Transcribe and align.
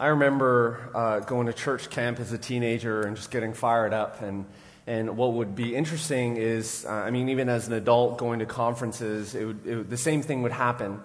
I 0.00 0.08
remember 0.08 0.90
uh, 0.94 1.20
going 1.20 1.48
to 1.48 1.52
church 1.52 1.90
camp 1.90 2.20
as 2.20 2.30
a 2.30 2.38
teenager 2.38 3.02
and 3.02 3.16
just 3.16 3.32
getting 3.32 3.52
fired 3.52 3.92
up. 3.92 4.22
And, 4.22 4.46
and 4.86 5.16
what 5.16 5.32
would 5.32 5.56
be 5.56 5.74
interesting 5.74 6.36
is, 6.36 6.86
uh, 6.88 6.92
I 6.92 7.10
mean, 7.10 7.30
even 7.30 7.48
as 7.48 7.66
an 7.66 7.72
adult 7.72 8.16
going 8.16 8.38
to 8.38 8.46
conferences, 8.46 9.34
it 9.34 9.44
would, 9.44 9.66
it 9.66 9.90
the 9.90 9.96
same 9.96 10.22
thing 10.22 10.42
would 10.42 10.52
happen. 10.52 11.00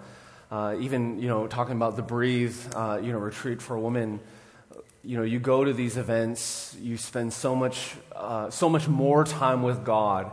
Uh, 0.48 0.76
even, 0.78 1.20
you 1.20 1.26
know, 1.26 1.48
talking 1.48 1.74
about 1.74 1.96
the 1.96 2.02
Breathe, 2.02 2.56
uh, 2.76 3.00
you 3.02 3.10
know, 3.10 3.18
retreat 3.18 3.60
for 3.60 3.76
women, 3.76 4.20
you 5.02 5.16
know, 5.16 5.24
you 5.24 5.40
go 5.40 5.64
to 5.64 5.72
these 5.72 5.96
events, 5.96 6.76
you 6.80 6.96
spend 6.96 7.32
so 7.32 7.56
much, 7.56 7.96
uh, 8.14 8.48
so 8.50 8.68
much 8.68 8.86
more 8.86 9.24
time 9.24 9.64
with 9.64 9.84
God. 9.84 10.30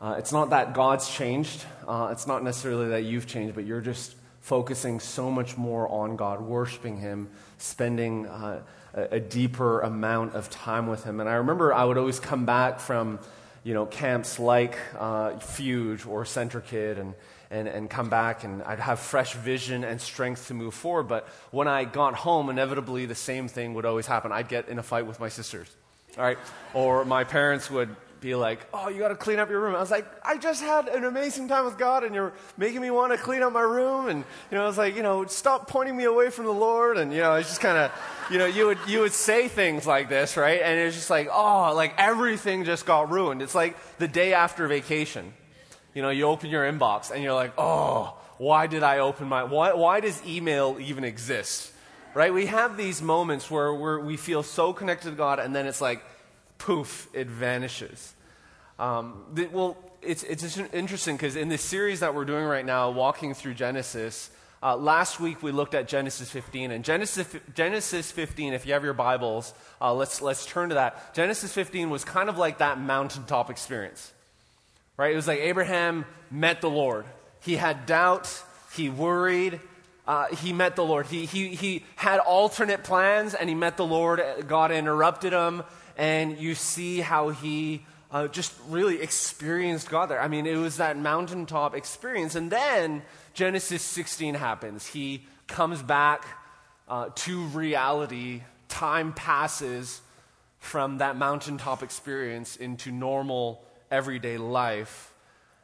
Uh, 0.00 0.14
it's 0.16 0.30
not 0.30 0.50
that 0.50 0.74
God's 0.74 1.10
changed. 1.10 1.64
it's 1.88 2.28
not 2.28 2.44
necessarily 2.44 2.90
that 2.90 3.02
you've 3.02 3.26
changed, 3.26 3.56
but 3.56 3.64
you're 3.64 3.80
just 3.80 4.14
focusing 4.46 5.00
so 5.00 5.28
much 5.28 5.56
more 5.56 5.88
on 5.88 6.14
God, 6.14 6.40
worshiping 6.40 6.98
Him, 6.98 7.28
spending 7.58 8.28
uh, 8.28 8.62
a, 8.94 9.18
deeper 9.18 9.80
amount 9.80 10.36
of 10.36 10.48
time 10.50 10.86
with 10.86 11.02
Him. 11.02 11.18
And 11.18 11.28
I 11.28 11.34
remember 11.34 11.74
I 11.74 11.82
would 11.82 11.98
always 11.98 12.20
come 12.20 12.46
back 12.46 12.78
from, 12.78 13.18
you 13.64 13.74
know, 13.74 13.86
camps 13.86 14.38
like 14.38 14.78
uh, 14.96 15.30
Fuge 15.32 16.06
or 16.06 16.22
CentriKid 16.22 16.96
and, 16.96 17.14
and, 17.50 17.66
and 17.66 17.90
come 17.90 18.08
back 18.08 18.44
and 18.44 18.62
I'd 18.62 18.78
have 18.78 19.00
fresh 19.00 19.34
vision 19.34 19.82
and 19.82 20.00
strength 20.00 20.46
to 20.46 20.54
move 20.54 20.74
forward. 20.74 21.08
But 21.08 21.26
when 21.50 21.66
I 21.66 21.84
got 21.84 22.14
home, 22.14 22.48
inevitably 22.48 23.06
the 23.06 23.16
same 23.16 23.48
thing 23.48 23.74
would 23.74 23.84
always 23.84 24.06
happen. 24.06 24.30
I'd 24.30 24.48
get 24.48 24.68
in 24.68 24.78
a 24.78 24.82
fight 24.84 25.08
with 25.08 25.18
my 25.18 25.28
sisters, 25.28 25.68
all 26.16 26.22
right? 26.22 26.38
Or 26.72 27.04
my 27.04 27.24
parents 27.24 27.68
would 27.68 27.96
be 28.26 28.34
like, 28.34 28.60
oh, 28.74 28.88
you 28.88 28.98
got 28.98 29.08
to 29.08 29.14
clean 29.14 29.38
up 29.38 29.48
your 29.48 29.60
room. 29.60 29.74
I 29.74 29.80
was 29.80 29.90
like, 29.90 30.06
I 30.22 30.36
just 30.36 30.62
had 30.62 30.88
an 30.88 31.04
amazing 31.04 31.48
time 31.48 31.64
with 31.64 31.78
God, 31.78 32.04
and 32.04 32.14
you're 32.14 32.32
making 32.56 32.80
me 32.80 32.90
want 32.90 33.12
to 33.12 33.18
clean 33.18 33.42
up 33.42 33.52
my 33.52 33.60
room. 33.60 34.08
And, 34.08 34.24
you 34.50 34.58
know, 34.58 34.64
I 34.64 34.66
was 34.66 34.76
like, 34.76 34.96
you 34.96 35.02
know, 35.02 35.24
stop 35.26 35.68
pointing 35.68 35.96
me 35.96 36.04
away 36.04 36.30
from 36.30 36.44
the 36.44 36.52
Lord. 36.52 36.98
And, 36.98 37.12
you 37.12 37.20
know, 37.20 37.34
it's 37.34 37.48
just 37.48 37.60
kind 37.60 37.78
of, 37.78 37.92
you 38.30 38.38
know, 38.38 38.46
you 38.46 38.66
would, 38.66 38.78
you 38.86 39.00
would 39.00 39.12
say 39.12 39.48
things 39.48 39.86
like 39.86 40.08
this, 40.08 40.36
right? 40.36 40.60
And 40.60 40.78
it's 40.78 40.96
just 40.96 41.10
like, 41.10 41.28
oh, 41.32 41.72
like 41.74 41.94
everything 41.98 42.64
just 42.64 42.84
got 42.84 43.10
ruined. 43.10 43.42
It's 43.42 43.54
like 43.54 43.76
the 43.98 44.08
day 44.08 44.34
after 44.34 44.66
vacation. 44.66 45.32
You 45.94 46.02
know, 46.02 46.10
you 46.10 46.24
open 46.24 46.50
your 46.50 46.70
inbox 46.70 47.10
and 47.10 47.22
you're 47.22 47.32
like, 47.32 47.54
oh, 47.56 48.16
why 48.38 48.66
did 48.66 48.82
I 48.82 48.98
open 48.98 49.28
my, 49.28 49.44
why, 49.44 49.72
why 49.72 50.00
does 50.00 50.20
email 50.26 50.76
even 50.80 51.04
exist? 51.04 51.72
Right? 52.12 52.32
We 52.32 52.46
have 52.46 52.76
these 52.76 53.02
moments 53.02 53.50
where 53.50 53.72
we 53.74 54.02
we 54.02 54.16
feel 54.16 54.42
so 54.42 54.72
connected 54.72 55.10
to 55.10 55.16
God, 55.16 55.38
and 55.38 55.54
then 55.54 55.66
it's 55.66 55.82
like, 55.82 56.02
poof, 56.56 57.08
it 57.12 57.26
vanishes. 57.26 58.14
Um, 58.78 59.24
the, 59.32 59.46
well, 59.46 59.76
it's, 60.02 60.22
it's 60.22 60.58
interesting 60.58 61.16
because 61.16 61.36
in 61.36 61.48
this 61.48 61.62
series 61.62 62.00
that 62.00 62.14
we're 62.14 62.24
doing 62.24 62.44
right 62.44 62.64
now, 62.64 62.90
walking 62.90 63.34
through 63.34 63.54
Genesis, 63.54 64.30
uh, 64.62 64.76
last 64.76 65.20
week 65.20 65.42
we 65.42 65.52
looked 65.52 65.74
at 65.74 65.88
Genesis 65.88 66.30
15. 66.30 66.70
And 66.70 66.84
Genesis, 66.84 67.26
Genesis 67.54 68.10
15, 68.10 68.52
if 68.52 68.66
you 68.66 68.72
have 68.72 68.84
your 68.84 68.94
Bibles, 68.94 69.54
uh, 69.80 69.94
let's, 69.94 70.20
let's 70.20 70.46
turn 70.46 70.70
to 70.70 70.74
that. 70.76 71.14
Genesis 71.14 71.52
15 71.52 71.90
was 71.90 72.04
kind 72.04 72.28
of 72.28 72.38
like 72.38 72.58
that 72.58 72.78
mountaintop 72.78 73.50
experience, 73.50 74.12
right? 74.96 75.12
It 75.12 75.16
was 75.16 75.26
like 75.26 75.40
Abraham 75.40 76.04
met 76.30 76.60
the 76.60 76.70
Lord. 76.70 77.06
He 77.40 77.56
had 77.56 77.86
doubt, 77.86 78.42
he 78.74 78.90
worried, 78.90 79.60
uh, 80.06 80.26
he 80.34 80.52
met 80.52 80.76
the 80.76 80.84
Lord. 80.84 81.06
He, 81.06 81.26
he, 81.26 81.48
he 81.48 81.84
had 81.96 82.20
alternate 82.20 82.84
plans 82.84 83.34
and 83.34 83.48
he 83.48 83.54
met 83.54 83.76
the 83.76 83.86
Lord. 83.86 84.22
God 84.46 84.70
interrupted 84.70 85.32
him, 85.32 85.64
and 85.96 86.38
you 86.38 86.54
see 86.54 87.00
how 87.00 87.30
he 87.30 87.84
uh, 88.10 88.28
just 88.28 88.52
really 88.68 89.02
experienced 89.02 89.90
God 89.90 90.06
there. 90.06 90.20
I 90.20 90.28
mean, 90.28 90.46
it 90.46 90.56
was 90.56 90.76
that 90.76 90.96
mountaintop 90.96 91.74
experience. 91.74 92.34
And 92.34 92.50
then 92.50 93.02
Genesis 93.34 93.82
16 93.82 94.34
happens. 94.34 94.86
He 94.86 95.24
comes 95.46 95.82
back 95.82 96.24
uh, 96.88 97.10
to 97.14 97.42
reality. 97.46 98.42
Time 98.68 99.12
passes 99.12 100.00
from 100.58 100.98
that 100.98 101.16
mountaintop 101.16 101.82
experience 101.82 102.56
into 102.56 102.90
normal 102.90 103.64
everyday 103.90 104.38
life. 104.38 105.12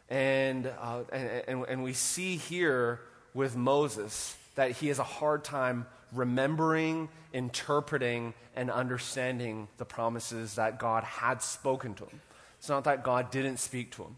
And, 0.09 0.67
uh, 0.81 1.03
and, 1.13 1.43
and, 1.49 1.65
and 1.69 1.85
we 1.85 1.93
see 1.93 2.37
here 2.37 3.01
with 3.35 3.57
Moses 3.57 4.37
that 4.55 4.73
he 4.73 4.89
has 4.89 4.99
a 4.99 5.05
hard 5.05 5.45
time 5.45 5.87
remembering, 6.13 7.09
interpreting, 7.33 8.35
and 8.55 8.71
understanding 8.71 9.69
the 9.79 9.85
promises 9.85 10.57
that 10.57 10.79
God 10.79 11.05
had 11.05 11.43
spoken 11.43 11.95
to 11.95 12.05
him. 12.05 12.21
It's 12.63 12.69
not 12.69 12.85
that 12.85 13.03
God 13.03 13.33
didn't 13.33 13.57
speak 13.57 13.91
to 13.97 14.05
him, 14.05 14.15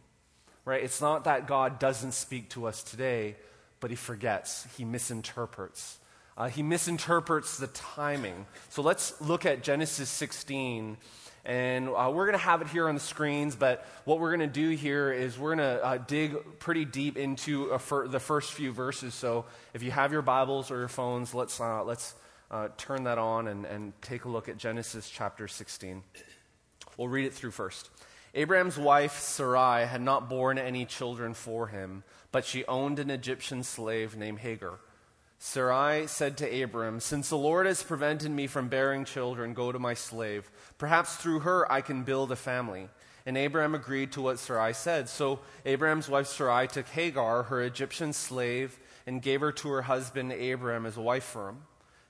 right? 0.66 0.84
It's 0.84 1.00
not 1.00 1.25
that 1.25 1.47
God 1.47 1.78
doesn't 1.78 2.12
speak 2.12 2.50
to 2.50 2.66
us 2.66 2.82
today, 2.82 3.37
but 3.81 3.88
he 3.88 3.97
forgets, 3.97 4.66
he 4.77 4.84
misinterprets. 4.84 5.97
Uh, 6.37 6.50
he 6.50 6.62
misinterprets 6.62 7.56
the 7.56 7.69
timing. 7.69 8.44
So 8.69 8.82
let's 8.82 9.19
look 9.22 9.47
at 9.47 9.62
Genesis 9.62 10.10
16. 10.10 10.99
And 11.47 11.88
uh, 11.88 12.10
we're 12.12 12.27
going 12.27 12.38
to 12.38 12.44
have 12.44 12.60
it 12.60 12.69
here 12.69 12.87
on 12.87 12.94
the 12.94 13.00
screens, 13.00 13.56
but 13.56 13.87
what 14.05 14.21
we're 14.21 14.37
going 14.37 14.47
to 14.47 14.61
do 14.61 14.69
here 14.76 15.11
is 15.11 15.38
we're 15.38 15.56
going 15.56 15.66
to 15.66 15.82
uh, 15.82 15.97
dig 16.06 16.37
pretty 16.59 16.84
deep 16.84 17.16
into 17.16 17.78
fir- 17.78 18.09
the 18.09 18.21
first 18.21 18.53
few 18.53 18.72
verses. 18.72 19.15
So 19.15 19.47
if 19.72 19.82
you 19.82 19.91
have 19.91 20.12
your 20.12 20.21
Bibles 20.21 20.71
or 20.71 20.81
your 20.81 20.88
phones, 20.88 21.32
let's, 21.32 21.59
uh, 21.59 21.82
let's 21.82 22.15
uh, 22.50 22.69
turn 22.76 23.05
that 23.05 23.16
on 23.16 23.49
and, 23.49 23.65
and 23.65 23.94
take 24.03 24.26
a 24.26 24.28
look 24.28 24.50
at 24.50 24.59
Genesis 24.59 25.09
chapter 25.09 25.49
16. 25.49 26.03
We'll 26.99 27.09
read 27.09 27.25
it 27.25 27.32
through 27.32 27.50
first. 27.50 27.88
Abraham's 28.37 28.77
wife 28.77 29.21
Sarai 29.21 29.87
had 29.87 30.00
not 30.00 30.28
borne 30.28 30.59
any 30.59 30.84
children 30.84 31.34
for 31.34 31.69
him, 31.69 32.03
but 32.33 32.45
she 32.45 32.67
owned 32.67 32.99
an 32.99 33.09
Egyptian 33.09 33.62
slave 33.62 34.17
named 34.17 34.41
Hagar. 34.41 34.81
Sarai 35.39 36.09
said 36.09 36.37
to 36.39 36.62
Abram, 36.62 36.99
Since 36.99 37.28
the 37.28 37.37
Lord 37.37 37.67
has 37.67 37.84
prevented 37.84 38.33
me 38.33 38.49
from 38.49 38.69
bearing 38.69 39.05
children, 39.05 39.55
go 39.55 39.71
to 39.71 39.78
my 39.78 39.94
slave. 39.94 40.50
Perhaps 40.78 41.17
through 41.17 41.41
her 41.41 41.71
I 41.71 41.81
can 41.81 42.03
build 42.03 42.33
a 42.33 42.37
family. 42.37 42.89
And 43.25 43.39
Abraham 43.39 43.75
agreed 43.75 44.11
to 44.12 44.23
what 44.23 44.39
Sarai 44.39 44.73
said. 44.73 45.09
So 45.09 45.41
Abraham's 45.65 46.09
wife 46.09 46.27
Sarai 46.27 46.67
took 46.67 46.89
Hagar, 46.89 47.44
her 47.44 47.62
Egyptian 47.62 48.12
slave, 48.12 48.78
and 49.06 49.23
gave 49.23 49.43
her 49.43 49.53
to 49.53 49.69
her 49.69 49.83
husband 49.83 50.33
Abram 50.33 50.87
as 50.87 50.97
a 50.97 51.03
wife 51.03 51.25
for 51.25 51.50
him. 51.50 51.59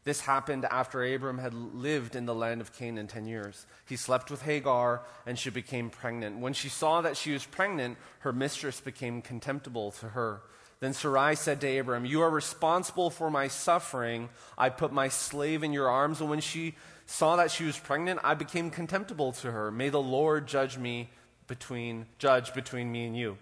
This 0.04 0.20
happened 0.20 0.66
after 0.66 1.02
Abram 1.02 1.38
had 1.38 1.54
lived 1.54 2.14
in 2.14 2.26
the 2.26 2.34
land 2.34 2.60
of 2.60 2.74
Canaan 2.74 3.06
10 3.06 3.24
years. 3.26 3.66
He 3.86 3.96
slept 3.96 4.30
with 4.30 4.42
Hagar, 4.42 5.02
and 5.24 5.38
she 5.38 5.48
became 5.48 5.88
pregnant. 5.88 6.38
When 6.40 6.52
she 6.52 6.68
saw 6.68 7.00
that 7.00 7.16
she 7.16 7.32
was 7.32 7.46
pregnant, 7.46 7.96
her 8.20 8.32
mistress 8.32 8.80
became 8.80 9.22
contemptible 9.22 9.92
to 9.92 10.10
her. 10.10 10.42
Then 10.80 10.92
Sarai 10.92 11.36
said 11.36 11.62
to 11.62 11.78
Abram, 11.78 12.04
You 12.04 12.20
are 12.20 12.30
responsible 12.30 13.08
for 13.08 13.30
my 13.30 13.48
suffering. 13.48 14.28
I 14.58 14.68
put 14.68 14.92
my 14.92 15.08
slave 15.08 15.62
in 15.62 15.72
your 15.72 15.88
arms, 15.88 16.20
and 16.20 16.28
when 16.28 16.40
she 16.40 16.74
saw 17.06 17.36
that 17.36 17.50
she 17.50 17.64
was 17.64 17.78
pregnant, 17.78 18.20
I 18.22 18.34
became 18.34 18.70
contemptible 18.70 19.32
to 19.32 19.52
her. 19.52 19.70
May 19.70 19.88
the 19.88 20.02
Lord 20.02 20.46
judge 20.46 20.76
me 20.76 21.08
between 21.46 22.04
judge 22.18 22.52
between 22.52 22.92
me 22.92 23.06
and 23.06 23.16
you. 23.16 23.38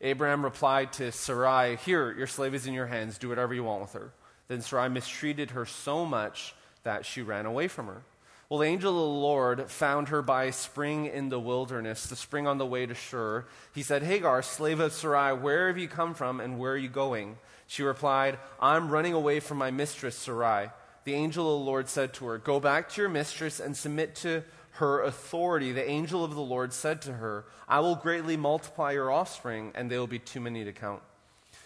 Abraham 0.00 0.44
replied 0.44 0.92
to 0.94 1.10
Sarai, 1.10 1.76
Here, 1.76 2.12
your 2.12 2.28
slave 2.28 2.54
is 2.54 2.66
in 2.66 2.74
your 2.74 2.86
hands. 2.86 3.18
Do 3.18 3.28
whatever 3.28 3.54
you 3.54 3.64
want 3.64 3.80
with 3.80 3.92
her. 3.94 4.12
Then 4.48 4.60
Sarai 4.60 4.88
mistreated 4.88 5.50
her 5.50 5.66
so 5.66 6.04
much 6.04 6.54
that 6.82 7.04
she 7.04 7.22
ran 7.22 7.46
away 7.46 7.68
from 7.68 7.86
her. 7.86 8.02
Well, 8.48 8.60
the 8.60 8.68
angel 8.68 8.90
of 8.90 8.96
the 8.96 9.20
Lord 9.20 9.70
found 9.70 10.08
her 10.08 10.22
by 10.22 10.44
a 10.44 10.52
spring 10.52 11.06
in 11.06 11.30
the 11.30 11.40
wilderness, 11.40 12.06
the 12.06 12.14
spring 12.14 12.46
on 12.46 12.58
the 12.58 12.66
way 12.66 12.86
to 12.86 12.94
Shur. 12.94 13.44
He 13.74 13.82
said, 13.82 14.04
Hagar, 14.04 14.40
slave 14.42 14.78
of 14.78 14.92
Sarai, 14.92 15.34
where 15.34 15.66
have 15.66 15.78
you 15.78 15.88
come 15.88 16.14
from 16.14 16.38
and 16.38 16.58
where 16.58 16.72
are 16.72 16.76
you 16.76 16.88
going? 16.88 17.38
She 17.66 17.82
replied, 17.82 18.38
I'm 18.60 18.88
running 18.88 19.14
away 19.14 19.40
from 19.40 19.58
my 19.58 19.72
mistress, 19.72 20.14
Sarai. 20.16 20.70
The 21.02 21.14
angel 21.14 21.52
of 21.52 21.60
the 21.60 21.66
Lord 21.66 21.88
said 21.88 22.14
to 22.14 22.26
her, 22.26 22.38
Go 22.38 22.60
back 22.60 22.88
to 22.90 23.00
your 23.00 23.10
mistress 23.10 23.58
and 23.58 23.76
submit 23.76 24.14
to 24.16 24.44
her 24.72 25.02
authority. 25.02 25.72
The 25.72 25.88
angel 25.88 26.24
of 26.24 26.34
the 26.34 26.40
Lord 26.40 26.72
said 26.72 27.02
to 27.02 27.14
her, 27.14 27.46
I 27.68 27.80
will 27.80 27.96
greatly 27.96 28.36
multiply 28.36 28.92
your 28.92 29.10
offspring, 29.10 29.72
and 29.74 29.90
they 29.90 29.98
will 29.98 30.06
be 30.06 30.18
too 30.20 30.40
many 30.40 30.64
to 30.64 30.72
count. 30.72 31.02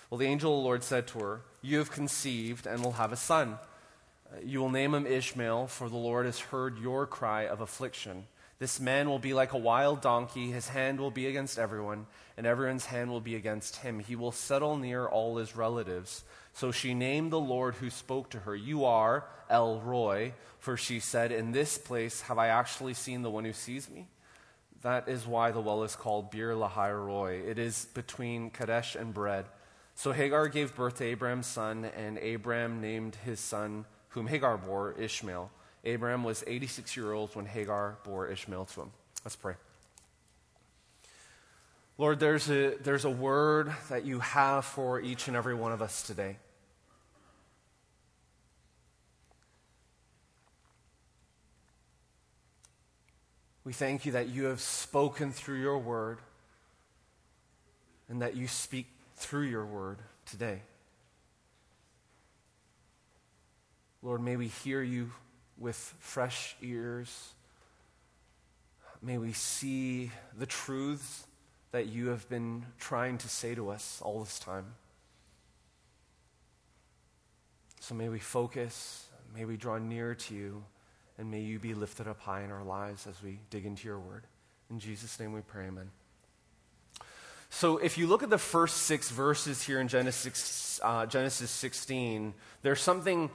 Well, 0.08 0.18
the 0.18 0.26
angel 0.26 0.52
of 0.52 0.60
the 0.60 0.64
Lord 0.64 0.82
said 0.82 1.06
to 1.08 1.18
her, 1.18 1.40
You 1.62 1.78
have 1.78 1.90
conceived 1.90 2.66
and 2.66 2.82
will 2.82 2.92
have 2.92 3.12
a 3.12 3.16
son. 3.16 3.58
Uh, 4.32 4.36
you 4.44 4.60
will 4.60 4.70
name 4.70 4.94
him 4.94 5.06
Ishmael, 5.06 5.66
for 5.66 5.88
the 5.88 5.96
Lord 5.96 6.26
has 6.26 6.38
heard 6.38 6.78
your 6.78 7.06
cry 7.06 7.46
of 7.46 7.60
affliction. 7.60 8.24
This 8.58 8.78
man 8.78 9.08
will 9.08 9.18
be 9.18 9.32
like 9.32 9.52
a 9.52 9.58
wild 9.58 10.02
donkey. 10.02 10.50
His 10.50 10.68
hand 10.68 11.00
will 11.00 11.10
be 11.10 11.26
against 11.26 11.58
everyone, 11.58 12.06
and 12.36 12.46
everyone's 12.46 12.86
hand 12.86 13.10
will 13.10 13.20
be 13.20 13.34
against 13.34 13.76
him. 13.76 14.00
He 14.00 14.16
will 14.16 14.32
settle 14.32 14.76
near 14.76 15.06
all 15.06 15.38
his 15.38 15.56
relatives. 15.56 16.24
So 16.52 16.70
she 16.70 16.92
named 16.92 17.32
the 17.32 17.40
Lord 17.40 17.76
who 17.76 17.88
spoke 17.88 18.30
to 18.30 18.40
her, 18.40 18.54
You 18.54 18.84
are 18.84 19.24
El 19.48 19.80
Roi, 19.80 20.34
for 20.58 20.76
she 20.76 21.00
said, 21.00 21.32
In 21.32 21.52
this 21.52 21.78
place 21.78 22.22
have 22.22 22.38
I 22.38 22.48
actually 22.48 22.94
seen 22.94 23.22
the 23.22 23.30
one 23.30 23.44
who 23.44 23.52
sees 23.52 23.88
me. 23.88 24.08
That 24.82 25.08
is 25.08 25.26
why 25.26 25.50
the 25.50 25.60
well 25.60 25.82
is 25.82 25.96
called 25.96 26.30
Beer 26.30 26.54
Lahai 26.54 26.90
Roi. 26.90 27.40
It 27.46 27.58
is 27.58 27.86
between 27.94 28.50
Kadesh 28.50 28.94
and 28.94 29.14
Bered. 29.14 29.44
So 30.00 30.12
Hagar 30.12 30.48
gave 30.48 30.74
birth 30.74 30.96
to 30.96 31.04
Abram's 31.04 31.46
son, 31.46 31.84
and 31.84 32.16
Abram 32.16 32.80
named 32.80 33.16
his 33.16 33.38
son, 33.38 33.84
whom 34.08 34.28
Hagar 34.28 34.56
bore, 34.56 34.94
Ishmael. 34.98 35.50
Abram 35.84 36.24
was 36.24 36.42
86 36.46 36.96
years 36.96 37.12
old 37.12 37.36
when 37.36 37.44
Hagar 37.44 37.98
bore 38.02 38.26
Ishmael 38.28 38.64
to 38.64 38.80
him. 38.80 38.92
Let's 39.26 39.36
pray. 39.36 39.56
Lord, 41.98 42.18
there's 42.18 42.48
a, 42.48 42.76
there's 42.82 43.04
a 43.04 43.10
word 43.10 43.74
that 43.90 44.06
you 44.06 44.20
have 44.20 44.64
for 44.64 45.02
each 45.02 45.28
and 45.28 45.36
every 45.36 45.54
one 45.54 45.70
of 45.70 45.82
us 45.82 46.02
today. 46.02 46.38
We 53.64 53.74
thank 53.74 54.06
you 54.06 54.12
that 54.12 54.30
you 54.30 54.44
have 54.44 54.62
spoken 54.62 55.30
through 55.30 55.60
your 55.60 55.76
word 55.76 56.20
and 58.08 58.22
that 58.22 58.34
you 58.34 58.48
speak 58.48 58.86
through 59.20 59.42
your 59.42 59.66
word 59.66 59.98
today. 60.24 60.62
Lord, 64.02 64.22
may 64.22 64.36
we 64.36 64.48
hear 64.48 64.82
you 64.82 65.10
with 65.58 65.76
fresh 65.98 66.56
ears. 66.62 67.34
May 69.02 69.18
we 69.18 69.32
see 69.32 70.10
the 70.38 70.46
truths 70.46 71.26
that 71.72 71.86
you 71.86 72.08
have 72.08 72.28
been 72.30 72.64
trying 72.78 73.18
to 73.18 73.28
say 73.28 73.54
to 73.54 73.68
us 73.68 74.00
all 74.02 74.20
this 74.20 74.38
time. 74.38 74.64
So 77.80 77.94
may 77.94 78.08
we 78.08 78.18
focus, 78.18 79.06
may 79.34 79.44
we 79.44 79.58
draw 79.58 79.76
near 79.76 80.14
to 80.14 80.34
you, 80.34 80.64
and 81.18 81.30
may 81.30 81.40
you 81.40 81.58
be 81.58 81.74
lifted 81.74 82.08
up 82.08 82.20
high 82.20 82.42
in 82.42 82.50
our 82.50 82.64
lives 82.64 83.06
as 83.06 83.22
we 83.22 83.38
dig 83.50 83.66
into 83.66 83.86
your 83.86 83.98
word. 83.98 84.24
In 84.70 84.78
Jesus' 84.78 85.20
name 85.20 85.34
we 85.34 85.42
pray, 85.42 85.66
amen. 85.66 85.90
So 87.50 87.78
if 87.78 87.98
you 87.98 88.06
look 88.06 88.22
at 88.22 88.30
the 88.30 88.38
first 88.38 88.78
six 88.78 89.10
verses 89.10 89.62
here 89.62 89.80
in 89.80 89.88
Genesis, 89.88 90.80
uh, 90.82 91.04
Genesis 91.06 91.50
16, 91.50 92.32
there's 92.62 92.80
something 92.80 93.28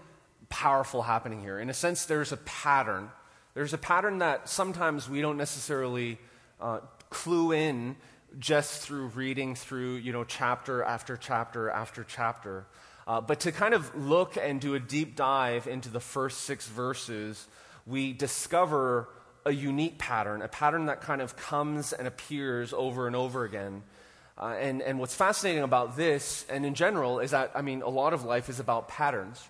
powerful 0.50 1.02
happening 1.02 1.42
here. 1.42 1.60
In 1.60 1.70
a 1.70 1.74
sense, 1.74 2.06
there's 2.06 2.32
a 2.32 2.38
pattern. 2.38 3.10
There's 3.54 3.74
a 3.74 3.78
pattern 3.78 4.20
that 4.20 4.48
sometimes 4.48 5.10
we 5.10 5.22
don't 5.22 5.38
necessarily 5.38 6.18
uh, 6.62 6.80
clue 7.10 7.52
in 7.52 7.98
just 8.40 8.82
through 8.82 9.08
reading 9.08 9.54
through, 9.54 9.96
you 9.96 10.14
know, 10.14 10.24
chapter 10.24 10.82
after 10.82 11.18
chapter 11.18 11.70
after 11.70 12.04
chapter. 12.04 12.66
Uh, 13.08 13.22
but 13.22 13.42
to 13.42 13.52
kind 13.52 13.74
of 13.74 13.96
look 13.96 14.38
and 14.38 14.60
do 14.62 14.76
a 14.76 14.80
deep 14.80 15.16
dive 15.16 15.68
into 15.68 15.90
the 15.90 16.00
first 16.00 16.42
six 16.42 16.68
verses, 16.68 17.48
we 17.86 18.14
discover 18.14 19.10
a 19.46 19.52
unique 19.52 20.00
pattern, 20.00 20.42
a 20.42 20.48
pattern 20.48 20.88
that 20.88 21.02
kind 21.02 21.22
of 21.22 21.38
comes 21.38 21.94
and 21.94 22.08
appears 22.08 22.74
over 22.74 23.08
and 23.08 23.16
over 23.16 23.44
again. 23.44 23.84
Uh, 24.38 24.56
and, 24.60 24.82
and 24.82 25.00
what's 25.00 25.16
fascinating 25.16 25.64
about 25.64 25.96
this, 25.96 26.46
and 26.50 26.66
in 26.66 26.74
general, 26.74 27.20
is 27.20 27.32
that, 27.32 27.52
I 27.56 27.62
mean, 27.62 27.82
a 27.82 27.90
lot 27.90 28.14
of 28.14 28.26
life 28.26 28.50
is 28.50 28.60
about 28.60 28.88
patterns 28.88 29.42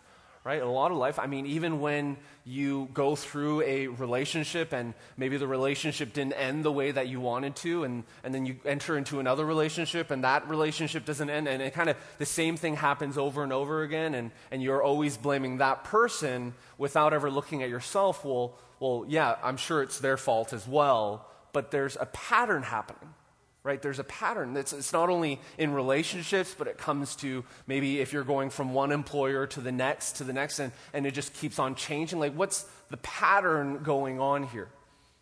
right? 0.46 0.62
A 0.62 0.70
lot 0.70 0.92
of 0.92 0.98
life, 0.98 1.18
I 1.18 1.26
mean, 1.26 1.48
even 1.48 1.82
when 1.82 2.18
you 2.46 2.88
go 2.94 3.16
through 3.16 3.64
a 3.64 3.88
relationship 3.88 4.74
and 4.74 4.94
maybe 5.18 5.38
the 5.38 5.48
relationship 5.48 6.14
didn't 6.14 6.34
end 6.34 6.64
the 6.64 6.72
way 6.72 6.92
that 6.92 7.08
you 7.08 7.20
wanted 7.20 7.56
to, 7.58 7.84
and, 7.84 8.04
and 8.24 8.34
then 8.34 8.46
you 8.46 8.58
enter 8.64 8.96
into 8.96 9.20
another 9.20 9.44
relationship 9.44 10.12
and 10.12 10.24
that 10.24 10.48
relationship 10.48 11.04
doesn't 11.04 11.32
end, 11.32 11.48
and 11.48 11.64
it 11.64 11.74
kind 11.74 11.90
of 11.90 11.98
the 12.20 12.28
same 12.28 12.58
thing 12.58 12.76
happens 12.76 13.18
over 13.18 13.44
and 13.44 13.52
over 13.52 13.82
again, 13.82 14.14
and, 14.14 14.30
and 14.52 14.62
you're 14.62 14.84
always 14.84 15.18
blaming 15.18 15.58
that 15.58 15.84
person 15.84 16.54
without 16.78 17.12
ever 17.12 17.32
looking 17.32 17.64
at 17.64 17.70
yourself. 17.70 18.24
Well, 18.24 18.56
well, 18.80 19.04
yeah, 19.08 19.38
I'm 19.44 19.58
sure 19.58 19.82
it's 19.82 20.00
their 20.00 20.16
fault 20.16 20.54
as 20.54 20.68
well, 20.68 21.28
but 21.54 21.72
there's 21.72 21.98
a 22.00 22.06
pattern 22.06 22.62
happening 22.62 23.16
right? 23.66 23.82
There's 23.82 23.98
a 23.98 24.04
pattern. 24.04 24.56
It's, 24.56 24.74
it's 24.74 24.94
not 24.94 25.10
only 25.10 25.42
in 25.58 25.74
relationships, 25.74 26.56
but 26.56 26.68
it 26.68 26.78
comes 26.78 27.16
to 27.18 27.44
maybe 27.66 28.00
if 28.00 28.14
you're 28.14 28.24
going 28.24 28.52
from 28.52 28.76
one 28.76 28.92
employer 28.92 29.48
to 29.48 29.60
the 29.60 29.72
next 29.72 30.18
to 30.18 30.24
the 30.24 30.34
next, 30.34 30.60
and, 30.60 30.72
and 30.94 31.08
it 31.08 31.16
just 31.16 31.34
keeps 31.34 31.58
on 31.58 31.74
changing. 31.74 32.20
Like, 32.20 32.34
what's 32.34 32.68
the 32.92 32.98
pattern 32.98 33.82
going 33.82 34.20
on 34.20 34.44
here? 34.44 34.70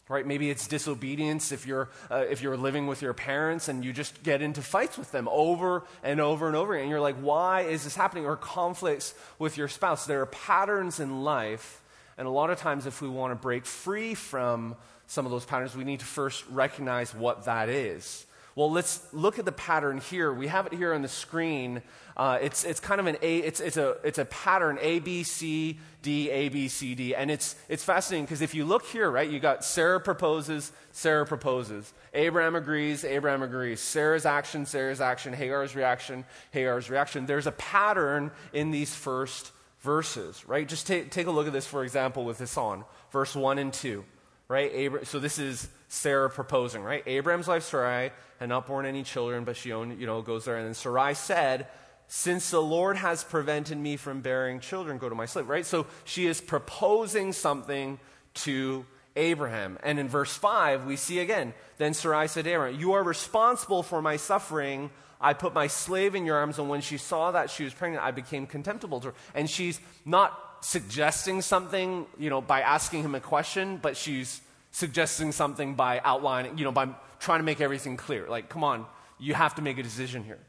Right? 0.10 0.28
Maybe 0.28 0.50
it's 0.50 0.68
disobedience 0.68 1.54
if 1.54 1.66
you're, 1.66 1.90
uh, 2.12 2.26
if 2.30 2.42
you're 2.42 2.58
living 2.58 2.86
with 2.86 3.02
your 3.02 3.14
parents 3.14 3.70
and 3.70 3.86
you 3.86 3.94
just 3.94 4.22
get 4.24 4.42
into 4.42 4.62
fights 4.62 4.98
with 4.98 5.10
them 5.14 5.30
over 5.32 5.86
and 6.04 6.20
over 6.20 6.48
and 6.48 6.56
over 6.58 6.74
again. 6.74 6.84
And 6.84 6.92
you're 6.92 7.00
like, 7.00 7.16
why 7.16 7.62
is 7.62 7.86
this 7.86 7.96
happening? 7.96 8.26
Or 8.26 8.36
conflicts 8.36 9.16
with 9.40 9.58
your 9.58 9.70
spouse. 9.70 10.06
There 10.06 10.20
are 10.20 10.26
patterns 10.26 11.00
in 11.00 11.24
life. 11.24 11.82
And 12.18 12.28
a 12.28 12.30
lot 12.30 12.50
of 12.50 12.60
times, 12.60 12.86
if 12.86 13.02
we 13.02 13.08
want 13.08 13.32
to 13.32 13.36
break 13.36 13.66
free 13.66 14.14
from 14.14 14.76
some 15.08 15.26
of 15.26 15.32
those 15.32 15.46
patterns, 15.46 15.76
we 15.76 15.86
need 15.86 16.02
to 16.02 16.06
first 16.06 16.44
recognize 16.50 17.16
what 17.16 17.46
that 17.46 17.70
is. 17.70 18.26
Well, 18.56 18.72
let's 18.72 19.02
look 19.12 19.40
at 19.40 19.46
the 19.46 19.52
pattern 19.52 19.98
here. 19.98 20.32
We 20.32 20.48
have 20.48 20.68
it 20.68 20.74
here 20.74 20.94
on 20.94 21.02
the 21.02 21.08
screen. 21.08 21.82
Uh, 22.16 22.38
it's, 22.40 22.64
it's 22.64 22.80
kind 22.80 23.02
of 23.02 23.08
an 23.08 23.18
A, 23.24 23.40
it's, 23.40 23.60
it's, 23.60 23.78
a, 23.78 23.98
it's 24.04 24.20
a 24.20 24.26
pattern 24.26 24.78
A, 24.80 25.00
B, 25.00 25.24
C, 25.24 25.80
D, 26.04 26.30
A, 26.30 26.50
B, 26.50 26.68
C, 26.68 26.94
D. 26.94 27.16
And 27.16 27.32
it's, 27.32 27.56
it's 27.68 27.84
fascinating 27.84 28.26
because 28.26 28.42
if 28.42 28.54
you 28.54 28.64
look 28.64 28.86
here, 28.86 29.10
right, 29.10 29.28
you 29.28 29.40
got 29.40 29.66
Sarah 29.66 30.00
proposes, 30.00 30.72
Sarah 30.92 31.26
proposes. 31.26 31.92
Abraham 32.14 32.56
agrees, 32.56 33.04
Abraham 33.04 33.42
agrees. 33.42 33.80
Sarah's 33.80 34.26
action, 34.26 34.68
Sarah's 34.68 35.02
action. 35.02 35.34
Hagar's 35.34 35.76
reaction, 35.76 36.24
Hagar's 36.52 36.92
reaction. 36.92 37.26
There's 37.26 37.48
a 37.48 37.54
pattern 37.54 38.30
in 38.54 38.70
these 38.70 38.94
first 38.94 39.52
verses, 39.82 40.48
right? 40.48 40.68
Just 40.68 40.86
take, 40.86 41.10
take 41.10 41.26
a 41.26 41.32
look 41.32 41.48
at 41.48 41.54
this, 41.54 41.66
for 41.66 41.84
example, 41.84 42.24
with 42.24 42.38
this 42.38 42.56
on 42.56 42.86
verse 43.12 43.36
1 43.36 43.58
and 43.58 43.74
2 43.74 44.06
right? 44.48 45.06
So 45.08 45.20
this 45.20 45.40
is 45.40 45.68
Sarah 45.88 46.30
proposing, 46.30 46.84
right? 46.84 47.04
Abraham's 47.06 47.48
wife 47.48 47.64
Sarai 47.64 48.12
had 48.40 48.50
not 48.50 48.68
born 48.68 48.86
any 48.86 49.04
children, 49.04 49.44
but 49.44 49.56
she 49.56 49.72
owned, 49.72 50.00
you 50.00 50.08
know, 50.08 50.22
goes 50.22 50.46
there. 50.46 50.58
And 50.58 50.66
then 50.66 50.74
Sarai 50.74 51.14
said, 51.14 51.68
Since 52.08 52.52
the 52.52 52.62
Lord 52.62 52.98
has 52.98 53.24
prevented 53.24 53.78
me 53.78 53.98
from 53.98 54.22
bearing 54.22 54.60
children, 54.60 54.98
go 54.98 55.10
to 55.10 55.16
my 55.16 55.26
slave, 55.26 55.50
right? 55.50 55.66
So 55.66 55.86
she 56.04 56.28
is 56.28 56.42
proposing 56.42 57.32
something 57.32 58.00
to 58.36 58.86
Abraham. 59.16 59.78
And 59.84 60.00
in 60.00 60.08
verse 60.08 60.36
5, 60.36 60.86
we 60.86 60.96
see 60.96 61.20
again, 61.20 61.54
then 61.78 61.94
Sarai 61.94 62.28
said 62.28 62.48
Abraham, 62.48 62.80
You 62.80 62.94
are 62.94 63.04
responsible 63.04 63.84
for 63.84 64.02
my 64.02 64.18
suffering. 64.18 64.90
I 65.22 65.34
put 65.34 65.54
my 65.54 65.68
slave 65.68 66.16
in 66.16 66.26
your 66.26 66.36
arms, 66.36 66.60
and 66.60 66.68
when 66.68 66.82
she 66.82 66.98
saw 66.98 67.32
that 67.32 67.50
she 67.50 67.64
was 67.64 67.74
pregnant, 67.74 68.04
I 68.04 68.12
became 68.12 68.46
contemptible 68.46 69.00
to 69.02 69.08
her. 69.10 69.14
And 69.34 69.50
she's 69.50 69.80
not 70.04 70.38
suggesting 70.64 71.42
something, 71.42 72.06
you 72.18 72.30
know, 72.30 72.42
by 72.42 72.62
asking 72.62 73.04
him 73.04 73.16
a 73.16 73.20
question, 73.20 73.78
but 73.82 73.98
she's 73.98 74.42
suggesting 74.72 75.32
something 75.32 75.76
by 75.76 76.02
outlining, 76.04 76.58
you 76.58 76.64
know, 76.64 76.72
by 76.72 76.88
trying 77.20 77.40
to 77.40 77.44
make 77.44 77.62
everything 77.62 77.98
clear. 77.98 78.28
Like, 78.28 78.50
come 78.50 78.64
on, 78.64 78.86
you 79.20 79.34
have 79.34 79.56
to 79.56 79.62
make 79.62 79.78
a 79.78 79.84
decision 79.84 80.24
here. 80.24 80.40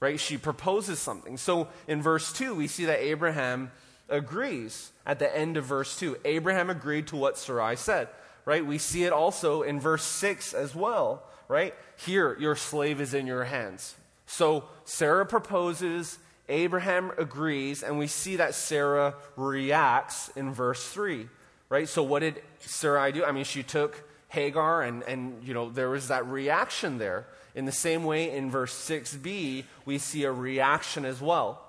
Right? 0.00 0.20
She 0.20 0.36
proposes 0.36 0.98
something. 0.98 1.38
So 1.38 1.68
in 1.88 2.02
verse 2.02 2.32
2, 2.32 2.54
we 2.54 2.66
see 2.66 2.84
that 2.86 2.98
Abraham 2.98 3.70
agrees 4.08 4.90
at 5.06 5.18
the 5.18 5.34
end 5.34 5.56
of 5.56 5.64
verse 5.64 5.98
2. 5.98 6.18
Abraham 6.24 6.68
agreed 6.68 7.06
to 7.06 7.16
what 7.16 7.38
Sarai 7.38 7.76
said. 7.76 8.08
Right? 8.44 8.66
We 8.66 8.76
see 8.76 9.04
it 9.04 9.12
also 9.12 9.62
in 9.62 9.80
verse 9.80 10.04
6 10.04 10.52
as 10.52 10.74
well. 10.74 11.22
Right? 11.48 11.74
Here, 11.96 12.36
your 12.38 12.56
slave 12.56 13.00
is 13.00 13.14
in 13.14 13.26
your 13.26 13.44
hands. 13.44 13.94
So 14.26 14.64
Sarah 14.84 15.24
proposes, 15.24 16.18
Abraham 16.48 17.12
agrees, 17.16 17.82
and 17.82 17.98
we 17.98 18.06
see 18.06 18.36
that 18.36 18.54
Sarah 18.54 19.14
reacts 19.36 20.28
in 20.36 20.52
verse 20.52 20.86
3. 20.88 21.28
Right? 21.68 21.88
So 21.88 22.02
what 22.02 22.20
did 22.20 22.42
Sarai 22.60 23.12
do? 23.12 23.24
I 23.24 23.32
mean, 23.32 23.44
she 23.44 23.62
took 23.62 24.04
Hagar, 24.28 24.82
and, 24.82 25.02
and 25.04 25.42
you 25.42 25.54
know, 25.54 25.70
there 25.70 25.90
was 25.90 26.08
that 26.08 26.26
reaction 26.26 26.98
there. 26.98 27.26
In 27.54 27.64
the 27.64 27.72
same 27.72 28.04
way, 28.04 28.30
in 28.30 28.50
verse 28.50 28.74
6b, 28.74 29.64
we 29.84 29.98
see 29.98 30.24
a 30.24 30.32
reaction 30.32 31.04
as 31.04 31.20
well. 31.20 31.60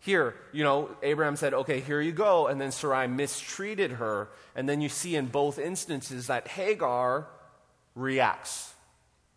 Here, 0.00 0.34
you 0.52 0.62
know, 0.64 0.90
Abraham 1.02 1.34
said, 1.34 1.54
okay, 1.54 1.80
here 1.80 2.00
you 2.00 2.12
go. 2.12 2.46
And 2.46 2.60
then 2.60 2.72
Sarai 2.72 3.06
mistreated 3.06 3.92
her. 3.92 4.28
And 4.54 4.68
then 4.68 4.80
you 4.80 4.88
see 4.88 5.16
in 5.16 5.26
both 5.26 5.58
instances 5.58 6.26
that 6.26 6.46
Hagar 6.46 7.26
reacts. 7.94 8.74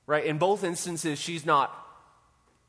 Right? 0.06 0.26
In 0.26 0.38
both 0.38 0.64
instances, 0.64 1.20
she's 1.20 1.46
not 1.46 1.74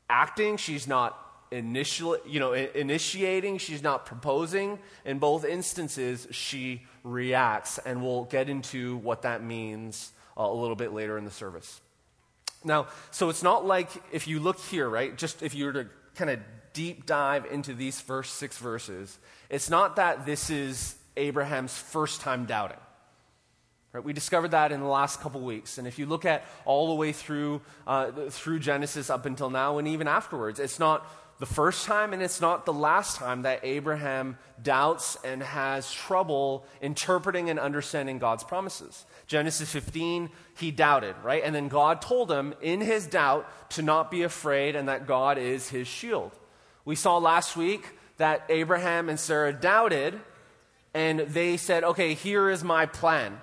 acting, 0.09 0.57
she's 0.57 0.87
not 0.87 1.28
initial, 1.51 2.17
you 2.25 2.39
know, 2.39 2.53
initiating, 2.53 3.57
she's 3.57 3.81
not 3.81 4.05
proposing. 4.05 4.79
In 5.05 5.19
both 5.19 5.45
instances, 5.45 6.27
she 6.31 6.83
reacts, 7.03 7.77
and 7.79 8.03
we'll 8.03 8.25
get 8.25 8.49
into 8.49 8.97
what 8.97 9.23
that 9.23 9.43
means 9.43 10.11
uh, 10.37 10.43
a 10.43 10.53
little 10.53 10.75
bit 10.75 10.93
later 10.93 11.17
in 11.17 11.25
the 11.25 11.31
service. 11.31 11.81
Now, 12.63 12.87
so 13.11 13.29
it's 13.29 13.43
not 13.43 13.65
like 13.65 13.89
if 14.11 14.27
you 14.27 14.39
look 14.39 14.59
here, 14.59 14.89
right, 14.89 15.17
just 15.17 15.41
if 15.41 15.55
you 15.55 15.65
were 15.65 15.73
to 15.73 15.87
kind 16.15 16.29
of 16.29 16.39
deep 16.73 17.05
dive 17.05 17.45
into 17.45 17.73
these 17.73 17.99
first 17.99 18.35
six 18.35 18.57
verses, 18.57 19.17
it's 19.49 19.69
not 19.69 19.95
that 19.95 20.25
this 20.25 20.49
is 20.49 20.95
Abraham's 21.17 21.77
first 21.77 22.21
time 22.21 22.45
doubting. 22.45 22.77
Right, 23.91 24.03
we 24.03 24.13
discovered 24.13 24.51
that 24.51 24.71
in 24.71 24.81
the 24.81 24.87
last 24.87 25.19
couple 25.19 25.41
weeks. 25.41 25.79
And 25.79 25.87
if 25.87 25.97
you 25.97 26.05
look 26.05 26.23
at 26.23 26.45
all 26.65 26.89
the 26.89 26.93
way 26.93 27.11
through, 27.11 27.61
uh, 27.87 28.11
through 28.29 28.59
Genesis 28.59 29.09
up 29.09 29.25
until 29.25 29.49
now 29.49 29.79
and 29.79 29.87
even 29.87 30.07
afterwards, 30.07 30.59
it's 30.59 30.77
not 30.77 31.09
the 31.39 31.45
first 31.45 31.85
time 31.85 32.11
and 32.11 32.21
it's 32.21 32.41
not 32.41 32.65
the 32.65 32.73
last 32.73 33.17
time 33.17 33.43
that 33.43 33.61
Abraham 33.63 34.37
doubts 34.61 35.17
and 35.23 35.41
has 35.41 35.91
trouble 35.91 36.65
interpreting 36.81 37.49
and 37.49 37.57
understanding 37.57 38.19
God's 38.19 38.43
promises. 38.43 39.05
Genesis 39.25 39.71
15, 39.71 40.29
he 40.57 40.71
doubted, 40.71 41.15
right? 41.23 41.41
And 41.43 41.55
then 41.55 41.69
God 41.69 42.01
told 42.01 42.29
him 42.29 42.53
in 42.61 42.81
his 42.81 43.07
doubt 43.07 43.49
to 43.71 43.81
not 43.81 44.11
be 44.11 44.23
afraid 44.23 44.75
and 44.75 44.89
that 44.89 45.07
God 45.07 45.37
is 45.37 45.69
his 45.69 45.87
shield. 45.87 46.31
We 46.83 46.95
saw 46.95 47.17
last 47.17 47.55
week 47.55 47.97
that 48.17 48.43
Abraham 48.49 49.07
and 49.07 49.19
Sarah 49.19 49.53
doubted 49.53 50.19
and 50.93 51.21
they 51.21 51.55
said, 51.55 51.83
okay, 51.83 52.15
here 52.15 52.49
is 52.49 52.63
my 52.63 52.85
plan. 52.85 53.39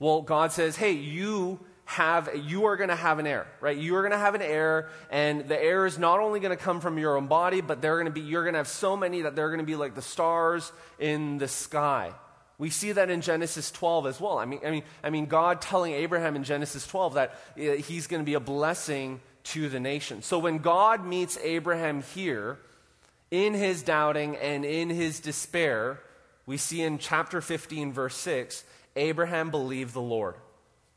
Well, 0.00 0.22
God 0.22 0.50
says, 0.50 0.76
hey, 0.76 0.92
you 0.92 1.60
have, 1.90 2.30
you 2.44 2.66
are 2.66 2.76
going 2.76 2.88
to 2.88 2.96
have 2.96 3.18
an 3.18 3.26
heir, 3.26 3.48
right? 3.60 3.76
You 3.76 3.96
are 3.96 4.02
going 4.02 4.12
to 4.12 4.18
have 4.18 4.36
an 4.36 4.42
heir, 4.42 4.88
and 5.10 5.48
the 5.48 5.60
heir 5.60 5.86
is 5.86 5.98
not 5.98 6.20
only 6.20 6.38
going 6.38 6.56
to 6.56 6.62
come 6.62 6.80
from 6.80 6.98
your 6.98 7.16
own 7.16 7.26
body, 7.26 7.60
but 7.60 7.82
they're 7.82 7.96
going 7.96 8.06
to 8.06 8.12
be, 8.12 8.20
you're 8.20 8.44
going 8.44 8.54
to 8.54 8.58
have 8.58 8.68
so 8.68 8.96
many 8.96 9.22
that 9.22 9.34
they're 9.34 9.48
going 9.48 9.58
to 9.58 9.66
be 9.66 9.74
like 9.74 9.96
the 9.96 10.02
stars 10.02 10.70
in 11.00 11.38
the 11.38 11.48
sky, 11.48 12.12
We 12.58 12.70
see 12.70 12.92
that 12.92 13.10
in 13.10 13.22
Genesis 13.22 13.72
12 13.72 14.06
as 14.06 14.20
well. 14.20 14.38
I 14.38 14.44
mean, 14.44 14.60
I 14.64 14.70
mean, 14.70 14.82
I 15.02 15.10
mean 15.10 15.26
God 15.26 15.60
telling 15.60 15.92
Abraham 15.92 16.36
in 16.36 16.44
Genesis 16.44 16.86
12 16.86 17.14
that 17.14 17.30
uh, 17.58 17.72
he's 17.72 18.06
going 18.06 18.22
to 18.22 18.26
be 18.26 18.34
a 18.34 18.40
blessing 18.40 19.20
to 19.42 19.68
the 19.68 19.80
nation. 19.80 20.22
So 20.22 20.38
when 20.38 20.58
God 20.58 21.04
meets 21.04 21.38
Abraham 21.38 22.02
here, 22.14 22.58
in 23.30 23.54
his 23.54 23.82
doubting 23.82 24.36
and 24.36 24.64
in 24.64 24.90
his 24.90 25.20
despair, 25.20 26.00
we 26.46 26.56
see 26.56 26.82
in 26.82 26.98
chapter 26.98 27.40
15, 27.40 27.92
verse 27.92 28.16
6, 28.16 28.64
Abraham 28.96 29.50
believed 29.50 29.94
the 29.94 30.00
Lord. 30.00 30.34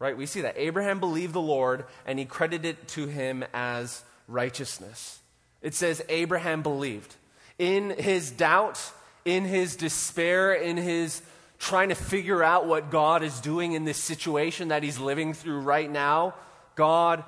Right? 0.03 0.17
We 0.17 0.25
see 0.25 0.41
that. 0.41 0.55
Abraham 0.57 0.99
believed 0.99 1.31
the 1.31 1.39
Lord 1.39 1.85
and 2.05 2.19
he 2.19 2.25
credited 2.25 2.65
it 2.65 2.87
to 2.89 3.07
him 3.07 3.45
as 3.53 4.03
righteousness. 4.27 5.19
It 5.61 5.73
says 5.75 6.03
Abraham 6.09 6.61
believed. 6.61 7.15
In 7.57 7.89
his 7.91 8.29
doubt, 8.29 8.81
in 9.23 9.45
his 9.45 9.77
despair, 9.77 10.51
in 10.51 10.75
his 10.75 11.21
trying 11.57 11.87
to 11.87 11.95
figure 11.95 12.43
out 12.43 12.65
what 12.65 12.91
God 12.91 13.23
is 13.23 13.39
doing 13.39 13.71
in 13.71 13.85
this 13.85 13.95
situation 13.95 14.67
that 14.67 14.83
he's 14.83 14.99
living 14.99 15.33
through 15.33 15.61
right 15.61 15.89
now, 15.89 16.33
God 16.75 17.23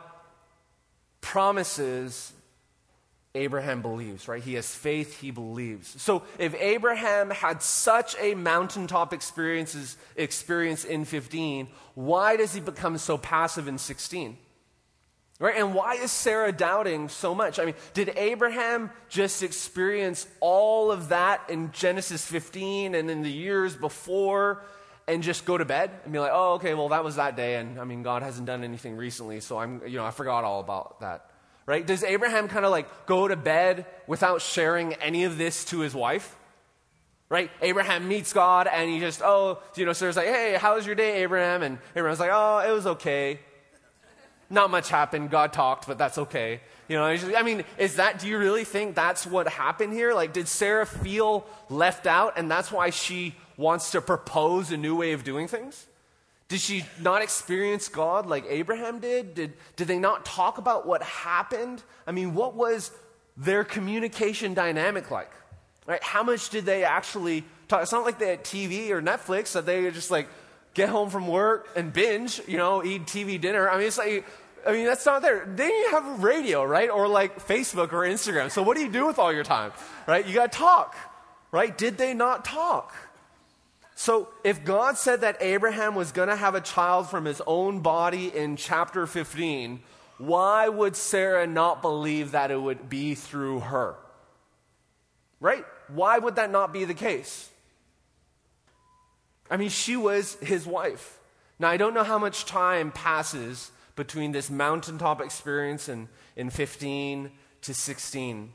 promises 1.21 2.33
Abraham 3.35 3.81
believes, 3.81 4.27
right? 4.27 4.41
He 4.41 4.55
has 4.55 4.73
faith, 4.73 5.19
he 5.19 5.29
believes. 5.29 6.01
So 6.01 6.23
if 6.39 6.55
Abraham 6.55 7.29
had 7.29 7.61
such 7.61 8.15
a 8.19 8.33
mountaintop 8.33 9.13
experiences, 9.13 9.97
experience 10.15 10.85
in 10.85 11.05
15, 11.05 11.67
why 11.93 12.37
does 12.37 12.53
he 12.53 12.61
become 12.61 12.97
so 12.97 13.17
passive 13.17 13.67
in 13.67 13.77
16? 13.77 14.37
Right? 15.37 15.55
And 15.57 15.75
why 15.75 15.95
is 15.95 16.11
Sarah 16.11 16.53
doubting 16.53 17.09
so 17.09 17.35
much? 17.35 17.59
I 17.59 17.65
mean, 17.65 17.75
did 17.93 18.13
Abraham 18.15 18.89
just 19.09 19.43
experience 19.43 20.25
all 20.39 20.91
of 20.91 21.09
that 21.09 21.41
in 21.49 21.73
Genesis 21.73 22.25
15 22.25 22.95
and 22.95 23.11
in 23.11 23.21
the 23.21 23.31
years 23.31 23.75
before 23.75 24.63
and 25.09 25.21
just 25.21 25.43
go 25.43 25.57
to 25.57 25.65
bed 25.65 25.91
and 26.05 26.13
be 26.13 26.19
like, 26.19 26.31
oh, 26.33 26.53
okay, 26.53 26.73
well, 26.73 26.89
that 26.89 27.03
was 27.03 27.17
that 27.17 27.35
day. 27.35 27.55
And 27.55 27.79
I 27.79 27.83
mean, 27.83 28.01
God 28.01 28.23
hasn't 28.23 28.47
done 28.47 28.63
anything 28.63 28.95
recently, 28.95 29.41
so 29.41 29.57
I'm, 29.57 29.81
you 29.85 29.97
know, 29.97 30.05
I 30.05 30.11
forgot 30.11 30.45
all 30.45 30.61
about 30.61 31.01
that. 31.01 31.29
Right? 31.65 31.85
Does 31.85 32.03
Abraham 32.03 32.47
kind 32.47 32.63
of 32.63 32.71
like 32.71 33.07
go 33.07 33.27
to 33.27 33.35
bed 33.35 33.85
without 34.05 34.41
sharing 34.41 34.93
any 34.95 35.23
of 35.23 35.37
this 35.37 35.65
to 35.65 35.79
his 35.79 35.95
wife? 35.95 36.35
Right? 37.27 37.49
Abraham 37.61 38.07
meets 38.07 38.33
God 38.33 38.67
and 38.67 38.87
he 38.89 38.99
just, 38.99 39.21
oh, 39.23 39.59
you 39.75 39.85
know, 39.85 39.93
Sarah's 39.93 40.15
like, 40.15 40.27
hey, 40.27 40.57
how 40.59 40.75
was 40.75 40.85
your 40.85 40.93
day, 40.93 41.23
Abraham? 41.23 41.63
And 41.63 41.79
Abraham's 41.95 42.19
like, 42.19 42.29
oh, 42.31 42.59
it 42.59 42.71
was 42.71 42.85
okay. 42.85 43.39
Not 44.47 44.69
much 44.69 44.89
happened. 44.89 45.31
God 45.31 45.53
talked, 45.53 45.87
but 45.87 45.97
that's 45.97 46.19
okay. 46.19 46.61
You 46.87 46.97
know, 46.97 47.05
I 47.05 47.41
mean, 47.41 47.63
is 47.79 47.95
that, 47.95 48.19
do 48.19 48.27
you 48.27 48.37
really 48.37 48.63
think 48.63 48.93
that's 48.93 49.25
what 49.25 49.47
happened 49.47 49.93
here? 49.93 50.13
Like, 50.13 50.33
did 50.33 50.47
Sarah 50.47 50.85
feel 50.85 51.47
left 51.67 52.05
out 52.05 52.33
and 52.37 52.49
that's 52.49 52.71
why 52.71 52.91
she 52.91 53.35
wants 53.57 53.89
to 53.91 54.01
propose 54.01 54.71
a 54.71 54.77
new 54.77 54.95
way 54.95 55.13
of 55.13 55.23
doing 55.23 55.47
things? 55.47 55.87
Did 56.47 56.59
she 56.59 56.85
not 57.01 57.21
experience 57.21 57.87
God 57.87 58.27
like 58.27 58.45
Abraham 58.47 58.99
did? 58.99 59.33
Did, 59.33 59.53
did 59.75 59.87
they 59.87 59.97
not 59.97 60.25
talk 60.25 60.57
about 60.57 60.85
what 60.85 61.01
happened? 61.01 61.81
I 62.05 62.11
mean, 62.11 62.35
what 62.35 62.55
was 62.55 62.91
their 63.35 63.63
communication 63.63 64.53
dynamic 64.53 65.09
like? 65.09 65.31
Right? 65.87 66.03
How 66.03 66.23
much 66.23 66.49
did 66.49 66.65
they 66.65 66.83
actually 66.83 67.43
talk? 67.67 67.81
It's 67.81 67.91
not 67.91 68.05
like 68.05 68.19
they 68.19 68.29
had 68.29 68.43
TV 68.43 68.89
or 68.91 69.01
Netflix 69.01 69.53
that 69.53 69.65
they 69.65 69.89
just 69.91 70.11
like, 70.11 70.27
get 70.75 70.89
home 70.89 71.09
from 71.09 71.27
work 71.27 71.69
and 71.75 71.91
binge, 71.91 72.41
you 72.47 72.57
know, 72.57 72.83
eat 72.83 73.05
TV 73.05 73.41
dinner. 73.41 73.67
I 73.67 73.77
mean, 73.77 73.87
it's 73.87 73.97
like, 73.97 74.25
I 74.67 74.73
mean, 74.73 74.85
that's 74.85 75.05
not 75.05 75.21
there. 75.21 75.45
Then 75.47 75.69
you 75.69 75.91
have 75.91 76.21
radio, 76.21 76.63
right? 76.63 76.89
Or 76.89 77.07
like 77.07 77.39
Facebook 77.47 77.93
or 77.93 78.01
Instagram. 78.01 78.51
So 78.51 78.61
what 78.61 78.75
do 78.77 78.83
you 78.83 78.91
do 78.91 79.07
with 79.07 79.17
all 79.17 79.33
your 79.33 79.43
time, 79.43 79.71
right? 80.05 80.25
You 80.25 80.33
got 80.33 80.51
to 80.51 80.57
talk, 80.57 80.95
right? 81.51 81.75
Did 81.75 81.97
they 81.97 82.13
not 82.13 82.45
talk? 82.45 82.93
So 83.95 84.27
if 84.43 84.65
God 84.65 84.97
said 84.97 85.21
that 85.21 85.37
Abraham 85.41 85.95
was 85.95 86.11
going 86.11 86.27
to 86.27 86.35
have 86.35 86.53
a 86.53 86.61
child 86.61 87.09
from 87.09 87.23
his 87.23 87.41
own 87.47 87.79
body 87.79 88.27
in 88.27 88.57
chapter 88.57 89.07
15, 89.07 89.79
why 90.17 90.67
would 90.67 90.97
Sarah 90.97 91.47
not 91.47 91.81
believe 91.81 92.31
that 92.31 92.51
it 92.51 92.61
would 92.61 92.89
be 92.89 93.15
through 93.15 93.61
her? 93.61 93.95
Right? 95.39 95.65
Why 95.87 96.17
would 96.17 96.35
that 96.35 96.51
not 96.51 96.73
be 96.73 96.83
the 96.83 96.93
case? 96.93 97.49
I 99.49 99.57
mean, 99.57 99.69
she 99.69 99.95
was 99.95 100.35
his 100.35 100.65
wife. 100.65 101.19
Now, 101.57 101.69
I 101.69 101.77
don't 101.77 101.93
know 101.93 102.03
how 102.03 102.19
much 102.19 102.45
time 102.45 102.91
passes 102.91 103.71
between 103.95 104.33
this 104.33 104.49
mountaintop 104.49 105.21
experience 105.21 105.87
in, 105.87 106.09
in 106.35 106.49
15 106.49 107.31
to 107.61 107.73
16. 107.73 108.51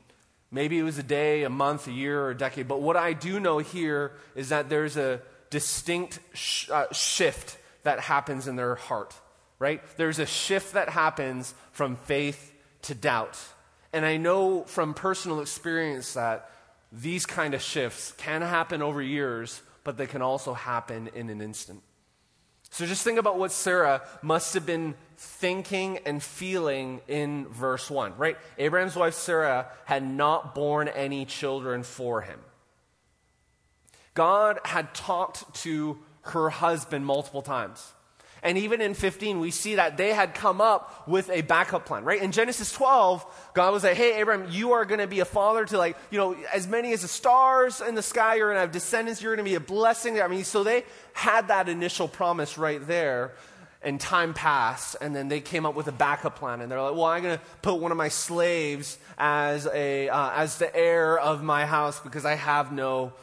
Maybe 0.51 0.77
it 0.77 0.83
was 0.83 0.97
a 0.97 1.03
day, 1.03 1.43
a 1.43 1.49
month, 1.49 1.87
a 1.87 1.91
year, 1.91 2.21
or 2.21 2.31
a 2.31 2.37
decade. 2.37 2.67
But 2.67 2.81
what 2.81 2.97
I 2.97 3.13
do 3.13 3.39
know 3.39 3.59
here 3.59 4.11
is 4.35 4.49
that 4.49 4.69
there's 4.69 4.97
a 4.97 5.21
distinct 5.51 6.19
sh- 6.33 6.69
uh, 6.71 6.91
shift 6.91 7.59
that 7.83 7.99
happens 7.99 8.47
in 8.47 8.55
their 8.55 8.73
heart, 8.73 9.13
right? 9.59 9.81
There's 9.97 10.17
a 10.17 10.25
shift 10.25 10.73
that 10.73 10.89
happens 10.89 11.53
from 11.71 11.95
faith 11.95 12.51
to 12.83 12.95
doubt. 12.95 13.37
And 13.93 14.05
I 14.05 14.17
know 14.17 14.63
from 14.63 14.95
personal 14.95 15.41
experience 15.41 16.13
that 16.13 16.49
these 16.91 17.25
kind 17.25 17.53
of 17.53 17.61
shifts 17.61 18.13
can 18.13 18.41
happen 18.41 18.81
over 18.81 19.01
years, 19.01 19.61
but 19.83 19.97
they 19.97 20.07
can 20.07 20.23
also 20.23 20.53
happen 20.53 21.09
in 21.13 21.29
an 21.29 21.41
instant. 21.41 21.83
So 22.69 22.85
just 22.85 23.03
think 23.03 23.19
about 23.19 23.37
what 23.37 23.51
Sarah 23.51 24.01
must 24.21 24.53
have 24.53 24.65
been 24.65 24.95
thinking 25.17 25.99
and 26.05 26.23
feeling 26.23 27.01
in 27.07 27.47
verse 27.47 27.89
1, 27.91 28.15
right? 28.17 28.37
Abraham's 28.57 28.95
wife 28.95 29.13
Sarah 29.13 29.67
had 29.83 30.03
not 30.03 30.55
borne 30.55 30.87
any 30.87 31.25
children 31.25 31.83
for 31.83 32.21
him. 32.21 32.39
God 34.13 34.59
had 34.65 34.93
talked 34.93 35.55
to 35.63 35.99
her 36.21 36.49
husband 36.49 37.05
multiple 37.05 37.41
times. 37.41 37.93
And 38.43 38.57
even 38.57 38.81
in 38.81 38.95
15, 38.95 39.39
we 39.39 39.51
see 39.51 39.75
that 39.75 39.97
they 39.97 40.13
had 40.13 40.33
come 40.33 40.61
up 40.61 41.07
with 41.07 41.29
a 41.29 41.41
backup 41.41 41.85
plan, 41.85 42.03
right? 42.03 42.21
In 42.21 42.31
Genesis 42.31 42.71
12, 42.71 43.23
God 43.53 43.71
was 43.71 43.83
like, 43.83 43.95
hey, 43.95 44.19
Abraham, 44.19 44.47
you 44.49 44.71
are 44.71 44.83
going 44.83 44.99
to 44.99 45.05
be 45.05 45.19
a 45.19 45.25
father 45.25 45.63
to 45.65 45.77
like, 45.77 45.95
you 46.09 46.17
know, 46.17 46.35
as 46.51 46.67
many 46.67 46.91
as 46.91 47.03
the 47.03 47.07
stars 47.07 47.81
in 47.81 47.93
the 47.93 48.01
sky. 48.01 48.35
You're 48.35 48.47
going 48.47 48.55
to 48.55 48.61
have 48.61 48.71
descendants. 48.71 49.21
You're 49.21 49.35
going 49.35 49.45
to 49.45 49.49
be 49.49 49.55
a 49.55 49.59
blessing. 49.59 50.19
I 50.19 50.27
mean, 50.27 50.43
so 50.43 50.63
they 50.63 50.85
had 51.13 51.49
that 51.49 51.69
initial 51.69 52.07
promise 52.07 52.57
right 52.57 52.85
there. 52.85 53.33
And 53.83 53.99
time 53.99 54.35
passed, 54.35 54.95
and 55.01 55.15
then 55.15 55.27
they 55.27 55.41
came 55.41 55.65
up 55.65 55.73
with 55.73 55.87
a 55.87 55.91
backup 55.91 56.37
plan. 56.37 56.61
And 56.61 56.71
they're 56.71 56.79
like, 56.79 56.93
well, 56.93 57.05
I'm 57.05 57.23
going 57.23 57.39
to 57.39 57.43
put 57.63 57.79
one 57.79 57.91
of 57.91 57.97
my 57.97 58.09
slaves 58.09 58.99
as, 59.17 59.65
a, 59.65 60.07
uh, 60.07 60.31
as 60.35 60.59
the 60.59 60.75
heir 60.75 61.17
of 61.17 61.41
my 61.41 61.65
house 61.65 61.99
because 61.99 62.23
I 62.23 62.35
have 62.35 62.71
no 62.71 63.13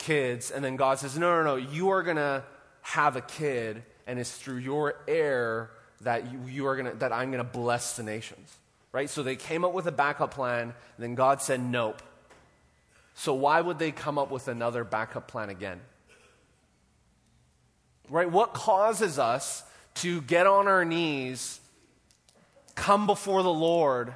kids. 0.00 0.50
And 0.50 0.64
then 0.64 0.74
God 0.74 0.98
says, 0.98 1.16
no, 1.16 1.42
no, 1.42 1.44
no, 1.44 1.56
you 1.56 1.90
are 1.90 2.02
going 2.02 2.16
to 2.16 2.42
have 2.82 3.14
a 3.14 3.20
kid 3.20 3.84
and 4.06 4.18
it's 4.18 4.34
through 4.36 4.56
your 4.56 4.96
heir 5.06 5.70
that 6.00 6.32
you, 6.32 6.40
you 6.48 6.66
are 6.66 6.74
gonna, 6.76 6.94
that 6.94 7.12
I'm 7.12 7.30
going 7.30 7.44
to 7.44 7.50
bless 7.50 7.96
the 7.96 8.02
nations. 8.02 8.52
Right? 8.90 9.08
So 9.08 9.22
they 9.22 9.36
came 9.36 9.64
up 9.64 9.72
with 9.72 9.86
a 9.86 9.92
backup 9.92 10.34
plan, 10.34 10.62
and 10.62 10.74
then 10.98 11.14
God 11.14 11.40
said, 11.40 11.60
nope. 11.60 12.02
So 13.14 13.34
why 13.34 13.60
would 13.60 13.78
they 13.78 13.92
come 13.92 14.18
up 14.18 14.32
with 14.32 14.48
another 14.48 14.82
backup 14.82 15.28
plan 15.28 15.48
again? 15.48 15.80
Right? 18.08 18.28
What 18.28 18.52
causes 18.52 19.16
us 19.20 19.62
to 19.96 20.22
get 20.22 20.48
on 20.48 20.66
our 20.66 20.84
knees, 20.84 21.60
come 22.74 23.06
before 23.06 23.44
the 23.44 23.52
Lord, 23.52 24.14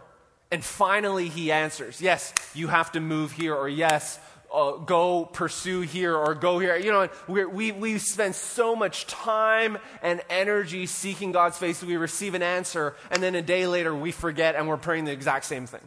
and 0.51 0.65
finally 0.65 1.29
He 1.29 1.53
answers, 1.53 2.01
yes, 2.01 2.35
you 2.53 2.67
have 2.67 2.91
to 2.93 3.01
move 3.01 3.31
here, 3.31 3.55
or 3.55 3.69
yes, 3.69 4.19
uh, 4.55 4.77
go 4.77 5.25
pursue 5.25 5.81
here 5.81 6.17
or 6.17 6.35
go 6.35 6.59
here. 6.61 6.77
You 6.77 6.93
know, 6.93 7.09
we 7.27 7.73
we, 7.73 7.99
spend 7.99 8.35
so 8.35 8.77
much 8.77 9.07
time 9.07 9.79
and 10.01 10.23
energy 10.31 10.87
seeking 10.87 11.33
God's 11.33 11.59
face 11.59 11.81
that 11.81 11.87
we 11.87 11.97
receive 11.97 12.35
an 12.35 12.43
answer, 12.43 12.95
and 13.11 13.23
then 13.23 13.35
a 13.35 13.43
day 13.43 13.67
later 13.67 13.95
we 13.95 14.13
forget 14.13 14.55
and 14.55 14.69
we're 14.69 14.77
praying 14.77 15.07
the 15.07 15.13
exact 15.13 15.45
same 15.45 15.67
thing. 15.67 15.81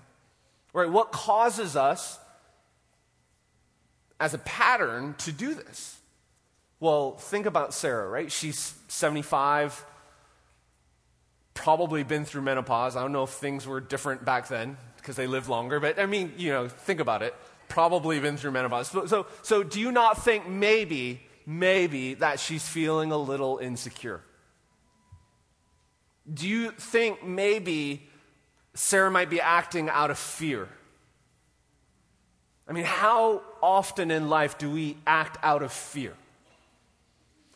Right? 0.74 0.90
What 0.90 1.12
causes 1.12 1.76
us 1.76 2.20
as 4.20 4.34
a 4.34 4.40
pattern 4.40 5.16
to 5.20 5.32
do 5.32 5.54
this? 5.54 5.98
Well, 6.80 7.14
think 7.14 7.46
about 7.46 7.74
Sarah, 7.74 8.08
right? 8.08 8.32
She's 8.32 8.76
75, 8.88 9.84
probably 11.54 12.04
been 12.04 12.26
through 12.26 12.42
menopause. 12.44 12.96
I 12.96 13.02
don't 13.02 13.14
know 13.14 13.24
if 13.24 13.32
things 13.32 13.66
were 13.66 13.80
different 13.80 14.26
back 14.26 14.48
then 14.48 14.78
because 14.98 15.16
they 15.16 15.26
lived 15.26 15.48
longer, 15.48 15.80
but 15.80 15.98
I 15.98 16.06
mean, 16.06 16.34
you 16.38 16.52
know, 16.52 16.68
think 16.68 17.00
about 17.00 17.24
it 17.24 17.34
probably 17.70 18.20
been 18.20 18.38
through 18.38 18.52
menopause. 18.52 18.90
So, 18.90 19.06
so, 19.06 19.28
so 19.42 19.64
do 19.64 19.80
you 19.80 19.92
not 19.92 20.24
think 20.24 20.48
maybe, 20.48 21.22
maybe 21.46 22.16
that 22.16 22.40
she's 22.40 22.68
feeling 22.68 23.12
a 23.12 23.18
little 23.18 23.58
insecure? 23.58 24.22
Do 26.32 26.48
you 26.48 26.72
think 26.72 27.24
maybe 27.24 28.08
Sarah 28.74 29.12
might 29.12 29.30
be 29.30 29.40
acting 29.40 29.90
out 29.90 30.12
of 30.12 30.18
fear? 30.18 30.68
I 32.68 32.74
mean, 32.74 32.86
how 32.86 33.42
often 33.62 34.12
in 34.12 34.30
life 34.30 34.58
do 34.58 34.70
we 34.70 34.98
act 35.08 35.38
out 35.42 35.64
of 35.64 35.72
fear? 35.72 36.14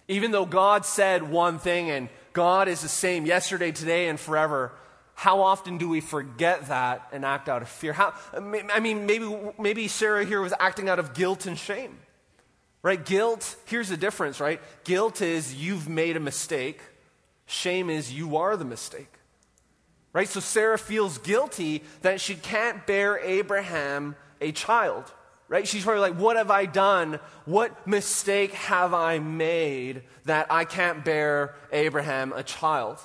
Even 0.08 0.32
though 0.32 0.46
God 0.46 0.86
said 0.86 1.24
one 1.24 1.60
thing 1.60 1.90
and 1.90 2.10
God 2.34 2.68
is 2.68 2.82
the 2.82 2.88
same 2.88 3.26
yesterday, 3.26 3.72
today, 3.72 4.08
and 4.08 4.20
forever, 4.20 4.72
how 5.22 5.42
often 5.42 5.78
do 5.78 5.88
we 5.88 6.02
forget 6.02 6.70
that 6.70 7.08
and 7.12 7.24
act 7.24 7.48
out 7.48 7.62
of 7.62 7.70
fear? 7.70 7.94
How, 7.94 8.16
I 8.34 8.80
mean, 8.80 9.06
maybe, 9.06 9.32
maybe 9.60 9.88
Sarah 9.88 10.26
here 10.26 10.42
was 10.42 10.52
acting 10.60 10.90
out 10.90 10.98
of 10.98 11.14
guilt 11.14 11.46
and 11.46 11.56
shame. 11.56 12.00
Right? 12.82 13.06
Guilt, 13.06 13.56
here's 13.66 13.90
the 13.90 13.98
difference, 13.98 14.40
right? 14.40 14.60
Guilt 14.84 15.22
is 15.22 15.54
you've 15.54 15.88
made 15.88 16.18
a 16.18 16.20
mistake, 16.20 16.82
shame 17.46 17.92
is 17.92 18.12
you 18.12 18.36
are 18.36 18.58
the 18.58 18.66
mistake. 18.66 19.14
Right? 20.12 20.28
So 20.28 20.40
Sarah 20.40 20.80
feels 20.80 21.20
guilty 21.20 21.84
that 22.02 22.20
she 22.20 22.34
can't 22.34 22.88
bear 22.88 23.20
Abraham 23.20 24.16
a 24.42 24.52
child. 24.52 25.04
Right? 25.48 25.68
She's 25.68 25.84
probably 25.84 26.02
like, 26.02 26.16
What 26.16 26.36
have 26.36 26.50
I 26.50 26.66
done? 26.66 27.20
What 27.46 27.86
mistake 27.86 28.54
have 28.54 28.96
I 28.96 29.20
made 29.20 30.02
that 30.26 30.48
I 30.50 30.66
can't 30.66 31.06
bear 31.06 31.54
Abraham 31.72 32.34
a 32.34 32.42
child? 32.42 32.98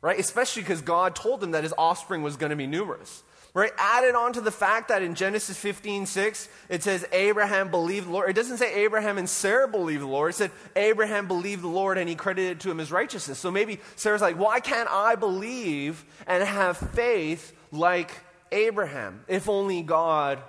Right? 0.00 0.18
Especially 0.18 0.62
because 0.62 0.80
God 0.80 1.16
told 1.16 1.42
him 1.42 1.52
that 1.52 1.64
his 1.64 1.74
offspring 1.76 2.22
was 2.22 2.36
going 2.36 2.50
to 2.50 2.56
be 2.56 2.66
numerous. 2.66 3.22
Right? 3.54 3.72
Added 3.78 4.14
on 4.14 4.34
to 4.34 4.40
the 4.40 4.52
fact 4.52 4.88
that 4.88 5.02
in 5.02 5.14
Genesis 5.14 5.56
15, 5.56 6.06
6, 6.06 6.48
it 6.68 6.82
says 6.82 7.04
Abraham 7.12 7.70
believed 7.70 8.06
the 8.06 8.12
Lord. 8.12 8.30
It 8.30 8.34
doesn't 8.34 8.58
say 8.58 8.84
Abraham 8.84 9.18
and 9.18 9.28
Sarah 9.28 9.66
believed 9.66 10.02
the 10.02 10.06
Lord. 10.06 10.30
It 10.30 10.34
said 10.34 10.50
Abraham 10.76 11.26
believed 11.26 11.62
the 11.62 11.68
Lord 11.68 11.98
and 11.98 12.08
he 12.08 12.14
credited 12.14 12.60
to 12.60 12.70
him 12.70 12.78
his 12.78 12.92
righteousness. 12.92 13.38
So 13.38 13.50
maybe 13.50 13.80
Sarah's 13.96 14.22
like, 14.22 14.38
why 14.38 14.60
can't 14.60 14.88
I 14.88 15.16
believe 15.16 16.04
and 16.26 16.44
have 16.44 16.76
faith 16.76 17.52
like 17.72 18.12
Abraham? 18.52 19.24
If 19.26 19.48
only 19.48 19.82
God 19.82 20.40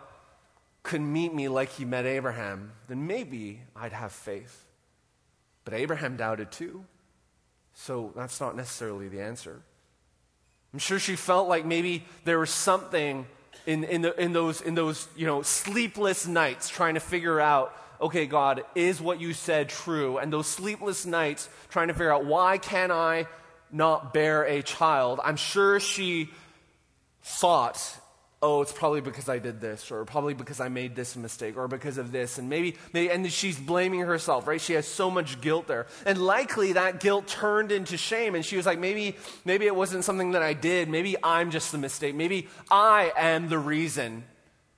could 0.83 1.01
meet 1.01 1.33
me 1.33 1.47
like 1.47 1.69
he 1.69 1.85
met 1.85 2.05
Abraham, 2.05 2.73
then 2.87 3.07
maybe 3.07 3.61
I'd 3.75 3.93
have 3.93 4.11
faith. 4.11 4.65
But 5.63 5.73
Abraham 5.73 6.17
doubted 6.17 6.51
too. 6.51 6.85
So 7.81 8.12
that's 8.13 8.41
not 8.41 8.57
necessarily 8.57 9.07
the 9.07 9.21
answer. 9.21 9.62
I'm 10.74 10.79
sure 10.79 11.00
she 11.00 11.15
felt 11.15 11.48
like 11.48 11.65
maybe 11.65 12.03
there 12.25 12.38
was 12.38 12.50
something 12.50 13.25
in, 13.65 13.86
in, 13.86 14.01
the, 14.01 14.21
in, 14.21 14.33
those, 14.33 14.59
in 14.59 14.75
those 14.75 15.07
you 15.15 15.25
know, 15.25 15.43
sleepless 15.43 16.27
nights 16.27 16.67
trying 16.67 16.95
to 16.95 17.00
figure 17.00 17.39
out, 17.39 17.74
okay, 18.01 18.25
God, 18.25 18.65
is 18.75 19.00
what 19.00 19.21
you 19.21 19.33
said 19.33 19.69
true? 19.69 20.17
And 20.17 20.31
those 20.31 20.45
sleepless 20.45 21.05
nights 21.05 21.48
trying 21.69 21.88
to 21.88 21.93
figure 21.93 22.13
out, 22.13 22.25
why 22.25 22.57
can 22.57 22.91
I 22.91 23.27
not 23.71 24.13
bear 24.13 24.43
a 24.43 24.62
child? 24.62 25.21
I'm 25.24 25.38
sure 25.38 25.79
she 25.79 26.29
thought 27.21 27.98
oh, 28.41 28.62
it's 28.62 28.72
probably 28.72 29.01
because 29.01 29.27
I 29.27 29.39
did 29.39 29.60
this, 29.60 29.91
or 29.91 30.05
probably 30.05 30.34
because 30.34 30.62
I 30.62 30.69
made 30.69 30.96
this 30.96 31.17
mistake, 31.17 31.58
or 31.58 31.67
because 31.67 31.98
of 31.98 32.12
this, 32.12 32.38
and 32.38 32.50
maybe, 32.50 32.77
maybe, 32.93 33.12
and 33.12 33.29
she's 33.31 33.60
blaming 33.60 34.00
herself, 34.00 34.48
right? 34.48 34.62
She 34.62 34.74
has 34.74 34.88
so 34.88 35.12
much 35.12 35.41
guilt 35.41 35.67
there, 35.67 35.88
and 36.05 36.17
likely 36.17 36.74
that 36.74 37.01
guilt 37.01 37.27
turned 37.27 37.72
into 37.72 37.98
shame, 37.98 38.36
and 38.36 38.46
she 38.46 38.55
was 38.55 38.65
like, 38.65 38.79
maybe, 38.79 39.17
maybe 39.43 39.65
it 39.65 39.75
wasn't 39.75 40.05
something 40.05 40.31
that 40.31 40.41
I 40.41 40.53
did, 40.53 40.88
maybe 40.88 41.17
I'm 41.22 41.51
just 41.51 41.74
the 41.74 41.77
mistake, 41.77 42.15
maybe 42.15 42.48
I 42.72 43.12
am 43.17 43.50
the 43.50 43.60
reason, 43.60 44.24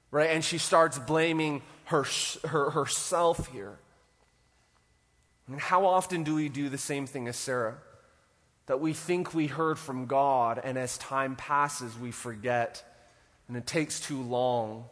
right? 0.10 0.32
And 0.32 0.44
she 0.44 0.58
starts 0.58 0.98
blaming 0.98 1.62
her, 1.86 2.06
her 2.46 2.72
herself 2.72 3.48
here. 3.48 3.78
And 5.48 5.60
how 5.60 5.86
often 5.86 6.24
do 6.24 6.34
we 6.34 6.50
do 6.50 6.70
the 6.70 6.78
same 6.78 7.06
thing 7.06 7.28
as 7.28 7.36
Sarah? 7.36 7.78
That 8.68 8.80
we 8.80 8.94
think 8.94 9.34
we 9.36 9.48
heard 9.48 9.78
from 9.78 10.08
God, 10.08 10.60
and 10.64 10.78
as 10.80 10.98
time 10.98 11.36
passes, 11.36 11.98
we 12.00 12.12
forget 12.12 12.84
and 13.48 13.58
it 13.58 13.66
takes 13.66 14.00
too 14.00 14.22
long 14.22 14.86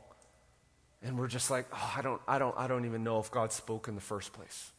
and 1.02 1.18
we're 1.18 1.28
just 1.28 1.50
like 1.50 1.66
oh, 1.74 1.94
I, 1.98 2.02
don't, 2.02 2.22
I, 2.28 2.40
don't, 2.40 2.56
I 2.58 2.68
don't 2.68 2.86
even 2.86 3.04
know 3.04 3.20
if 3.20 3.32
god 3.32 3.52
spoke 3.52 3.88
in 3.88 3.96
the 3.96 4.02
first 4.02 4.34
place 4.34 4.72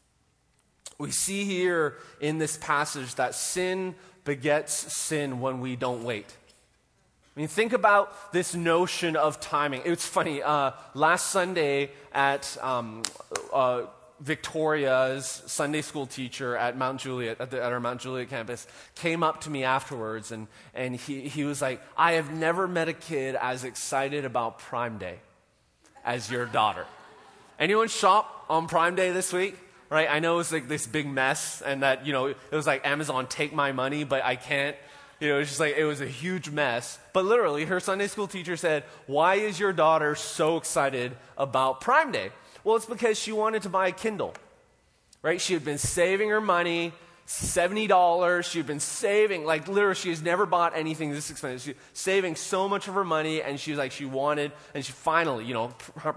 we 0.99 1.11
see 1.11 1.45
here 1.45 1.97
in 2.21 2.39
this 2.39 2.57
passage 2.59 3.15
that 3.15 3.35
sin 3.35 3.95
begets 4.25 4.73
sin 4.93 5.41
when 5.41 5.61
we 5.61 5.77
don't 5.77 6.05
wait 6.05 6.37
I 7.37 7.41
mean, 7.41 7.49
think 7.49 7.73
about 7.73 8.33
this 8.33 8.57
notion 8.57 9.15
of 9.15 9.39
timing. 9.39 9.83
It's 9.85 10.05
funny. 10.05 10.43
Uh, 10.43 10.73
last 10.95 11.31
Sunday 11.31 11.93
at 12.13 12.59
um, 12.61 13.03
uh, 13.53 13.83
Victoria's 14.21 15.43
Sunday 15.47 15.81
school 15.81 16.07
teacher 16.07 16.57
at 16.57 16.77
Mount 16.77 17.01
Juliet, 17.01 17.41
at, 17.41 17.51
the, 17.51 17.63
at, 17.63 17.73
our 17.73 17.81
Mount 17.81 18.01
Juliet 18.01 18.29
campus, 18.29 18.67
came 18.95 19.23
up 19.23 19.41
to 19.43 19.51
me 19.51 19.65
afterwards 19.65 20.31
and, 20.31 20.47
and 20.75 20.95
he, 20.95 21.23
he 21.29 21.45
was 21.45 21.63
like, 21.63 21.81
I 21.97 22.13
have 22.13 22.31
never 22.31 22.69
met 22.69 22.89
a 22.89 22.93
kid 22.93 23.35
as 23.35 23.65
excited 23.65 24.25
about 24.25 24.59
Prime 24.59 24.99
Day 24.99 25.19
as 26.05 26.31
your 26.31 26.47
daughter. 26.47 26.87
Anyone 27.59 27.89
shop 27.89 28.45
on 28.49 28.69
Prime 28.69 28.95
Day 28.95 29.11
this 29.11 29.33
week? 29.33 29.57
Right? 29.89 30.09
I 30.09 30.21
know 30.21 30.39
it's 30.39 30.53
like 30.53 30.69
this 30.69 30.87
big 30.87 31.07
mess 31.07 31.63
and 31.63 31.83
that, 31.83 32.07
you 32.07 32.13
know, 32.13 32.27
it 32.27 32.37
was 32.53 32.67
like 32.67 32.87
Amazon, 32.87 33.27
take 33.27 33.53
my 33.53 33.73
money, 33.73 34.05
but 34.05 34.25
I 34.25 34.37
can't. 34.37 34.77
You 35.19 35.29
know, 35.29 35.39
it's 35.39 35.51
just 35.51 35.61
like, 35.61 35.77
it 35.77 35.85
was 35.85 36.01
a 36.01 36.07
huge 36.07 36.49
mess. 36.49 36.99
But 37.13 37.27
literally, 37.27 37.67
her 37.67 37.81
Sunday 37.81 38.07
school 38.07 38.27
teacher 38.27 38.57
said, 38.57 38.85
Why 39.07 39.35
is 39.35 39.61
your 39.61 39.73
daughter 39.73 40.15
so 40.15 40.57
excited 40.57 41.15
about 41.37 41.83
Prime 41.83 42.13
Day? 42.13 42.31
Well, 42.65 42.77
it's 42.77 42.87
because 42.87 43.19
she 43.19 43.33
wanted 43.33 43.63
to 43.63 43.69
buy 43.69 43.89
a 43.89 43.93
Kindle, 43.93 44.35
right? 45.23 45.41
She 45.41 45.55
had 45.55 45.65
been 45.65 45.79
saving 45.79 46.29
her 46.31 46.41
money, 46.41 46.93
$70. 47.27 48.45
She 48.45 48.59
had 48.59 48.67
been 48.67 48.81
saving, 48.81 49.45
like 49.45 49.69
literally, 49.69 49.95
she 49.95 50.11
has 50.11 50.21
never 50.21 50.47
bought 50.47 50.77
anything 50.77 51.11
this 51.11 51.31
expensive. 51.31 51.75
She 51.75 51.81
saving 51.93 52.37
so 52.37 52.69
much 52.69 52.89
of 52.89 52.95
her 52.95 53.05
money, 53.05 53.41
and 53.43 53.59
she 53.59 53.71
was 53.71 53.79
like, 53.79 53.93
she 53.93 54.05
wanted, 54.05 54.53
and 54.75 54.85
she 54.85 54.93
finally, 54.93 55.45
you 55.45 55.55
know, 55.55 55.69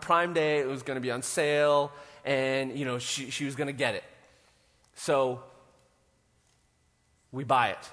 Prime 0.02 0.34
Day, 0.34 0.60
it 0.60 0.68
was 0.68 0.84
going 0.84 0.96
to 0.96 1.02
be 1.02 1.12
on 1.12 1.22
sale, 1.22 1.92
and, 2.26 2.78
you 2.78 2.86
know, 2.86 2.98
she, 3.00 3.30
she 3.30 3.46
was 3.46 3.56
going 3.56 3.68
to 3.68 3.74
get 3.74 3.96
it. 3.96 4.04
So 4.96 5.44
we 7.32 7.44
buy 7.44 7.70
it. 7.70 7.90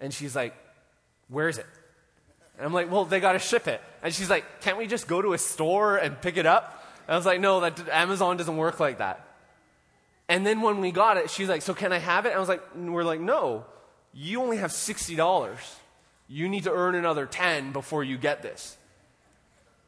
And 0.00 0.12
she's 0.12 0.36
like, 0.36 0.54
where 1.28 1.48
is 1.48 1.58
it? 1.58 1.66
And 2.56 2.66
I'm 2.66 2.72
like, 2.72 2.90
well, 2.90 3.04
they 3.04 3.20
got 3.20 3.32
to 3.32 3.38
ship 3.38 3.66
it. 3.66 3.80
And 4.02 4.14
she's 4.14 4.30
like, 4.30 4.60
can't 4.60 4.78
we 4.78 4.86
just 4.86 5.08
go 5.08 5.20
to 5.20 5.32
a 5.32 5.38
store 5.38 5.96
and 5.96 6.20
pick 6.20 6.36
it 6.36 6.46
up? 6.46 6.85
I 7.08 7.16
was 7.16 7.26
like, 7.26 7.40
no, 7.40 7.60
that 7.60 7.88
Amazon 7.88 8.36
doesn't 8.36 8.56
work 8.56 8.80
like 8.80 8.98
that. 8.98 9.26
And 10.28 10.44
then 10.44 10.60
when 10.60 10.80
we 10.80 10.90
got 10.90 11.16
it, 11.16 11.30
she's 11.30 11.48
like, 11.48 11.62
so 11.62 11.72
can 11.72 11.92
I 11.92 11.98
have 11.98 12.26
it? 12.26 12.30
And 12.30 12.36
I 12.36 12.40
was 12.40 12.48
like, 12.48 12.62
we're 12.74 13.04
like, 13.04 13.20
no, 13.20 13.64
you 14.12 14.42
only 14.42 14.56
have 14.56 14.72
$60. 14.72 15.58
You 16.28 16.48
need 16.48 16.64
to 16.64 16.72
earn 16.72 16.96
another 16.96 17.26
10 17.26 17.72
before 17.72 18.02
you 18.02 18.18
get 18.18 18.42
this. 18.42 18.76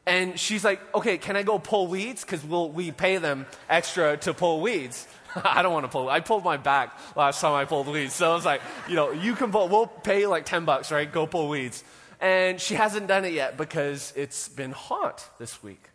And 0.05 0.39
she's 0.39 0.63
like, 0.63 0.79
okay, 0.95 1.17
can 1.17 1.35
I 1.35 1.43
go 1.43 1.59
pull 1.59 1.87
weeds? 1.87 2.23
Because 2.23 2.43
we'll, 2.43 2.69
we 2.69 2.91
pay 2.91 3.17
them 3.17 3.45
extra 3.69 4.15
to 4.17 4.33
pull 4.33 4.61
weeds. 4.61 5.07
I 5.35 5.61
don't 5.61 5.73
want 5.73 5.83
to 5.85 5.91
pull. 5.91 6.09
I 6.09 6.21
pulled 6.21 6.43
my 6.43 6.57
back 6.57 6.97
last 7.17 7.41
time 7.41 7.53
I 7.53 7.65
pulled 7.65 7.87
weeds. 7.87 8.13
So 8.13 8.31
I 8.31 8.33
was 8.33 8.45
like, 8.45 8.61
you 8.87 8.95
know, 8.95 9.11
you 9.11 9.35
can 9.35 9.51
pull, 9.51 9.67
we'll 9.67 9.87
pay 9.87 10.25
like 10.25 10.45
10 10.45 10.63
bucks, 10.63 10.91
right? 10.91 11.11
Go 11.11 11.27
pull 11.27 11.49
weeds. 11.49 11.83
And 12.21 12.59
she 12.61 12.75
hasn't 12.75 13.07
done 13.07 13.25
it 13.25 13.33
yet 13.33 13.57
because 13.57 14.13
it's 14.15 14.47
been 14.47 14.71
hot 14.71 15.29
this 15.37 15.61
week 15.61 15.89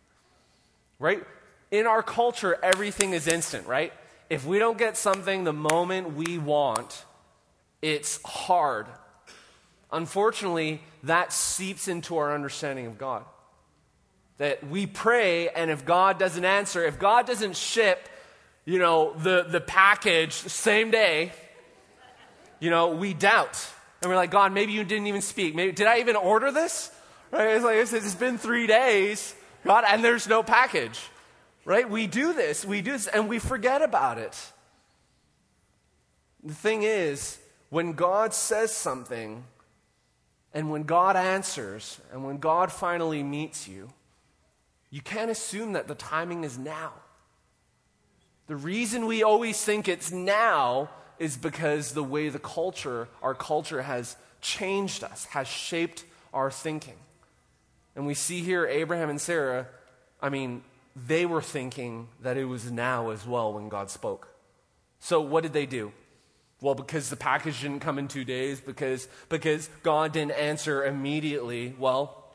right? 0.99 1.23
In 1.71 1.87
our 1.87 2.03
culture, 2.03 2.57
everything 2.61 3.13
is 3.13 3.27
instant, 3.27 3.67
right? 3.67 3.93
If 4.29 4.45
we 4.45 4.59
don't 4.59 4.77
get 4.77 4.97
something 4.97 5.43
the 5.43 5.53
moment 5.53 6.13
we 6.13 6.37
want, 6.37 7.05
it's 7.81 8.19
hard. 8.23 8.87
Unfortunately, 9.91 10.81
that 11.03 11.31
seeps 11.31 11.87
into 11.87 12.17
our 12.17 12.33
understanding 12.33 12.87
of 12.87 12.97
God. 12.97 13.23
That 14.37 14.67
we 14.67 14.85
pray, 14.85 15.49
and 15.49 15.71
if 15.71 15.85
God 15.85 16.19
doesn't 16.19 16.43
answer, 16.43 16.83
if 16.83 16.99
God 16.99 17.25
doesn't 17.25 17.55
ship, 17.55 18.09
you 18.65 18.79
know, 18.79 19.13
the, 19.13 19.45
the 19.47 19.61
package 19.61 20.33
same 20.33 20.91
day, 20.91 21.31
you 22.59 22.69
know, 22.69 22.89
we 22.89 23.13
doubt. 23.13 23.65
And 24.01 24.09
we're 24.09 24.15
like, 24.17 24.31
God, 24.31 24.51
maybe 24.53 24.73
you 24.73 24.83
didn't 24.83 25.07
even 25.07 25.21
speak. 25.21 25.55
Maybe, 25.55 25.71
did 25.71 25.87
I 25.87 25.99
even 25.99 26.15
order 26.15 26.51
this? 26.51 26.91
Right? 27.31 27.55
It's 27.55 27.63
like, 27.63 27.77
it's 27.77 28.15
been 28.15 28.37
three 28.37 28.67
days. 28.67 29.35
God, 29.65 29.83
and 29.87 30.03
there's 30.03 30.27
no 30.27 30.43
package. 30.43 30.99
Right? 31.65 31.89
We 31.89 32.05
do 32.05 32.31
this, 32.31 32.63
we 32.63 32.81
do 32.81 32.91
this, 32.91 33.07
and 33.07 33.27
we 33.27 33.39
forget 33.39 33.81
about 33.81 34.19
it. 34.19 34.39
The 36.43 36.53
thing 36.53 36.83
is, 36.83 37.39
when 37.69 37.93
God 37.93 38.35
says 38.35 38.71
something, 38.71 39.43
and 40.53 40.69
when 40.69 40.83
God 40.83 41.15
answers, 41.15 41.99
and 42.13 42.23
when 42.23 42.37
God 42.37 42.71
finally 42.71 43.23
meets 43.23 43.67
you, 43.67 43.89
you 44.91 45.01
can't 45.01 45.31
assume 45.31 45.73
that 45.73 45.87
the 45.87 45.95
timing 45.95 46.43
is 46.43 46.57
now. 46.57 46.93
The 48.47 48.55
reason 48.55 49.07
we 49.07 49.23
always 49.23 49.61
think 49.61 49.87
it's 49.87 50.11
now 50.11 50.91
is 51.17 51.35
because 51.35 51.93
the 51.93 52.03
way 52.03 52.29
the 52.29 52.39
culture, 52.39 53.07
our 53.23 53.33
culture 53.33 53.81
has 53.81 54.15
changed 54.39 55.03
us, 55.03 55.25
has 55.25 55.47
shaped 55.47 56.05
our 56.31 56.51
thinking. 56.51 56.97
And 57.95 58.05
we 58.05 58.13
see 58.13 58.41
here 58.41 58.67
Abraham 58.67 59.09
and 59.09 59.21
Sarah, 59.21 59.67
I 60.21 60.29
mean, 60.29 60.63
they 60.95 61.25
were 61.25 61.41
thinking 61.41 62.07
that 62.21 62.37
it 62.37 62.45
was 62.45 62.71
now 62.71 63.09
as 63.09 63.25
well 63.25 63.53
when 63.53 63.69
God 63.69 63.89
spoke. 63.89 64.27
So 64.99 65.21
what 65.21 65.43
did 65.43 65.53
they 65.53 65.65
do? 65.65 65.91
Well, 66.61 66.75
because 66.75 67.09
the 67.09 67.17
package 67.17 67.61
didn't 67.61 67.81
come 67.81 67.99
in 67.99 68.07
two 68.07 68.23
days, 68.23 68.61
because, 68.61 69.07
because 69.29 69.69
God 69.83 70.13
didn't 70.13 70.31
answer 70.31 70.85
immediately, 70.85 71.75
well, 71.77 72.25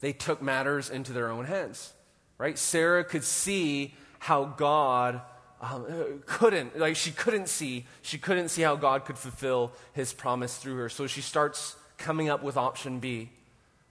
they 0.00 0.12
took 0.12 0.42
matters 0.42 0.90
into 0.90 1.12
their 1.12 1.30
own 1.30 1.44
hands, 1.44 1.92
right? 2.36 2.58
Sarah 2.58 3.04
could 3.04 3.24
see 3.24 3.94
how 4.18 4.44
God 4.44 5.20
um, 5.60 6.22
couldn't, 6.26 6.78
like 6.78 6.96
she 6.96 7.10
couldn't 7.10 7.48
see, 7.48 7.86
she 8.02 8.18
couldn't 8.18 8.48
see 8.48 8.62
how 8.62 8.76
God 8.76 9.04
could 9.04 9.18
fulfill 9.18 9.72
his 9.92 10.12
promise 10.12 10.56
through 10.58 10.76
her. 10.76 10.88
So 10.88 11.06
she 11.06 11.20
starts 11.20 11.76
coming 11.96 12.28
up 12.28 12.42
with 12.42 12.56
option 12.56 12.98
B 12.98 13.30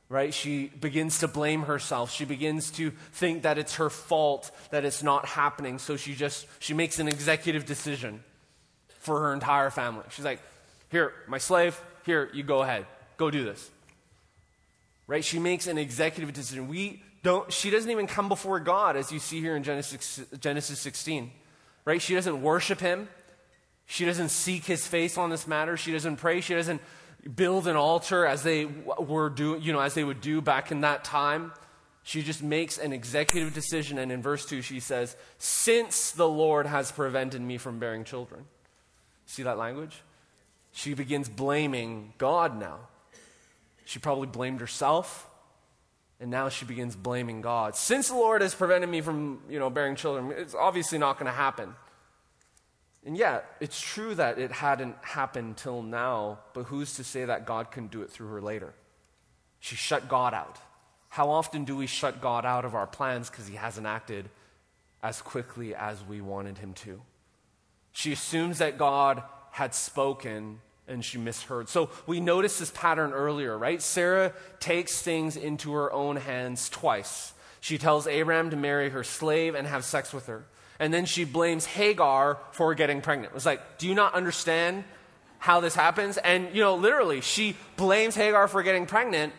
right? 0.10 0.34
She 0.34 0.68
begins 0.68 1.20
to 1.20 1.28
blame 1.28 1.64
herself. 1.64 2.12
She 2.12 2.26
begins 2.26 2.72
to 2.72 2.92
think 3.12 3.44
that 3.44 3.58
it's 3.58 3.76
her 3.76 3.90
fault 3.90 4.52
that 4.72 4.86
it's 4.86 5.04
not 5.04 5.26
happening. 5.26 5.80
So 5.80 5.98
she 5.98 6.16
just 6.16 6.48
she 6.60 6.74
makes 6.74 7.00
an 7.00 7.08
executive 7.08 7.66
decision 7.66 8.24
for 9.00 9.20
her 9.22 9.34
entire 9.34 9.70
family. 9.70 10.04
She's 10.12 10.26
like, 10.26 10.40
"Here, 10.90 11.14
my 11.28 11.38
slave, 11.38 11.80
here, 12.06 12.30
you 12.34 12.44
go 12.44 12.62
ahead. 12.62 12.86
Go 13.18 13.30
do 13.30 13.44
this." 13.44 13.70
Right? 15.08 15.24
She 15.24 15.40
makes 15.40 15.68
an 15.68 15.78
executive 15.78 16.34
decision. 16.34 16.68
We 16.68 17.04
don't 17.24 17.52
she 17.52 17.70
doesn't 17.70 17.90
even 17.90 18.08
come 18.08 18.30
before 18.30 18.60
God 18.60 18.96
as 18.96 19.12
you 19.12 19.20
see 19.20 19.42
here 19.42 19.56
in 19.56 19.64
Genesis 19.64 20.22
Genesis 20.40 20.80
16. 20.80 21.32
Right? 21.86 22.02
She 22.02 22.16
doesn't 22.16 22.42
worship 22.42 22.80
him. 22.80 23.08
She 23.86 24.04
doesn't 24.04 24.30
seek 24.30 24.66
his 24.66 24.86
face 24.86 25.18
on 25.18 25.30
this 25.30 25.48
matter. 25.48 25.78
She 25.78 25.94
doesn't 25.94 26.18
pray. 26.18 26.42
She 26.42 26.54
doesn't 26.54 26.82
build 27.36 27.68
an 27.68 27.76
altar 27.76 28.26
as 28.26 28.44
they 28.44 28.66
were 28.66 29.30
doing, 29.30 29.62
you 29.62 29.74
know, 29.74 29.80
as 29.80 29.94
they 29.94 30.04
would 30.04 30.22
do 30.22 30.42
back 30.42 30.72
in 30.72 30.82
that 30.82 31.04
time. 31.04 31.52
She 32.04 32.24
just 32.24 32.42
makes 32.42 32.78
an 32.78 32.94
executive 32.94 33.54
decision, 33.54 33.98
and 33.98 34.14
in 34.14 34.22
verse 34.22 34.46
2, 34.46 34.62
she 34.62 34.80
says, 34.80 35.18
Since 35.38 36.12
the 36.12 36.28
Lord 36.28 36.66
has 36.66 36.90
prevented 36.90 37.42
me 37.42 37.58
from 37.58 37.80
bearing 37.80 38.06
children. 38.06 38.46
See 39.26 39.44
that 39.44 39.58
language? 39.58 40.02
She 40.72 40.94
begins 40.94 41.28
blaming 41.28 42.14
God 42.18 42.58
now. 42.58 42.80
She 43.84 44.00
probably 44.00 44.28
blamed 44.28 44.62
herself, 44.62 45.30
and 46.22 46.32
now 46.32 46.48
she 46.48 46.64
begins 46.64 46.96
blaming 46.96 47.42
God. 47.42 47.76
Since 47.76 48.08
the 48.08 48.16
Lord 48.16 48.42
has 48.42 48.56
prevented 48.56 48.90
me 48.90 49.02
from, 49.02 49.42
you 49.50 49.60
know, 49.60 49.70
bearing 49.70 49.96
children, 49.96 50.34
it's 50.38 50.56
obviously 50.56 50.98
not 50.98 51.20
going 51.20 51.26
to 51.26 51.38
happen. 51.38 51.76
And 53.08 53.18
yet, 53.18 53.56
it's 53.62 53.80
true 53.80 54.14
that 54.16 54.38
it 54.38 54.52
hadn't 54.52 54.98
happened 55.02 55.56
till 55.56 55.82
now, 55.82 56.40
but 56.54 56.64
who's 56.64 56.96
to 56.96 57.06
say 57.06 57.24
that 57.24 57.46
God 57.46 57.72
can 57.72 57.88
do 57.88 58.02
it 58.02 58.12
through 58.12 58.28
her 58.28 58.42
later? 58.42 58.74
She 59.62 59.78
shut 59.78 60.10
God 60.10 60.34
out. 60.34 60.58
How 61.08 61.30
often 61.30 61.64
do 61.64 61.78
we 61.78 61.88
shut 61.88 62.20
God 62.20 62.46
out 62.46 62.66
of 62.66 62.76
our 62.76 62.86
plans 62.86 63.30
because 63.30 63.48
he 63.48 63.56
hasn't 63.56 63.88
acted 63.88 64.30
as 65.02 65.22
quickly 65.22 65.74
as 65.74 66.04
we 66.04 66.20
wanted 66.20 66.58
him 66.58 66.74
to? 66.74 67.02
She 67.94 68.12
assumes 68.12 68.58
that 68.58 68.78
God 68.78 69.24
had 69.52 69.74
spoken 69.74 70.60
and 70.86 71.04
she 71.04 71.18
misheard. 71.18 71.70
So 71.70 71.90
we 72.08 72.20
noticed 72.20 72.60
this 72.60 72.72
pattern 72.72 73.14
earlier, 73.14 73.58
right? 73.58 73.82
Sarah 73.82 74.34
takes 74.60 75.02
things 75.02 75.38
into 75.38 75.72
her 75.72 75.94
own 75.94 76.18
hands 76.18 76.70
twice. 76.70 77.32
She 77.62 77.78
tells 77.78 78.06
Abraham 78.06 78.50
to 78.50 78.58
marry 78.58 78.90
her 78.90 79.06
slave 79.06 79.56
and 79.56 79.66
have 79.66 79.86
sex 79.86 80.14
with 80.14 80.26
her. 80.26 80.46
And 80.80 80.94
then 80.94 81.06
she 81.06 81.24
blames 81.24 81.66
Hagar 81.66 82.38
for 82.52 82.74
getting 82.76 83.02
pregnant. 83.02 83.32
It 83.32 83.36
was 83.36 83.46
like, 83.46 83.78
do 83.78 83.88
you 83.88 83.96
not 83.96 84.14
understand 84.14 84.84
how 85.40 85.60
this 85.60 85.76
happens? 85.76 86.18
And, 86.18 86.54
you 86.54 86.62
know, 86.62 86.76
literally, 86.76 87.22
she 87.22 87.56
blames 87.76 88.16
Hagar 88.16 88.48
for 88.48 88.62
getting 88.64 88.86
pregnant. 88.86 89.34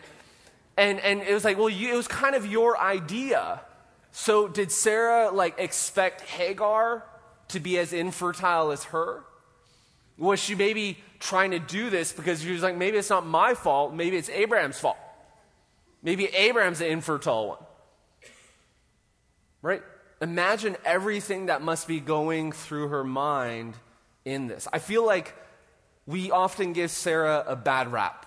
And, 0.77 0.99
and 0.99 1.21
it 1.21 1.33
was 1.33 1.45
like, 1.45 1.57
well, 1.57 1.69
you, 1.69 1.93
it 1.93 1.97
was 1.97 2.07
kind 2.07 2.35
of 2.35 2.45
your 2.45 2.79
idea. 2.79 3.61
So 4.11 4.47
did 4.47 4.71
Sarah, 4.71 5.31
like, 5.31 5.59
expect 5.59 6.21
Hagar 6.21 7.05
to 7.49 7.59
be 7.59 7.77
as 7.77 7.93
infertile 7.93 8.71
as 8.71 8.85
her? 8.85 9.23
Was 10.17 10.39
she 10.39 10.55
maybe 10.55 10.97
trying 11.19 11.51
to 11.51 11.59
do 11.59 11.89
this 11.89 12.11
because 12.11 12.41
she 12.41 12.51
was 12.51 12.63
like, 12.63 12.75
maybe 12.75 12.97
it's 12.97 13.09
not 13.09 13.25
my 13.25 13.53
fault, 13.53 13.93
maybe 13.93 14.17
it's 14.17 14.29
Abraham's 14.29 14.79
fault. 14.79 14.97
Maybe 16.01 16.25
Abraham's 16.27 16.79
the 16.79 16.87
infertile 16.87 17.49
one. 17.49 17.57
Right? 19.61 19.81
Imagine 20.21 20.75
everything 20.83 21.45
that 21.45 21.61
must 21.61 21.87
be 21.87 21.99
going 21.99 22.51
through 22.51 22.89
her 22.89 23.03
mind 23.03 23.75
in 24.25 24.47
this. 24.47 24.67
I 24.71 24.79
feel 24.79 25.05
like 25.05 25.33
we 26.05 26.31
often 26.31 26.73
give 26.73 26.91
Sarah 26.91 27.43
a 27.47 27.55
bad 27.55 27.91
rap, 27.91 28.25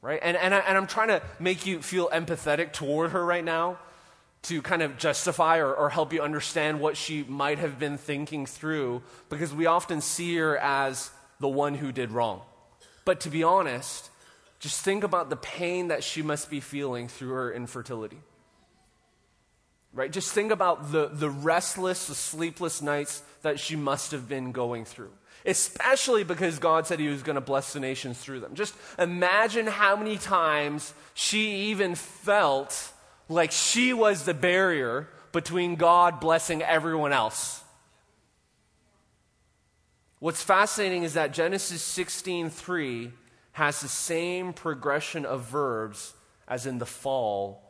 right? 0.00 0.20
And, 0.22 0.36
and, 0.36 0.54
I, 0.54 0.58
and 0.58 0.76
I'm 0.76 0.86
trying 0.86 1.08
to 1.08 1.22
make 1.40 1.66
you 1.66 1.82
feel 1.82 2.08
empathetic 2.10 2.72
toward 2.72 3.10
her 3.10 3.24
right 3.24 3.44
now 3.44 3.78
to 4.42 4.62
kind 4.62 4.82
of 4.82 4.96
justify 4.96 5.58
or, 5.58 5.74
or 5.74 5.90
help 5.90 6.12
you 6.12 6.22
understand 6.22 6.78
what 6.78 6.96
she 6.96 7.24
might 7.24 7.58
have 7.58 7.80
been 7.80 7.98
thinking 7.98 8.46
through 8.46 9.02
because 9.28 9.52
we 9.52 9.66
often 9.66 10.00
see 10.00 10.36
her 10.36 10.56
as 10.58 11.10
the 11.40 11.48
one 11.48 11.74
who 11.74 11.90
did 11.90 12.12
wrong. 12.12 12.42
But 13.04 13.20
to 13.20 13.30
be 13.30 13.42
honest, 13.42 14.08
just 14.60 14.82
think 14.82 15.02
about 15.02 15.30
the 15.30 15.36
pain 15.36 15.88
that 15.88 16.04
she 16.04 16.22
must 16.22 16.48
be 16.48 16.60
feeling 16.60 17.08
through 17.08 17.30
her 17.30 17.52
infertility 17.52 18.18
right? 19.96 20.12
Just 20.12 20.32
think 20.32 20.52
about 20.52 20.92
the, 20.92 21.08
the 21.08 21.30
restless, 21.30 22.06
the 22.06 22.14
sleepless 22.14 22.82
nights 22.82 23.22
that 23.42 23.58
she 23.58 23.74
must 23.74 24.12
have 24.12 24.28
been 24.28 24.52
going 24.52 24.84
through. 24.84 25.10
Especially 25.44 26.22
because 26.22 26.58
God 26.58 26.86
said 26.86 27.00
He 27.00 27.08
was 27.08 27.22
going 27.22 27.36
to 27.36 27.40
bless 27.40 27.72
the 27.72 27.80
nations 27.80 28.18
through 28.18 28.40
them. 28.40 28.54
Just 28.54 28.74
imagine 28.98 29.66
how 29.66 29.96
many 29.96 30.18
times 30.18 30.92
she 31.14 31.70
even 31.70 31.94
felt 31.94 32.92
like 33.28 33.52
she 33.52 33.92
was 33.92 34.24
the 34.24 34.34
barrier 34.34 35.08
between 35.32 35.76
God 35.76 36.20
blessing 36.20 36.62
everyone 36.62 37.12
else. 37.12 37.62
What's 40.18 40.42
fascinating 40.42 41.04
is 41.04 41.14
that 41.14 41.32
Genesis 41.32 41.82
16:3 41.82 43.12
has 43.52 43.80
the 43.80 43.88
same 43.88 44.52
progression 44.52 45.24
of 45.24 45.42
verbs 45.42 46.14
as 46.48 46.66
in 46.66 46.78
the 46.78 46.86
fall 46.86 47.65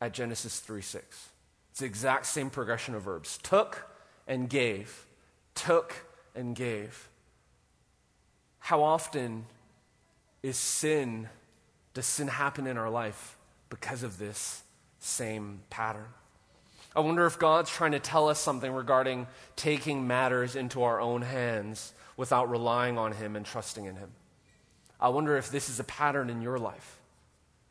at 0.00 0.12
Genesis 0.12 0.60
3 0.60 0.82
6. 0.82 1.28
It's 1.70 1.80
the 1.80 1.86
exact 1.86 2.26
same 2.26 2.50
progression 2.50 2.94
of 2.94 3.02
verbs 3.02 3.38
took 3.42 3.90
and 4.26 4.48
gave, 4.48 5.06
took 5.54 5.94
and 6.34 6.54
gave. 6.54 7.08
How 8.58 8.82
often 8.82 9.46
is 10.42 10.56
sin, 10.56 11.28
does 11.94 12.06
sin 12.06 12.28
happen 12.28 12.66
in 12.66 12.76
our 12.76 12.90
life 12.90 13.36
because 13.68 14.02
of 14.02 14.18
this 14.18 14.62
same 14.98 15.60
pattern? 15.70 16.08
I 16.94 17.00
wonder 17.00 17.26
if 17.26 17.38
God's 17.38 17.70
trying 17.70 17.92
to 17.92 18.00
tell 18.00 18.28
us 18.28 18.40
something 18.40 18.72
regarding 18.72 19.26
taking 19.54 20.06
matters 20.06 20.56
into 20.56 20.82
our 20.82 20.98
own 20.98 21.20
hands 21.22 21.92
without 22.16 22.48
relying 22.48 22.96
on 22.96 23.12
Him 23.12 23.36
and 23.36 23.44
trusting 23.44 23.84
in 23.84 23.96
Him. 23.96 24.10
I 24.98 25.10
wonder 25.10 25.36
if 25.36 25.50
this 25.50 25.68
is 25.68 25.78
a 25.78 25.84
pattern 25.84 26.30
in 26.30 26.40
your 26.40 26.58
life. 26.58 26.95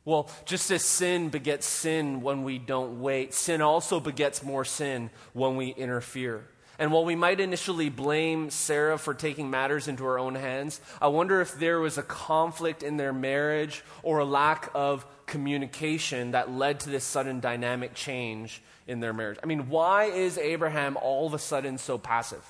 Well, 0.05 0.29
just 0.45 0.69
as 0.69 0.83
sin 0.83 1.29
begets 1.29 1.65
sin 1.65 2.21
when 2.21 2.43
we 2.43 2.59
don't 2.59 3.01
wait, 3.01 3.33
sin 3.33 3.61
also 3.61 3.99
begets 3.99 4.43
more 4.43 4.63
sin 4.63 5.09
when 5.33 5.55
we 5.55 5.69
interfere. 5.69 6.47
And 6.77 6.91
while 6.91 7.05
we 7.05 7.15
might 7.15 7.39
initially 7.39 7.89
blame 7.89 8.49
Sarah 8.49 8.97
for 8.97 9.13
taking 9.13 9.49
matters 9.49 9.87
into 9.87 10.03
her 10.03 10.19
own 10.19 10.35
hands, 10.35 10.81
I 11.01 11.07
wonder 11.07 11.41
if 11.41 11.57
there 11.57 11.79
was 11.79 11.97
a 11.97 12.03
conflict 12.03 12.83
in 12.83 12.97
their 12.97 13.13
marriage 13.13 13.83
or 14.03 14.19
a 14.19 14.25
lack 14.25 14.69
of 14.75 15.05
communication 15.25 16.31
that 16.31 16.51
led 16.51 16.81
to 16.81 16.89
this 16.89 17.03
sudden 17.03 17.39
dynamic 17.39 17.95
change 17.95 18.61
in 18.87 18.99
their 18.99 19.13
marriage. 19.13 19.39
I 19.41 19.47
mean, 19.47 19.69
why 19.69 20.05
is 20.05 20.37
Abraham 20.37 20.97
all 21.01 21.25
of 21.25 21.33
a 21.33 21.39
sudden 21.39 21.77
so 21.77 21.97
passive? 21.97 22.45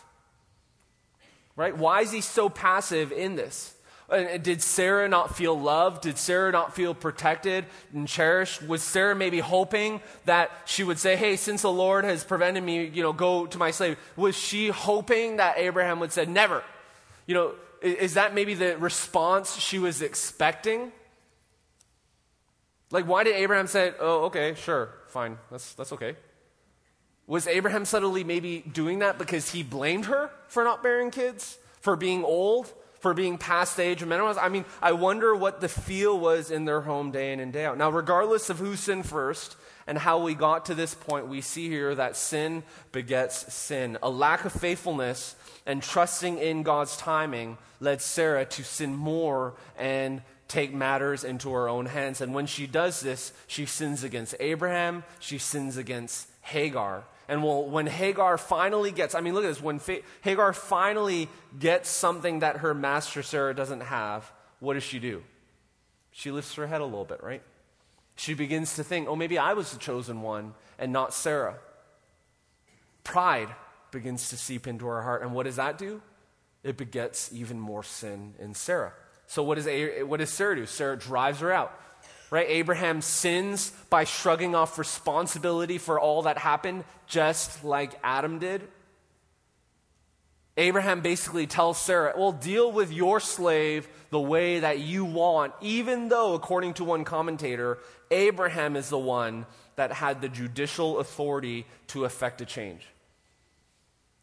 Right? 1.56 1.78
Why 1.78 2.02
is 2.02 2.12
he 2.12 2.22
so 2.22 2.50
passive 2.50 3.12
in 3.14 3.36
this? 3.36 3.75
Did 4.10 4.62
Sarah 4.62 5.10
not 5.10 5.36
feel 5.36 5.60
loved? 5.60 6.04
Did 6.04 6.20
Sarah 6.20 6.52
not 6.52 6.76
feel 6.76 6.94
protected 6.94 7.66
and 7.92 8.08
cherished? 8.08 8.62
Was 8.62 8.84
Sarah 8.84 9.16
maybe 9.16 9.40
hoping 9.40 10.00
that 10.26 10.52
she 10.66 10.84
would 10.84 11.00
say, 11.00 11.16
Hey, 11.16 11.38
since 11.38 11.64
the 11.64 11.72
Lord 11.72 12.06
has 12.06 12.24
prevented 12.24 12.64
me, 12.64 12.86
you 12.86 13.02
know, 13.02 13.14
go 13.14 13.48
to 13.48 13.58
my 13.58 13.72
slave? 13.72 13.98
Was 14.16 14.36
she 14.36 14.68
hoping 14.68 15.38
that 15.38 15.58
Abraham 15.58 16.00
would 16.00 16.12
say, 16.12 16.26
Never? 16.26 16.64
You 17.26 17.34
know, 17.34 17.52
is 17.82 18.14
that 18.14 18.36
maybe 18.36 18.54
the 18.54 18.78
response 18.78 19.58
she 19.58 19.80
was 19.80 20.04
expecting? 20.04 20.92
Like, 22.92 23.08
why 23.08 23.24
did 23.24 23.36
Abraham 23.36 23.66
say, 23.66 23.92
Oh, 24.00 24.26
okay, 24.26 24.54
sure, 24.54 24.90
fine, 25.08 25.40
that's, 25.50 25.74
that's 25.74 25.94
okay? 25.94 26.16
Was 27.26 27.48
Abraham 27.48 27.86
suddenly 27.86 28.24
maybe 28.24 28.60
doing 28.60 29.00
that 29.00 29.18
because 29.18 29.50
he 29.50 29.64
blamed 29.64 30.06
her 30.06 30.30
for 30.48 30.64
not 30.64 30.84
bearing 30.84 31.10
kids, 31.10 31.58
for 31.82 31.96
being 31.96 32.24
old? 32.24 32.72
For 33.06 33.14
being 33.14 33.38
past 33.38 33.80
age 33.80 34.02
of 34.02 34.08
menopause. 34.08 34.36
I 34.36 34.50
mean, 34.50 34.66
I 34.82 34.94
wonder 34.94 35.36
what 35.36 35.62
the 35.62 35.70
feel 35.70 36.20
was 36.20 36.50
in 36.50 36.66
their 36.66 36.82
home 36.82 37.12
day 37.12 37.34
in 37.34 37.40
and 37.40 37.54
day 37.54 37.64
out. 37.64 37.78
Now, 37.78 37.92
regardless 37.92 38.50
of 38.50 38.58
who 38.58 38.76
sinned 38.76 39.06
first 39.06 39.58
and 39.86 39.96
how 39.96 40.24
we 40.24 40.34
got 40.34 40.66
to 40.66 40.74
this 40.74 40.96
point, 40.96 41.28
we 41.28 41.42
see 41.42 41.70
here 41.70 41.94
that 41.94 42.16
sin 42.16 42.64
begets 42.92 43.54
sin. 43.54 44.00
A 44.02 44.10
lack 44.10 44.44
of 44.44 44.54
faithfulness 44.54 45.36
and 45.68 45.84
trusting 45.84 46.40
in 46.40 46.64
God's 46.64 46.98
timing 46.98 47.60
led 47.80 48.02
Sarah 48.02 48.44
to 48.44 48.64
sin 48.64 48.96
more 48.96 49.54
and 49.78 50.24
take 50.48 50.74
matters 50.74 51.24
into 51.24 51.54
her 51.54 51.70
own 51.70 51.86
hands. 51.86 52.22
And 52.22 52.34
when 52.34 52.48
she 52.48 52.66
does 52.66 53.02
this, 53.02 53.34
she 53.46 53.68
sins 53.68 54.04
against 54.04 54.34
Abraham, 54.40 55.04
she 55.20 55.38
sins 55.38 55.78
against 55.78 56.28
Hagar. 56.42 57.04
And 57.28 57.44
well, 57.44 57.66
when 57.66 57.88
Hagar 57.88 58.38
finally 58.38 58.92
gets, 58.92 59.16
I 59.16 59.22
mean, 59.22 59.34
look 59.34 59.44
at 59.44 59.48
this. 59.48 59.62
When 59.62 59.80
Fa- 59.80 60.02
Hagar 60.22 60.54
finally 60.54 61.30
gets 61.58 61.90
something 61.90 62.40
that 62.40 62.58
her 62.58 62.74
master 62.74 63.24
Sarah 63.24 63.56
doesn't 63.56 63.82
have, 63.82 64.32
what 64.60 64.76
does 64.76 64.84
she 64.84 65.00
do? 65.00 65.24
She 66.12 66.32
lifts 66.32 66.56
her 66.56 66.68
head 66.68 66.82
a 66.82 66.86
little 66.86 67.06
bit, 67.06 67.22
right? 67.24 67.42
She 68.16 68.34
begins 68.34 68.76
to 68.76 68.84
think, 68.84 69.08
oh, 69.08 69.16
maybe 69.16 69.38
I 69.38 69.54
was 69.54 69.72
the 69.72 69.80
chosen 69.80 70.22
one 70.22 70.54
and 70.78 70.94
not 70.94 71.14
Sarah. 71.14 71.58
Pride 73.04 73.50
begins 73.92 74.30
to 74.30 74.38
seep 74.38 74.68
into 74.68 74.86
her 74.86 75.02
heart. 75.02 75.22
And 75.22 75.34
what 75.34 75.44
does 75.44 75.58
that 75.58 75.78
do? 75.78 76.02
It 76.64 76.78
begets 76.78 77.32
even 77.34 77.60
more 77.60 77.84
sin 77.84 78.34
in 78.40 78.54
Sarah. 78.54 78.94
So 79.28 79.44
what 79.44 79.56
does, 79.56 79.68
what 80.06 80.20
does 80.20 80.30
Sarah 80.30 80.56
do? 80.56 80.66
Sarah 80.66 80.98
drives 80.98 81.40
her 81.40 81.52
out. 81.52 81.80
Right? 82.32 82.48
Abraham 82.50 83.02
sins 83.02 83.72
by 83.90 84.04
shrugging 84.04 84.56
off 84.56 84.78
responsibility 84.78 85.78
for 85.78 86.00
all 86.00 86.24
that 86.24 86.38
happened, 86.38 86.84
just 87.08 87.64
like 87.64 88.00
Adam 88.04 88.40
did. 88.40 88.62
Abraham 90.58 91.02
basically 91.02 91.48
tells 91.48 91.78
Sarah, 91.78 92.14
well, 92.18 92.32
deal 92.32 92.72
with 92.72 92.92
your 92.92 93.20
slave 93.20 93.88
the 94.10 94.20
way 94.20 94.60
that 94.60 94.80
you 94.80 95.04
want, 95.04 95.54
even 95.62 96.08
though, 96.08 96.34
according 96.34 96.76
to 96.76 96.86
one 96.86 97.04
commentator, 97.04 97.78
Abraham 98.10 98.78
is 98.78 98.90
the 98.90 98.98
one 98.98 99.46
that 99.76 99.92
had 99.92 100.22
the 100.22 100.30
judicial 100.30 101.00
authority 101.00 101.66
to 101.88 102.06
effect 102.06 102.40
a 102.40 102.46
change. 102.46 102.88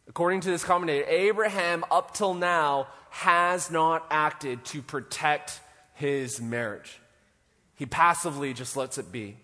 According 0.07 0.41
to 0.41 0.49
this 0.49 0.63
commentator, 0.63 1.05
Abraham, 1.07 1.85
up 1.91 2.15
till 2.15 2.33
now, 2.33 2.87
has 3.11 3.69
not 3.69 4.05
acted 4.09 4.65
to 4.65 4.81
protect 4.81 5.61
his 5.93 6.41
marriage. 6.41 6.99
He 7.75 7.85
passively 7.85 8.53
just 8.53 8.77
lets 8.77 8.97
it 8.97 9.11
be. 9.11 9.37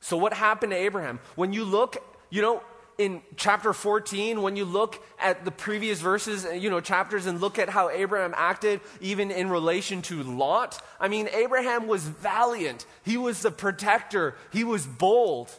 So, 0.00 0.16
what 0.16 0.32
happened 0.32 0.72
to 0.72 0.76
Abraham? 0.76 1.20
When 1.36 1.52
you 1.52 1.64
look, 1.64 1.96
you 2.28 2.42
know, 2.42 2.62
in 2.98 3.22
chapter 3.36 3.72
14, 3.72 4.42
when 4.42 4.56
you 4.56 4.64
look 4.64 5.02
at 5.18 5.44
the 5.44 5.50
previous 5.50 6.00
verses, 6.00 6.46
you 6.54 6.70
know, 6.70 6.80
chapters, 6.80 7.26
and 7.26 7.40
look 7.40 7.58
at 7.58 7.68
how 7.68 7.88
Abraham 7.88 8.34
acted, 8.36 8.80
even 9.00 9.30
in 9.30 9.48
relation 9.48 10.02
to 10.02 10.22
Lot, 10.22 10.80
I 11.00 11.08
mean, 11.08 11.28
Abraham 11.32 11.86
was 11.86 12.02
valiant. 12.04 12.84
He 13.04 13.16
was 13.16 13.42
the 13.42 13.50
protector. 13.50 14.34
He 14.52 14.64
was 14.64 14.86
bold. 14.86 15.50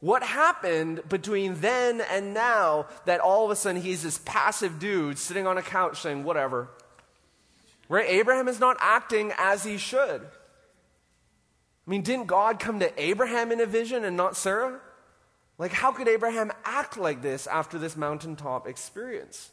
What 0.00 0.24
happened 0.24 1.00
between 1.08 1.60
then 1.60 2.00
and 2.00 2.34
now 2.34 2.86
that 3.04 3.20
all 3.20 3.44
of 3.44 3.52
a 3.52 3.56
sudden 3.56 3.80
he's 3.80 4.02
this 4.02 4.18
passive 4.24 4.80
dude 4.80 5.16
sitting 5.16 5.46
on 5.46 5.58
a 5.58 5.62
couch 5.62 6.00
saying, 6.02 6.24
whatever? 6.24 6.68
Right? 7.88 8.08
Abraham 8.08 8.48
is 8.48 8.58
not 8.58 8.76
acting 8.80 9.32
as 9.38 9.62
he 9.62 9.78
should. 9.78 10.22
I 11.86 11.90
mean, 11.90 12.02
didn't 12.02 12.26
God 12.26 12.58
come 12.60 12.80
to 12.80 13.02
Abraham 13.02 13.50
in 13.50 13.60
a 13.60 13.66
vision 13.66 14.04
and 14.04 14.16
not 14.16 14.36
Sarah? 14.36 14.80
Like, 15.58 15.72
how 15.72 15.92
could 15.92 16.08
Abraham 16.08 16.52
act 16.64 16.96
like 16.96 17.22
this 17.22 17.46
after 17.46 17.78
this 17.78 17.96
mountaintop 17.96 18.66
experience? 18.66 19.50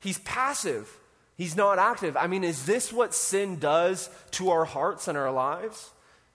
He's 0.00 0.18
passive, 0.20 0.98
he's 1.36 1.56
not 1.56 1.78
active. 1.78 2.16
I 2.16 2.26
mean, 2.26 2.44
is 2.44 2.66
this 2.66 2.92
what 2.92 3.14
sin 3.14 3.58
does 3.58 4.10
to 4.32 4.50
our 4.50 4.64
hearts 4.64 5.08
and 5.08 5.18
our 5.18 5.32
lives? 5.32 5.90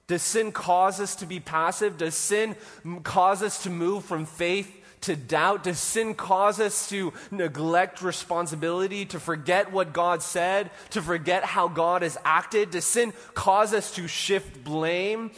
Does 0.08 0.22
sin 0.22 0.54
cause 0.54 1.02
us 1.02 1.16
to 1.18 1.26
be 1.26 1.42
passive? 1.42 1.98
Does 1.98 2.16
sin 2.16 2.56
cause 3.04 3.44
us 3.44 3.64
to 3.64 3.70
move 3.70 4.06
from 4.06 4.26
faith 4.26 4.74
to 5.02 5.16
doubt? 5.16 5.64
Does 5.64 5.80
sin 5.80 6.16
cause 6.16 6.60
us 6.60 6.90
to 6.90 7.14
neglect 7.32 8.02
responsibility, 8.02 9.06
to 9.06 9.20
forget 9.20 9.72
what 9.72 9.94
God 9.94 10.22
said, 10.22 10.72
to 10.92 11.02
forget 11.02 11.44
how 11.44 11.68
God 11.68 12.02
has 12.02 12.18
acted? 12.26 12.72
Does 12.72 12.86
sin 12.86 13.14
cause 13.34 13.74
us 13.74 13.94
to 13.96 14.08
shift 14.08 14.64
blame? 14.64 15.32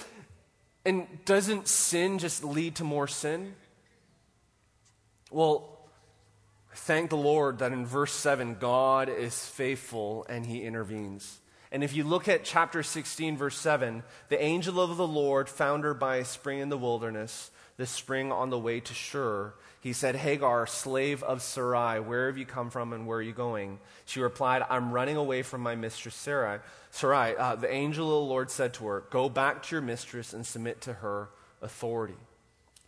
And 0.85 1.07
doesn't 1.25 1.67
sin 1.67 2.19
just 2.19 2.43
lead 2.43 2.75
to 2.75 2.83
more 2.83 3.07
sin? 3.07 3.53
Well, 5.29 5.77
thank 6.73 7.09
the 7.09 7.17
Lord 7.17 7.59
that 7.59 7.71
in 7.71 7.85
verse 7.85 8.13
7, 8.13 8.55
God 8.59 9.09
is 9.09 9.45
faithful 9.45 10.25
and 10.29 10.45
he 10.45 10.63
intervenes. 10.63 11.39
And 11.71 11.83
if 11.83 11.93
you 11.93 12.03
look 12.03 12.27
at 12.27 12.43
chapter 12.43 12.81
16, 12.81 13.37
verse 13.37 13.57
7, 13.57 14.01
the 14.29 14.41
angel 14.41 14.81
of 14.81 14.97
the 14.97 15.07
Lord 15.07 15.47
found 15.47 15.83
her 15.83 15.93
by 15.93 16.15
a 16.17 16.25
spring 16.25 16.59
in 16.59 16.69
the 16.69 16.77
wilderness, 16.77 17.51
the 17.79 17.85
spring 17.85 18.29
on 18.29 18.49
the 18.49 18.59
way 18.59 18.81
to 18.81 18.93
Shur. 18.93 19.53
He 19.79 19.93
said, 19.93 20.17
Hagar, 20.17 20.67
slave 20.67 21.23
of 21.23 21.41
Sarai, 21.41 22.01
where 22.01 22.27
have 22.27 22.37
you 22.37 22.45
come 22.45 22.69
from 22.69 22.91
and 22.91 23.07
where 23.07 23.19
are 23.19 23.21
you 23.21 23.31
going? 23.31 23.79
She 24.03 24.19
replied, 24.19 24.63
I'm 24.69 24.91
running 24.91 25.15
away 25.15 25.43
from 25.43 25.61
my 25.61 25.75
mistress 25.75 26.13
Sarai. 26.13 26.59
Sarai, 26.91 27.37
uh, 27.37 27.55
the 27.55 27.71
angel 27.71 28.07
of 28.07 28.23
the 28.23 28.29
Lord 28.29 28.51
said 28.51 28.73
to 28.75 28.87
her, 28.87 29.05
Go 29.11 29.29
back 29.29 29.63
to 29.63 29.75
your 29.75 29.81
mistress 29.81 30.33
and 30.33 30.45
submit 30.45 30.81
to 30.81 30.93
her 30.95 31.29
authority. 31.61 32.17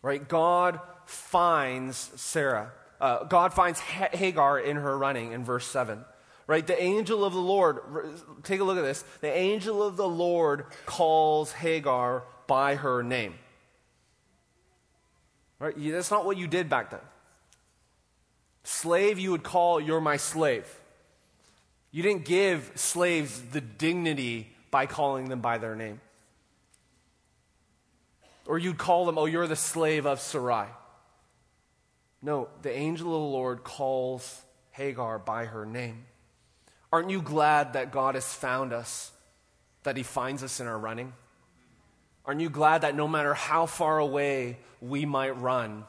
Right? 0.02 0.28
God 0.28 0.82
finds 1.06 2.12
Sarah. 2.18 2.74
Uh, 3.00 3.24
God 3.24 3.54
finds 3.54 3.80
Hagar 3.80 4.60
in 4.60 4.76
her 4.76 4.98
running 4.98 5.32
in 5.32 5.46
verse 5.46 5.68
7. 5.68 6.04
Right? 6.48 6.68
The 6.68 6.84
angel 6.84 7.24
of 7.24 7.32
the 7.32 7.40
Lord, 7.40 7.80
take 8.44 8.60
a 8.60 8.66
look 8.66 8.78
at 8.78 8.84
this. 8.84 9.06
The 9.22 9.34
angel 9.34 9.82
of 9.82 9.96
the 9.96 10.10
Lord 10.10 10.66
calls 10.86 11.54
Hagar 11.54 12.24
by 12.46 12.76
her 12.76 13.04
name. 13.04 13.36
Right? 15.62 15.76
That's 15.78 16.10
not 16.10 16.26
what 16.26 16.38
you 16.38 16.47
did 16.47 16.69
back 16.69 16.89
then. 16.89 17.00
Slave, 18.63 19.19
you 19.19 19.30
would 19.30 19.43
call, 19.43 19.80
you're 19.80 20.02
my 20.02 20.17
slave. 20.17 20.65
You 21.91 22.02
didn't 22.02 22.26
give 22.26 22.71
slaves 22.74 23.39
the 23.52 23.62
dignity 23.62 24.52
by 24.71 24.88
calling 24.88 25.30
them 25.30 25.39
by 25.39 25.60
their 25.60 25.76
name. 25.76 26.02
Or 28.47 28.58
you'd 28.58 28.80
call 28.80 29.06
them, 29.06 29.19
oh, 29.19 29.26
you're 29.26 29.45
the 29.45 29.56
slave 29.56 30.08
of 30.08 30.19
Sarai. 30.19 30.65
No, 32.24 32.50
the 32.63 32.76
angel 32.76 33.08
of 33.08 33.21
the 33.21 33.28
Lord 33.28 33.63
calls 33.63 34.41
Hagar 34.71 35.19
by 35.19 35.45
her 35.45 35.63
name. 35.63 36.06
Aren't 36.91 37.12
you 37.12 37.21
glad 37.21 37.74
that 37.74 37.91
God 37.91 38.15
has 38.15 38.34
found 38.34 38.74
us, 38.74 39.12
that 39.84 39.95
He 39.95 40.04
finds 40.04 40.43
us 40.43 40.60
in 40.60 40.65
our 40.65 40.78
running? 40.78 41.13
Aren't 42.26 42.42
you 42.42 42.50
glad 42.50 42.82
that 42.82 42.96
no 42.96 43.08
matter 43.08 43.34
how 43.34 43.66
far 43.66 43.98
away 44.00 44.58
we 44.80 45.06
might 45.06 45.40
run, 45.40 45.86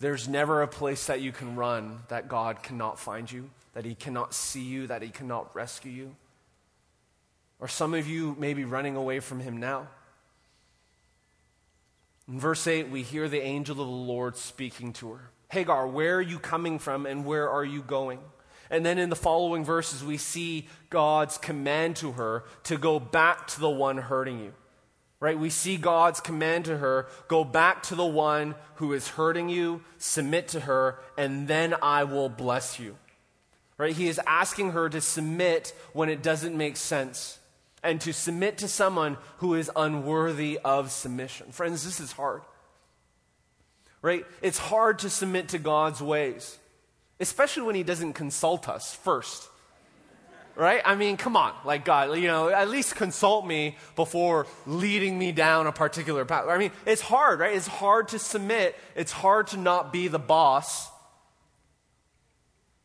there's 0.00 0.28
never 0.28 0.62
a 0.62 0.68
place 0.68 1.06
that 1.06 1.20
you 1.20 1.32
can 1.32 1.56
run 1.56 2.00
that 2.08 2.28
God 2.28 2.62
cannot 2.62 2.98
find 2.98 3.30
you, 3.30 3.50
that 3.74 3.84
He 3.84 3.94
cannot 3.94 4.34
see 4.34 4.62
you, 4.62 4.86
that 4.88 5.02
He 5.02 5.08
cannot 5.08 5.54
rescue 5.54 5.92
you? 5.92 6.16
Or 7.58 7.68
some 7.68 7.94
of 7.94 8.06
you 8.06 8.36
may 8.38 8.54
be 8.54 8.64
running 8.64 8.96
away 8.96 9.20
from 9.20 9.40
Him 9.40 9.56
now. 9.56 9.88
In 12.28 12.40
verse 12.40 12.66
8, 12.66 12.90
we 12.90 13.02
hear 13.02 13.28
the 13.28 13.42
angel 13.42 13.80
of 13.80 13.86
the 13.86 13.92
Lord 13.92 14.36
speaking 14.36 14.92
to 14.94 15.12
her 15.12 15.30
Hagar, 15.48 15.86
where 15.86 16.16
are 16.16 16.22
you 16.22 16.40
coming 16.40 16.78
from 16.78 17.06
and 17.06 17.24
where 17.24 17.48
are 17.48 17.64
you 17.64 17.82
going? 17.82 18.18
And 18.68 18.84
then 18.84 18.98
in 18.98 19.10
the 19.10 19.16
following 19.16 19.64
verses, 19.64 20.02
we 20.02 20.16
see 20.16 20.66
God's 20.90 21.38
command 21.38 21.96
to 21.96 22.12
her 22.12 22.42
to 22.64 22.76
go 22.76 22.98
back 22.98 23.46
to 23.48 23.60
the 23.60 23.70
one 23.70 23.96
hurting 23.96 24.40
you. 24.40 24.52
Right? 25.18 25.38
We 25.38 25.48
see 25.48 25.76
God's 25.76 26.20
command 26.20 26.66
to 26.66 26.76
her 26.76 27.06
go 27.28 27.42
back 27.42 27.82
to 27.84 27.94
the 27.94 28.04
one 28.04 28.54
who 28.76 28.92
is 28.92 29.08
hurting 29.08 29.48
you, 29.48 29.82
submit 29.98 30.48
to 30.48 30.60
her, 30.60 30.98
and 31.16 31.48
then 31.48 31.74
I 31.80 32.04
will 32.04 32.28
bless 32.28 32.78
you. 32.78 32.98
Right? 33.78 33.96
He 33.96 34.08
is 34.08 34.20
asking 34.26 34.72
her 34.72 34.88
to 34.88 35.00
submit 35.00 35.74
when 35.92 36.08
it 36.08 36.22
doesn't 36.22 36.56
make 36.56 36.76
sense 36.76 37.38
and 37.82 38.00
to 38.00 38.12
submit 38.12 38.58
to 38.58 38.68
someone 38.68 39.16
who 39.38 39.54
is 39.54 39.70
unworthy 39.76 40.58
of 40.64 40.90
submission. 40.90 41.52
Friends, 41.52 41.84
this 41.84 42.00
is 42.00 42.12
hard. 42.12 42.42
Right? 44.02 44.26
It's 44.42 44.58
hard 44.58 44.98
to 45.00 45.10
submit 45.10 45.48
to 45.50 45.58
God's 45.58 46.02
ways, 46.02 46.58
especially 47.20 47.62
when 47.62 47.74
He 47.74 47.82
doesn't 47.82 48.14
consult 48.14 48.68
us 48.68 48.94
first. 48.94 49.48
Right? 50.56 50.80
I 50.86 50.94
mean, 50.94 51.18
come 51.18 51.36
on. 51.36 51.52
Like, 51.66 51.84
God, 51.84 52.16
you 52.16 52.28
know, 52.28 52.48
at 52.48 52.70
least 52.70 52.96
consult 52.96 53.46
me 53.46 53.76
before 53.94 54.46
leading 54.66 55.18
me 55.18 55.30
down 55.30 55.66
a 55.66 55.72
particular 55.72 56.24
path. 56.24 56.46
I 56.48 56.56
mean, 56.56 56.72
it's 56.86 57.02
hard, 57.02 57.40
right? 57.40 57.54
It's 57.54 57.66
hard 57.66 58.08
to 58.08 58.18
submit. 58.18 58.74
It's 58.94 59.12
hard 59.12 59.48
to 59.48 59.58
not 59.58 59.92
be 59.92 60.08
the 60.08 60.18
boss. 60.18 60.88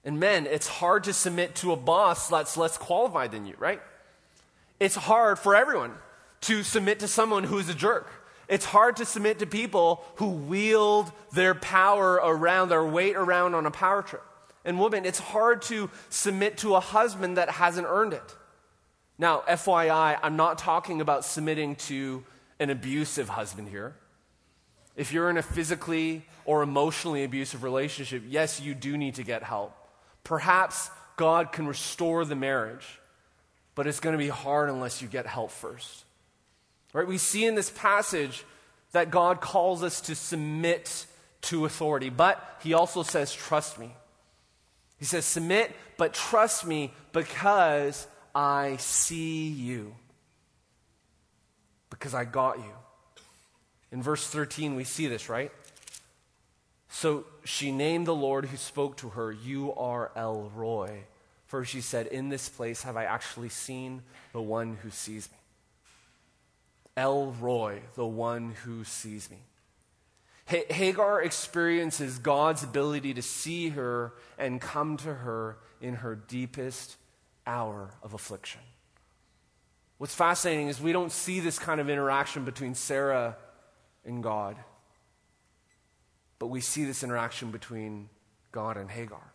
And 0.04 0.20
men, 0.20 0.48
it's 0.48 0.68
hard 0.68 1.06
to 1.06 1.14
submit 1.14 1.56
to 1.56 1.72
a 1.72 1.78
boss 1.78 2.28
that's 2.28 2.58
less 2.58 2.78
qualified 2.78 3.32
than 3.32 3.46
you, 3.46 3.56
right? 3.58 3.82
It's 4.80 4.96
hard 4.96 5.40
for 5.40 5.56
everyone 5.56 5.94
to 6.42 6.64
submit 6.64 7.00
to 7.00 7.08
someone 7.08 7.46
who's 7.46 7.70
a 7.70 7.74
jerk. 7.74 8.10
It's 8.50 8.66
hard 8.66 8.98
to 8.98 9.06
submit 9.06 9.40
to 9.40 9.46
people 9.46 10.04
who 10.16 10.28
wield 10.28 11.12
their 11.32 11.56
power 11.56 12.16
around, 12.16 12.68
their 12.68 12.84
weight 12.84 13.16
around 13.16 13.56
on 13.56 13.66
a 13.66 13.72
power 13.72 14.02
trip. 14.02 14.24
And 14.64 14.80
women, 14.80 15.06
it's 15.06 15.20
hard 15.20 15.62
to 15.64 15.90
submit 16.10 16.58
to 16.60 16.76
a 16.76 16.80
husband 16.80 17.38
that 17.38 17.50
hasn't 17.50 17.88
earned 17.90 18.14
it. 18.14 18.36
Now, 19.18 19.44
FYI, 19.48 20.20
I'm 20.22 20.36
not 20.36 20.58
talking 20.58 21.02
about 21.02 21.26
submitting 21.26 21.76
to 21.88 22.24
an 22.60 22.70
abusive 22.70 23.30
husband 23.30 23.70
here. 23.70 23.96
If 24.96 25.12
you're 25.14 25.30
in 25.30 25.38
a 25.38 25.44
physically 25.44 26.26
or 26.46 26.64
emotionally 26.64 27.24
abusive 27.24 27.64
relationship, 27.64 28.24
yes, 28.28 28.60
you 28.60 28.76
do 28.76 28.98
need 28.98 29.16
to 29.16 29.24
get 29.24 29.44
help. 29.44 29.76
Perhaps 30.24 30.90
God 31.16 31.52
can 31.52 31.68
restore 31.68 32.26
the 32.26 32.36
marriage 32.36 33.00
but 33.76 33.88
it's 33.88 34.00
going 34.00 34.14
to 34.14 34.18
be 34.18 34.30
hard 34.30 34.70
unless 34.70 35.02
you 35.02 35.08
get 35.08 35.26
help 35.26 35.52
first. 35.52 36.06
Right? 36.94 37.08
We 37.08 37.18
see 37.18 37.46
in 37.46 37.56
this 37.56 37.70
passage 37.70 38.44
that 38.92 39.12
God 39.12 39.40
calls 39.40 39.82
us 39.84 40.02
to 40.02 40.16
submit 40.16 41.06
to 41.44 41.66
authority, 41.66 42.10
but 42.10 42.60
he 42.62 42.74
also 42.74 43.04
says, 43.04 43.34
trust 43.34 43.80
me. 43.80 43.94
He 45.02 45.06
says, 45.06 45.26
submit, 45.26 45.76
but 45.98 46.14
trust 46.14 46.64
me 46.64 46.94
because 47.12 48.06
I 48.36 48.76
see 48.78 49.48
you. 49.48 49.96
Because 51.90 52.14
I 52.14 52.24
got 52.24 52.60
you. 52.60 52.74
In 53.92 54.04
verse 54.04 54.28
13, 54.28 54.76
we 54.76 54.84
see 54.84 55.08
this, 55.08 55.28
right? 55.28 55.52
So 56.88 57.26
she 57.44 57.72
named 57.72 58.06
the 58.06 58.14
Lord 58.14 58.46
who 58.46 58.58
spoke 58.58 58.96
to 58.98 59.10
her, 59.10 59.32
You 59.32 59.74
are 59.74 60.12
El 60.16 60.52
Roi, 60.54 61.06
for 61.48 61.66
she 61.66 61.82
said, 61.82 62.06
In 62.06 62.30
this 62.30 62.48
place 62.48 62.84
have 62.84 62.96
I 62.96 63.06
actually 63.06 63.50
seen 63.50 64.04
the 64.34 64.42
one 64.42 64.78
who 64.84 64.92
sees 64.92 65.32
me. 65.32 65.38
El 66.96 67.32
Roi, 67.32 67.82
the 67.96 68.06
one 68.06 68.52
who 68.66 68.84
sees 68.84 69.32
me. 69.32 69.40
Hagar 70.52 71.22
experiences 71.22 72.20
God's 72.20 72.64
ability 72.64 73.14
to 73.14 73.22
see 73.22 73.70
her 73.70 74.14
and 74.38 74.60
come 74.60 74.98
to 74.98 75.14
her 75.14 75.58
in 75.80 75.96
her 75.96 76.16
deepest 76.16 76.98
hour 77.48 77.92
of 78.04 78.14
affliction. 78.14 78.62
What's 79.98 80.16
fascinating 80.16 80.68
is 80.68 80.82
we 80.82 80.92
don't 80.92 81.12
see 81.12 81.40
this 81.40 81.60
kind 81.60 81.80
of 81.80 81.90
interaction 81.90 82.44
between 82.44 82.74
Sarah 82.74 83.38
and 84.04 84.24
God, 84.24 84.58
but 86.40 86.48
we 86.48 86.60
see 86.60 86.86
this 86.86 87.04
interaction 87.04 87.52
between 87.52 88.10
God 88.52 88.78
and 88.78 88.90
Hagar. 88.90 89.34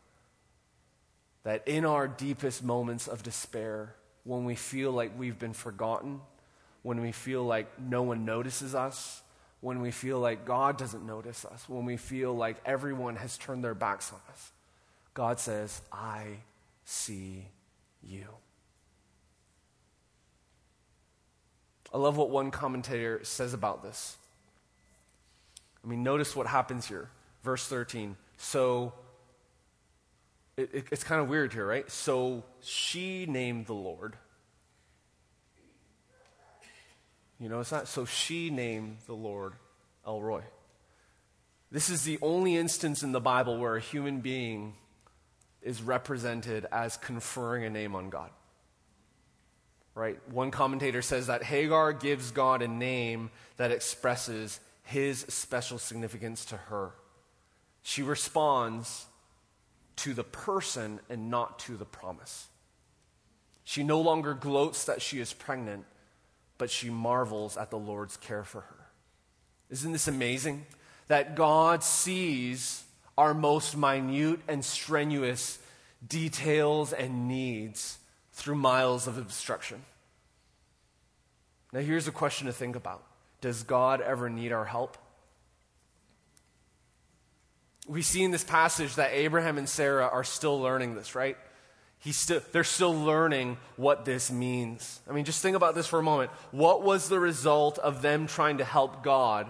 That 1.45 1.67
in 1.67 1.85
our 1.85 2.09
deepest 2.09 2.65
moments 2.65 3.07
of 3.07 3.23
despair, 3.23 3.95
when 4.25 4.45
we 4.45 4.57
feel 4.57 4.91
like 4.91 5.17
we've 5.17 5.39
been 5.39 5.53
forgotten, 5.53 6.21
when 6.83 7.01
we 7.01 7.13
feel 7.13 7.45
like 7.45 7.81
no 7.81 8.03
one 8.03 8.25
notices 8.25 8.75
us, 8.75 9.23
when 9.61 9.81
we 9.81 9.91
feel 9.91 10.21
like 10.21 10.45
God 10.45 10.77
doesn't 10.77 11.07
notice 11.07 11.45
us, 11.45 11.69
when 11.69 11.85
we 11.85 11.97
feel 11.97 12.35
like 12.35 12.57
everyone 12.65 13.17
has 13.17 13.39
turned 13.39 13.65
their 13.65 13.75
backs 13.75 14.13
on 14.13 14.21
us, 14.31 14.53
God 15.15 15.41
says, 15.41 15.81
I 15.91 16.25
see 16.85 17.47
you. 18.03 18.27
I 21.93 21.99
love 21.99 22.17
what 22.17 22.31
one 22.31 22.51
commentator 22.51 23.21
says 23.23 23.55
about 23.55 23.83
this. 23.83 24.17
I 25.85 25.89
mean, 25.89 26.03
notice 26.03 26.37
what 26.37 26.47
happens 26.47 26.87
here. 26.87 27.09
Verse 27.43 27.67
13. 27.67 28.17
So, 28.39 28.93
it, 30.57 30.71
it, 30.73 30.85
it's 30.91 31.05
kind 31.05 31.21
of 31.21 31.29
weird 31.29 31.53
here, 31.53 31.67
right? 31.67 31.91
So 31.91 32.45
she 32.61 33.27
named 33.27 33.67
the 33.67 33.75
Lord. 33.75 34.17
You 37.39 37.49
know, 37.49 37.61
it's 37.61 37.73
not 37.73 37.89
so 37.89 38.05
she 38.05 38.51
named 38.51 38.99
the 39.07 39.15
Lord 39.15 39.55
El 40.07 40.21
Roi. 40.21 40.43
This 41.71 41.91
is 41.91 42.05
the 42.05 42.19
only 42.23 42.57
instance 42.57 43.03
in 43.03 43.13
the 43.13 43.21
Bible 43.21 43.59
where 43.59 43.77
a 43.77 43.81
human 43.81 44.21
being 44.21 44.75
is 45.61 45.83
represented 45.83 46.65
as 46.71 46.97
conferring 46.97 47.65
a 47.65 47.71
name 47.71 47.95
on 47.95 48.09
God. 48.09 48.31
Right? 49.95 50.19
One 50.31 50.51
commentator 50.51 51.03
says 51.03 51.27
that 51.27 51.43
Hagar 51.43 51.93
gives 51.93 52.31
God 52.31 52.63
a 52.63 52.69
name 52.69 53.31
that 53.57 53.73
expresses 53.73 54.61
his 54.85 55.21
special 55.29 55.79
significance 55.79 56.45
to 56.47 56.57
her. 56.57 56.93
She 57.83 58.03
responds 58.03 59.07
to 59.97 60.15
the 60.15 60.25
person 60.25 61.01
and 61.11 61.31
not 61.31 61.59
to 61.61 61.77
the 61.77 61.85
promise. 61.85 62.47
She 63.65 63.83
no 63.83 64.01
longer 64.01 64.35
gloats 64.35 64.85
that 64.85 65.03
she 65.03 65.19
is 65.19 65.33
pregnant, 65.33 65.85
but 66.59 66.71
she 66.71 66.91
marvels 66.91 67.57
at 67.57 67.71
the 67.71 67.79
Lord's 67.79 68.17
care 68.17 68.45
for 68.45 68.63
her. 68.63 68.87
Isn't 69.71 69.93
this 69.93 70.09
amazing? 70.09 70.67
That 71.09 71.35
God 71.37 71.83
sees 71.85 72.85
our 73.19 73.35
most 73.35 73.77
minute 73.77 74.41
and 74.49 74.65
strenuous 74.65 75.59
details 76.07 76.93
and 76.93 77.29
needs 77.29 77.99
through 78.33 78.57
miles 78.57 79.07
of 79.07 79.17
obstruction. 79.17 79.83
Now, 81.73 81.81
here's 81.81 82.07
a 82.07 82.13
question 82.13 82.47
to 82.47 82.53
think 82.53 82.77
about 82.77 83.03
Does 83.41 83.63
God 83.63 84.01
ever 84.01 84.29
need 84.29 84.53
our 84.53 84.65
help? 84.65 84.99
We 87.89 88.03
see 88.03 88.25
in 88.25 88.33
this 88.33 88.45
passage 88.45 88.97
that 88.97 89.13
Abraham 89.13 89.59
and 89.59 89.69
Sarah 89.69 90.09
are 90.09 90.25
still 90.25 90.61
learning 90.61 90.97
this, 90.97 91.15
right? 91.15 91.37
He's 91.99 92.17
still, 92.17 92.41
they're 92.53 92.65
still 92.65 92.95
learning 92.95 93.57
what 93.77 94.05
this 94.05 94.31
means. 94.31 95.01
I 95.09 95.13
mean, 95.13 95.25
just 95.25 95.43
think 95.43 95.57
about 95.57 95.75
this 95.75 95.87
for 95.87 95.99
a 95.99 96.03
moment. 96.03 96.31
What 96.53 96.83
was 96.83 97.09
the 97.09 97.19
result 97.19 97.79
of 97.79 98.03
them 98.03 98.27
trying 98.27 98.59
to 98.59 98.65
help 98.65 99.03
God? 99.03 99.47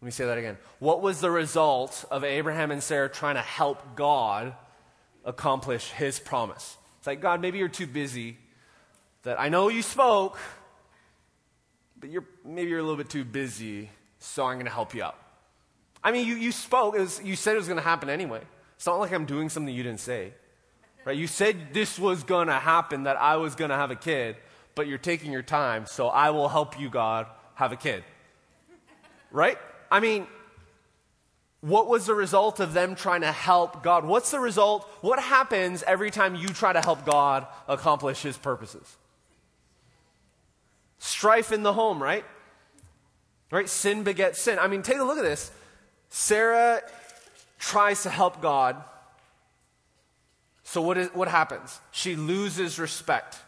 Let 0.00 0.04
me 0.06 0.10
say 0.10 0.26
that 0.26 0.38
again. 0.38 0.56
What 0.78 1.02
was 1.02 1.20
the 1.20 1.30
result 1.30 2.04
of 2.10 2.24
Abraham 2.24 2.70
and 2.70 2.82
Sarah 2.82 3.08
trying 3.08 3.34
to 3.34 3.42
help 3.42 3.96
God 3.96 4.54
accomplish 5.24 5.90
his 5.90 6.20
promise? 6.20 6.76
It's 6.98 7.06
like, 7.06 7.20
God, 7.20 7.40
maybe 7.40 7.58
you're 7.58 7.68
too 7.68 7.86
busy. 7.86 8.38
That 9.24 9.40
I 9.40 9.48
know 9.48 9.68
you 9.68 9.82
spoke, 9.82 10.38
but 11.98 12.10
you're, 12.10 12.24
maybe 12.44 12.70
you're 12.70 12.78
a 12.78 12.82
little 12.82 12.96
bit 12.96 13.10
too 13.10 13.24
busy, 13.24 13.90
so 14.20 14.46
I'm 14.46 14.54
going 14.54 14.66
to 14.66 14.72
help 14.72 14.94
you 14.94 15.02
out. 15.02 15.18
I 16.02 16.12
mean, 16.12 16.28
you, 16.28 16.36
you 16.36 16.52
spoke, 16.52 16.94
was, 16.94 17.20
you 17.22 17.34
said 17.34 17.54
it 17.54 17.58
was 17.58 17.66
going 17.66 17.78
to 17.78 17.82
happen 17.82 18.08
anyway. 18.08 18.40
It's 18.76 18.86
not 18.86 19.00
like 19.00 19.12
I'm 19.12 19.26
doing 19.26 19.48
something 19.48 19.74
you 19.74 19.82
didn't 19.82 20.00
say. 20.00 20.32
Right? 21.08 21.16
You 21.16 21.26
said 21.26 21.72
this 21.72 21.98
was 21.98 22.22
going 22.22 22.48
to 22.48 22.52
happen, 22.52 23.04
that 23.04 23.16
I 23.16 23.36
was 23.36 23.54
going 23.54 23.70
to 23.70 23.76
have 23.76 23.90
a 23.90 23.96
kid, 23.96 24.36
but 24.74 24.86
you're 24.86 24.98
taking 24.98 25.32
your 25.32 25.40
time, 25.40 25.86
so 25.86 26.08
I 26.08 26.28
will 26.28 26.50
help 26.50 26.78
you, 26.78 26.90
God, 26.90 27.26
have 27.54 27.72
a 27.72 27.76
kid. 27.76 28.04
Right? 29.30 29.56
I 29.90 30.00
mean, 30.00 30.26
what 31.62 31.88
was 31.88 32.04
the 32.04 32.14
result 32.14 32.60
of 32.60 32.74
them 32.74 32.94
trying 32.94 33.22
to 33.22 33.32
help 33.32 33.82
God? 33.82 34.04
What's 34.04 34.32
the 34.32 34.38
result? 34.38 34.86
What 35.00 35.18
happens 35.18 35.82
every 35.84 36.10
time 36.10 36.34
you 36.34 36.48
try 36.48 36.74
to 36.74 36.80
help 36.82 37.06
God 37.06 37.46
accomplish 37.68 38.20
his 38.20 38.36
purposes? 38.36 38.98
Strife 40.98 41.52
in 41.52 41.62
the 41.62 41.72
home, 41.72 42.02
right? 42.02 42.26
Right? 43.50 43.66
Sin 43.66 44.02
begets 44.02 44.42
sin. 44.42 44.58
I 44.58 44.66
mean, 44.68 44.82
take 44.82 44.98
a 44.98 45.04
look 45.04 45.16
at 45.16 45.24
this. 45.24 45.50
Sarah 46.10 46.82
tries 47.58 48.02
to 48.02 48.10
help 48.10 48.42
God. 48.42 48.84
So 50.70 50.82
what, 50.82 50.98
is, 50.98 51.08
what 51.14 51.28
happens? 51.28 51.80
She 51.92 52.14
loses 52.14 52.78
respect. 52.78 53.38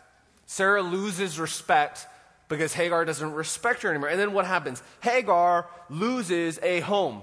Sarah 0.47 0.81
loses 0.81 1.39
respect 1.39 2.07
because 2.49 2.73
Hagar 2.73 3.05
doesn't 3.05 3.35
respect 3.35 3.83
her 3.83 3.91
anymore. 3.91 4.09
And 4.09 4.19
then 4.19 4.33
what 4.33 4.47
happens? 4.47 4.83
Hagar 5.01 5.69
loses 5.91 6.59
a 6.63 6.81
home. 6.81 7.21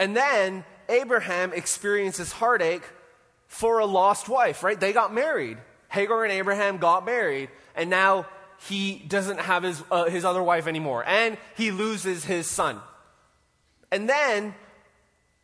And 0.00 0.16
then 0.16 0.64
Abraham 0.88 1.52
experiences 1.52 2.32
heartache 2.32 2.82
for 3.46 3.78
a 3.78 3.86
lost 3.86 4.28
wife, 4.28 4.64
right? 4.64 4.78
They 4.78 4.92
got 4.92 5.14
married. 5.14 5.58
Hagar 5.88 6.24
and 6.24 6.32
Abraham 6.32 6.78
got 6.78 7.06
married, 7.06 7.48
and 7.76 7.88
now 7.88 8.26
he 8.68 9.04
doesn't 9.06 9.38
have 9.38 9.62
his, 9.62 9.80
uh, 9.92 10.06
his 10.06 10.24
other 10.24 10.42
wife 10.42 10.66
anymore, 10.66 11.04
and 11.06 11.38
he 11.56 11.70
loses 11.70 12.24
his 12.24 12.50
son. 12.50 12.80
And 13.92 14.08
then 14.08 14.56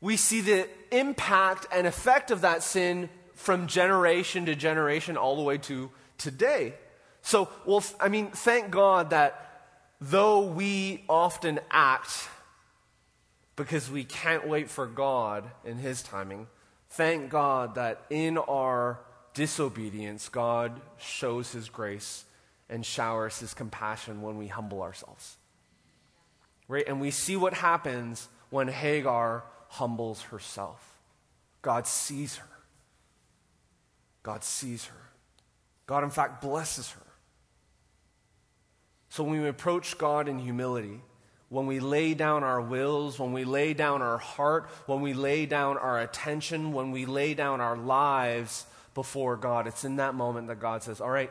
we 0.03 0.19
see 0.19 0.43
the 0.43 0.69
impact 0.91 1.67
and 1.73 1.87
effect 1.87 2.31
of 2.31 2.43
that 2.43 2.62
sin 2.62 3.09
from 3.35 3.67
generation 3.67 4.45
to 4.45 4.55
generation 4.55 5.17
all 5.17 5.37
the 5.37 5.43
way 5.43 5.57
to 5.57 5.91
today. 6.19 6.75
So, 7.23 7.49
well, 7.65 7.83
I 7.99 8.09
mean, 8.09 8.31
thank 8.31 8.71
God 8.71 9.11
that 9.11 9.62
though 10.01 10.43
we 10.43 11.05
often 11.09 11.59
act 11.71 12.29
because 13.57 13.91
we 13.91 14.05
can't 14.05 14.47
wait 14.47 14.69
for 14.69 14.87
God 14.87 15.51
in 15.65 15.79
His 15.79 16.03
timing, 16.03 16.49
thank 16.91 17.31
God 17.31 17.77
that 17.77 18.05
in 18.11 18.37
our 18.37 19.01
disobedience, 19.33 20.29
God 20.29 20.79
shows 20.99 21.53
His 21.53 21.71
grace 21.71 22.27
and 22.73 22.87
showers 22.87 23.38
his 23.38 23.53
compassion 23.53 24.23
when 24.23 24.38
we 24.38 24.47
humble 24.47 24.81
ourselves. 24.81 25.37
Right? 26.69 26.85
And 26.88 27.03
we 27.03 27.11
see 27.11 27.37
what 27.37 27.53
happens 27.53 28.29
when 28.49 28.67
Hagar 28.67 29.45
humbles 29.73 30.21
herself. 30.23 31.01
God 31.63 31.87
sees 31.87 32.37
her. 32.37 32.49
God 34.23 34.45
sees 34.45 34.85
her. 34.85 35.03
God, 35.87 36.05
in 36.05 36.11
fact, 36.11 36.43
blesses 36.43 36.91
her. 36.91 37.07
So 39.09 39.25
when 39.25 39.41
we 39.41 39.49
approach 39.49 39.97
God 39.97 40.29
in 40.29 40.39
humility, 40.39 41.01
when 41.49 41.67
we 41.67 41.81
lay 41.81 42.13
down 42.13 42.45
our 42.45 42.61
wills, 42.61 43.19
when 43.19 43.33
we 43.33 43.45
lay 43.45 43.73
down 43.73 44.03
our 44.03 44.19
heart, 44.19 44.69
when 44.85 45.01
we 45.01 45.15
lay 45.15 45.47
down 45.47 45.79
our 45.79 46.01
attention, 46.01 46.73
when 46.73 46.91
we 46.91 47.07
lay 47.07 47.33
down 47.33 47.63
our 47.63 47.77
lives 47.77 48.67
before 48.95 49.37
God, 49.37 49.67
it's 49.67 49.85
in 49.85 49.97
that 49.97 50.15
moment 50.15 50.49
that 50.49 50.61
God 50.61 50.83
says, 50.83 51.01
All 51.01 51.11
right, 51.11 51.31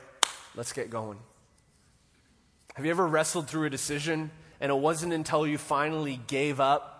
let's 0.56 0.74
get 0.74 0.90
going. 0.90 1.20
Have 2.74 2.86
you 2.86 2.92
ever 2.92 3.06
wrestled 3.06 3.48
through 3.48 3.66
a 3.66 3.70
decision 3.70 4.32
and 4.60 4.72
it 4.72 4.78
wasn't 4.78 5.14
until 5.14 5.46
you 5.46 5.60
finally 5.60 6.20
gave 6.26 6.60
up? 6.60 6.91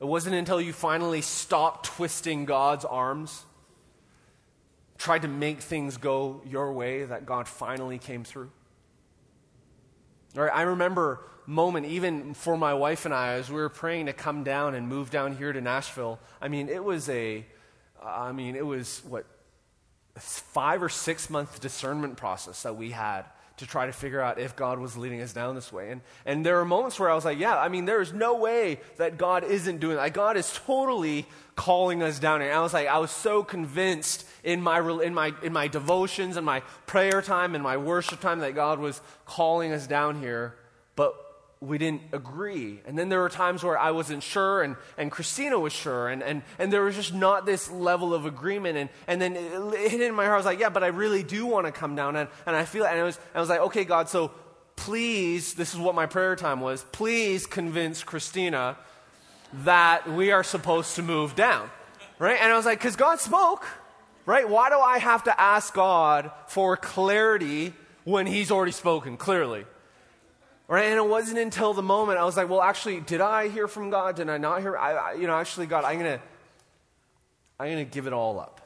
It 0.00 0.04
wasn't 0.04 0.36
until 0.36 0.60
you 0.60 0.72
finally 0.72 1.20
stopped 1.20 1.86
twisting 1.86 2.44
God's 2.44 2.84
arms, 2.84 3.44
tried 4.98 5.22
to 5.22 5.28
make 5.28 5.60
things 5.60 5.96
go 5.96 6.42
your 6.46 6.72
way, 6.72 7.04
that 7.04 7.26
God 7.26 7.48
finally 7.48 7.98
came 7.98 8.24
through? 8.24 8.50
All 10.36 10.42
right, 10.42 10.54
I 10.54 10.62
remember 10.62 11.20
moment, 11.46 11.86
even 11.86 12.34
for 12.34 12.56
my 12.56 12.74
wife 12.74 13.04
and 13.04 13.14
I, 13.14 13.34
as 13.34 13.50
we 13.50 13.56
were 13.56 13.68
praying 13.68 14.06
to 14.06 14.12
come 14.12 14.44
down 14.44 14.74
and 14.74 14.88
move 14.88 15.10
down 15.10 15.36
here 15.36 15.52
to 15.52 15.60
Nashville. 15.60 16.18
I 16.40 16.48
mean, 16.48 16.68
it 16.68 16.82
was 16.82 17.08
a, 17.08 17.44
I 18.02 18.32
mean, 18.32 18.56
it 18.56 18.66
was 18.66 19.02
what, 19.06 19.26
five 20.16 20.82
or 20.82 20.88
six 20.88 21.28
month 21.28 21.60
discernment 21.60 22.16
process 22.16 22.62
that 22.62 22.76
we 22.76 22.90
had 22.90 23.24
to 23.56 23.66
try 23.66 23.86
to 23.86 23.92
figure 23.92 24.20
out 24.20 24.38
if 24.38 24.56
God 24.56 24.78
was 24.78 24.96
leading 24.96 25.20
us 25.20 25.32
down 25.32 25.54
this 25.54 25.72
way. 25.72 25.90
And, 25.90 26.00
and 26.26 26.44
there 26.44 26.56
were 26.56 26.64
moments 26.64 26.98
where 26.98 27.08
I 27.10 27.14
was 27.14 27.24
like, 27.24 27.38
yeah, 27.38 27.56
I 27.56 27.68
mean, 27.68 27.84
there 27.84 28.00
is 28.00 28.12
no 28.12 28.34
way 28.34 28.80
that 28.96 29.16
God 29.16 29.44
isn't 29.44 29.78
doing 29.78 29.96
that. 29.96 30.12
God 30.12 30.36
is 30.36 30.52
totally 30.66 31.26
calling 31.54 32.02
us 32.02 32.18
down 32.18 32.40
here. 32.40 32.50
And 32.50 32.58
I 32.58 32.62
was 32.62 32.74
like, 32.74 32.88
I 32.88 32.98
was 32.98 33.12
so 33.12 33.44
convinced 33.44 34.26
in 34.42 34.60
my, 34.60 34.80
in, 35.02 35.14
my, 35.14 35.32
in 35.42 35.52
my 35.52 35.68
devotions 35.68 36.36
and 36.36 36.44
my 36.44 36.60
prayer 36.86 37.22
time 37.22 37.54
and 37.54 37.62
my 37.62 37.76
worship 37.76 38.20
time 38.20 38.40
that 38.40 38.56
God 38.56 38.80
was 38.80 39.00
calling 39.24 39.72
us 39.72 39.86
down 39.86 40.20
here, 40.20 40.56
but 40.96 41.14
we 41.60 41.78
didn't 41.78 42.02
agree. 42.12 42.80
And 42.86 42.98
then 42.98 43.08
there 43.08 43.20
were 43.20 43.28
times 43.28 43.62
where 43.62 43.78
I 43.78 43.90
wasn't 43.90 44.22
sure 44.22 44.62
and, 44.62 44.76
and 44.98 45.10
Christina 45.10 45.58
was 45.58 45.72
sure. 45.72 46.08
And, 46.08 46.22
and, 46.22 46.42
and 46.58 46.72
there 46.72 46.82
was 46.82 46.94
just 46.94 47.14
not 47.14 47.46
this 47.46 47.70
level 47.70 48.12
of 48.12 48.26
agreement. 48.26 48.76
And, 48.76 48.90
and 49.06 49.20
then 49.20 49.36
it, 49.36 49.52
it 49.74 49.90
hit 49.90 50.00
in 50.00 50.14
my 50.14 50.24
heart. 50.24 50.34
I 50.34 50.36
was 50.38 50.46
like, 50.46 50.58
yeah, 50.58 50.68
but 50.68 50.84
I 50.84 50.88
really 50.88 51.22
do 51.22 51.46
want 51.46 51.66
to 51.66 51.72
come 51.72 51.94
down. 51.94 52.16
And, 52.16 52.28
and 52.46 52.54
I 52.54 52.64
feel, 52.64 52.84
and 52.84 52.98
I 52.98 53.02
was, 53.02 53.18
I 53.34 53.40
was 53.40 53.48
like, 53.48 53.60
okay, 53.60 53.84
God, 53.84 54.08
so 54.08 54.30
please, 54.76 55.54
this 55.54 55.72
is 55.72 55.80
what 55.80 55.94
my 55.94 56.06
prayer 56.06 56.36
time 56.36 56.60
was, 56.60 56.84
please 56.92 57.46
convince 57.46 58.02
Christina 58.02 58.76
that 59.64 60.10
we 60.10 60.32
are 60.32 60.44
supposed 60.44 60.96
to 60.96 61.02
move 61.02 61.34
down. 61.34 61.70
Right? 62.18 62.38
And 62.40 62.52
I 62.52 62.56
was 62.56 62.66
like, 62.66 62.78
because 62.78 62.96
God 62.96 63.20
spoke. 63.20 63.64
Right? 64.26 64.48
Why 64.48 64.70
do 64.70 64.78
I 64.78 64.98
have 64.98 65.24
to 65.24 65.40
ask 65.40 65.74
God 65.74 66.30
for 66.46 66.76
clarity 66.76 67.74
when 68.04 68.26
He's 68.26 68.50
already 68.50 68.72
spoken 68.72 69.16
clearly? 69.16 69.66
Right? 70.66 70.86
And 70.86 70.96
it 70.96 71.06
wasn't 71.06 71.38
until 71.38 71.74
the 71.74 71.82
moment 71.82 72.18
I 72.18 72.24
was 72.24 72.36
like, 72.36 72.48
well, 72.48 72.62
actually, 72.62 73.00
did 73.00 73.20
I 73.20 73.48
hear 73.48 73.68
from 73.68 73.90
God? 73.90 74.16
Did 74.16 74.30
I 74.30 74.38
not 74.38 74.62
hear? 74.62 74.76
I, 74.76 74.92
I, 74.92 75.12
you 75.12 75.26
know, 75.26 75.34
actually, 75.34 75.66
God, 75.66 75.84
I'm 75.84 75.98
going 75.98 76.18
to 76.18 76.24
I'm 77.58 77.70
going 77.70 77.84
to 77.84 77.90
give 77.90 78.06
it 78.06 78.12
all 78.12 78.40
up. 78.40 78.60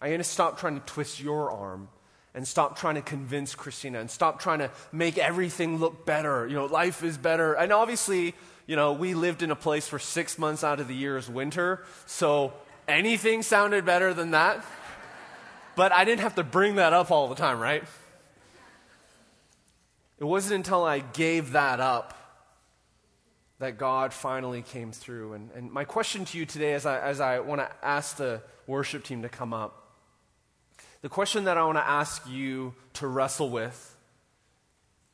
I'm 0.00 0.08
going 0.08 0.18
to 0.18 0.24
stop 0.24 0.58
trying 0.58 0.78
to 0.78 0.86
twist 0.86 1.20
your 1.20 1.50
arm 1.50 1.88
and 2.34 2.46
stop 2.46 2.78
trying 2.78 2.94
to 2.94 3.02
convince 3.02 3.54
Christina 3.54 4.00
and 4.00 4.10
stop 4.10 4.40
trying 4.40 4.60
to 4.60 4.70
make 4.90 5.18
everything 5.18 5.78
look 5.78 6.06
better. 6.06 6.46
You 6.46 6.54
know, 6.54 6.66
life 6.66 7.02
is 7.02 7.18
better. 7.18 7.54
And 7.54 7.72
obviously, 7.72 8.34
you 8.66 8.76
know, 8.76 8.92
we 8.92 9.14
lived 9.14 9.42
in 9.42 9.50
a 9.50 9.56
place 9.56 9.88
for 9.88 9.98
six 9.98 10.38
months 10.38 10.64
out 10.64 10.80
of 10.80 10.88
the 10.88 10.94
year 10.94 11.16
is 11.16 11.28
winter. 11.28 11.84
So 12.06 12.52
anything 12.88 13.42
sounded 13.42 13.84
better 13.84 14.14
than 14.14 14.30
that. 14.30 14.64
But 15.74 15.92
I 15.92 16.04
didn't 16.04 16.20
have 16.20 16.36
to 16.36 16.44
bring 16.44 16.76
that 16.76 16.92
up 16.92 17.10
all 17.10 17.28
the 17.28 17.34
time, 17.34 17.58
right? 17.58 17.84
It 20.22 20.26
wasn't 20.26 20.54
until 20.54 20.84
I 20.84 21.00
gave 21.00 21.50
that 21.50 21.80
up 21.80 22.16
that 23.58 23.76
God 23.76 24.12
finally 24.12 24.62
came 24.62 24.92
through. 24.92 25.32
And, 25.32 25.50
and 25.56 25.72
my 25.72 25.82
question 25.82 26.24
to 26.26 26.38
you 26.38 26.46
today, 26.46 26.74
as 26.74 26.86
I, 26.86 27.00
as 27.00 27.20
I 27.20 27.40
want 27.40 27.60
to 27.60 27.68
ask 27.82 28.18
the 28.18 28.40
worship 28.68 29.02
team 29.02 29.22
to 29.22 29.28
come 29.28 29.52
up, 29.52 29.96
the 31.00 31.08
question 31.08 31.42
that 31.46 31.58
I 31.58 31.64
want 31.64 31.78
to 31.78 31.88
ask 31.88 32.22
you 32.30 32.72
to 32.92 33.08
wrestle 33.08 33.50
with, 33.50 33.96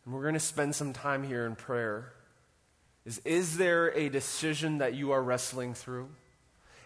and 0.04 0.12
we're 0.12 0.20
going 0.20 0.34
to 0.34 0.40
spend 0.40 0.74
some 0.74 0.92
time 0.92 1.22
here 1.22 1.46
in 1.46 1.56
prayer, 1.56 2.12
is 3.06 3.22
Is 3.24 3.56
there 3.56 3.90
a 3.96 4.10
decision 4.10 4.76
that 4.76 4.92
you 4.92 5.12
are 5.12 5.22
wrestling 5.22 5.72
through? 5.72 6.10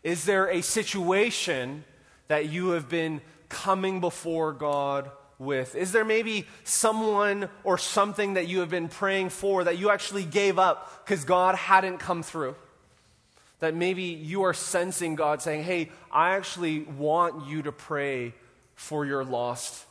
Is 0.04 0.26
there 0.26 0.48
a 0.48 0.60
situation 0.60 1.82
that 2.28 2.48
you 2.48 2.68
have 2.68 2.88
been 2.88 3.20
coming 3.48 4.00
before 4.00 4.52
God 4.52 5.10
with? 5.44 5.74
Is 5.74 5.92
there 5.92 6.04
maybe 6.04 6.46
someone 6.64 7.48
or 7.64 7.78
something 7.78 8.34
that 8.34 8.48
you 8.48 8.60
have 8.60 8.70
been 8.70 8.88
praying 8.88 9.30
for 9.30 9.64
that 9.64 9.78
you 9.78 9.90
actually 9.90 10.24
gave 10.24 10.58
up 10.58 11.04
because 11.04 11.24
God 11.24 11.54
hadn't 11.54 11.98
come 11.98 12.22
through? 12.22 12.54
That 13.60 13.74
maybe 13.74 14.02
you 14.02 14.42
are 14.42 14.54
sensing 14.54 15.14
God 15.14 15.42
saying, 15.42 15.64
Hey, 15.64 15.90
I 16.10 16.34
actually 16.34 16.80
want 16.80 17.46
you 17.46 17.62
to 17.62 17.72
pray 17.72 18.34
for 18.74 19.06
your 19.06 19.24
lost 19.24 19.84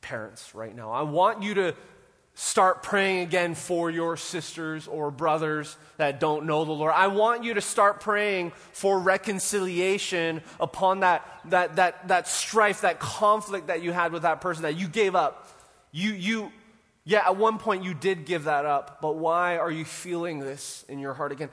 parents 0.00 0.54
right 0.54 0.74
now. 0.74 0.90
I 0.90 1.02
want 1.02 1.42
you 1.42 1.54
to 1.54 1.74
start 2.40 2.84
praying 2.84 3.18
again 3.18 3.52
for 3.52 3.90
your 3.90 4.16
sisters 4.16 4.86
or 4.86 5.10
brothers 5.10 5.76
that 5.96 6.20
don't 6.20 6.46
know 6.46 6.64
the 6.64 6.70
Lord. 6.70 6.92
I 6.94 7.08
want 7.08 7.42
you 7.42 7.54
to 7.54 7.60
start 7.60 7.98
praying 7.98 8.52
for 8.70 9.00
reconciliation 9.00 10.42
upon 10.60 11.00
that, 11.00 11.28
that, 11.46 11.74
that, 11.74 12.06
that 12.06 12.28
strife, 12.28 12.82
that 12.82 13.00
conflict 13.00 13.66
that 13.66 13.82
you 13.82 13.90
had 13.90 14.12
with 14.12 14.22
that 14.22 14.40
person 14.40 14.62
that 14.62 14.78
you 14.78 14.86
gave 14.86 15.16
up. 15.16 15.48
You, 15.90 16.12
you, 16.12 16.52
yeah, 17.02 17.26
at 17.26 17.36
one 17.36 17.58
point 17.58 17.82
you 17.82 17.92
did 17.92 18.24
give 18.24 18.44
that 18.44 18.64
up, 18.64 19.00
but 19.02 19.16
why 19.16 19.56
are 19.56 19.72
you 19.72 19.84
feeling 19.84 20.38
this 20.38 20.84
in 20.88 21.00
your 21.00 21.14
heart 21.14 21.32
again? 21.32 21.50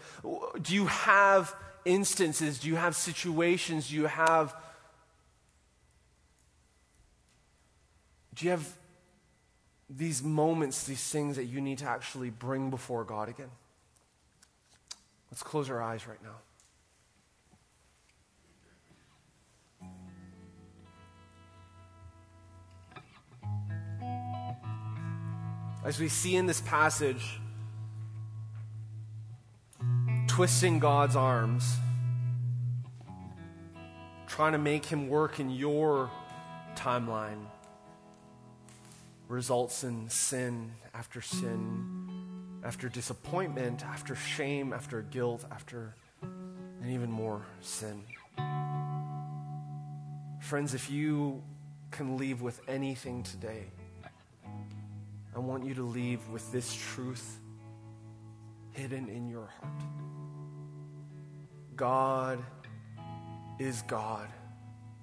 Do 0.62 0.76
you 0.76 0.86
have 0.86 1.56
instances? 1.84 2.60
Do 2.60 2.68
you 2.68 2.76
have 2.76 2.96
situations? 2.96 3.90
Do 3.90 3.96
you 3.96 4.06
have, 4.06 4.56
do 8.36 8.46
you 8.46 8.52
have 8.52 8.78
these 9.90 10.24
moments, 10.24 10.84
these 10.84 11.04
things 11.10 11.36
that 11.36 11.46
you 11.46 11.62
need 11.62 11.78
to 11.80 11.86
actually 11.86 12.30
bring 12.30 12.70
before 12.70 13.04
God 13.04 13.30
again. 13.30 13.52
Let's 15.32 15.44
close 15.44 15.70
our 15.70 15.82
eyes 15.82 16.08
right 16.08 16.20
now. 16.24 16.38
As 25.84 26.00
we 26.00 26.08
see 26.10 26.36
in 26.36 26.48
this 26.48 26.62
passage, 26.62 27.40
twisting 30.28 30.80
God's 30.80 31.16
arms, 31.16 31.76
trying 34.26 34.54
to 34.54 34.58
make 34.58 34.84
him 34.86 35.10
work 35.10 35.40
in 35.40 35.52
your 35.52 36.10
timeline 36.76 37.46
results 39.28 39.84
in 39.84 40.10
sin 40.10 40.72
after 40.94 41.22
sin, 41.22 42.10
after 42.64 42.90
disappointment, 42.90 43.84
after 43.86 44.16
shame, 44.16 44.74
after 44.74 45.02
guilt, 45.02 45.46
after, 45.52 45.96
and 46.22 46.92
even 46.92 47.12
more 47.12 47.46
sin. 47.62 48.04
Friends, 50.40 50.74
if 50.74 50.92
you 50.92 51.42
can 51.92 52.18
leave 52.18 52.42
with 52.42 52.62
anything 52.68 53.24
today, 53.24 53.66
I 55.36 55.40
want 55.40 55.66
you 55.66 55.74
to 55.76 55.84
leave 55.84 56.28
with 56.30 56.52
this 56.52 56.74
truth 56.94 57.40
hidden 58.72 59.10
in 59.10 59.28
your 59.28 59.50
heart. 59.60 59.82
God 61.76 62.40
is 63.60 63.82
God. 63.84 64.30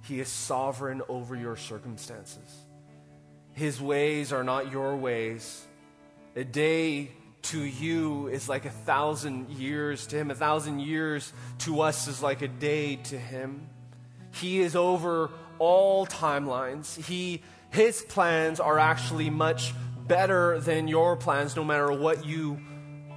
He 0.03 0.21
is 0.21 0.29
sovereign 0.29 1.03
over 1.09 1.37
your 1.37 1.57
circumstances. 1.57 2.67
His 3.55 3.81
ways 3.81 4.33
are 4.33 4.45
not 4.45 4.73
your 4.73 4.97
ways. 4.97 5.67
A 6.37 6.45
day 6.45 7.11
to 7.43 7.61
you 7.61 8.29
is 8.29 8.49
like 8.49 8.65
a 8.65 8.71
thousand 8.71 9.51
years 9.51 10.07
to 10.09 10.17
him. 10.17 10.31
A 10.31 10.35
thousand 10.35 10.81
years 10.81 11.33
to 11.59 11.81
us 11.83 12.09
is 12.09 12.23
like 12.23 12.43
a 12.43 12.49
day 12.49 12.97
to 12.97 13.19
him. 13.19 13.69
He 14.35 14.61
is 14.61 14.75
over 14.75 15.31
all 15.59 16.07
timelines. 16.07 16.97
He, 17.05 17.43
his 17.71 18.03
plans 18.03 18.61
are 18.61 18.79
actually 18.79 19.29
much 19.29 19.75
better 20.07 20.59
than 20.61 20.89
your 20.89 21.17
plans, 21.17 21.55
no 21.55 21.65
matter 21.65 21.93
what 21.93 22.25
you 22.25 22.61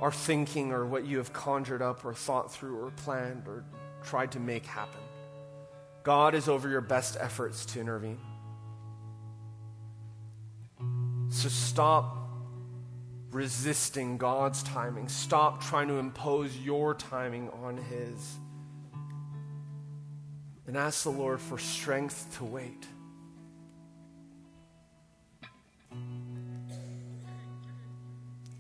are 0.02 0.12
thinking 0.12 0.72
or 0.72 0.86
what 0.86 1.06
you 1.06 1.18
have 1.18 1.32
conjured 1.32 1.82
up 1.82 2.04
or 2.04 2.14
thought 2.14 2.52
through 2.52 2.78
or 2.78 2.92
planned 2.92 3.48
or 3.48 3.64
tried 4.04 4.32
to 4.34 4.40
make 4.40 4.66
happen. 4.66 5.02
God 6.04 6.36
is 6.36 6.50
over 6.50 6.70
your 6.70 6.82
best 6.82 7.18
efforts 7.20 7.66
to 7.68 7.80
intervene. 7.80 8.20
So 11.36 11.50
stop 11.50 12.16
resisting 13.32 14.18
God's 14.18 14.64
timing. 14.64 15.10
Stop 15.10 15.62
trying 15.62 15.90
to 15.90 15.96
impose 15.96 16.58
your 16.58 16.94
timing 16.94 17.50
on 17.62 17.76
His. 17.76 18.38
And 20.66 20.78
ask 20.78 21.04
the 21.04 21.10
Lord 21.12 21.42
for 21.42 21.58
strength 21.58 22.38
to 22.38 22.46
wait. 22.46 22.88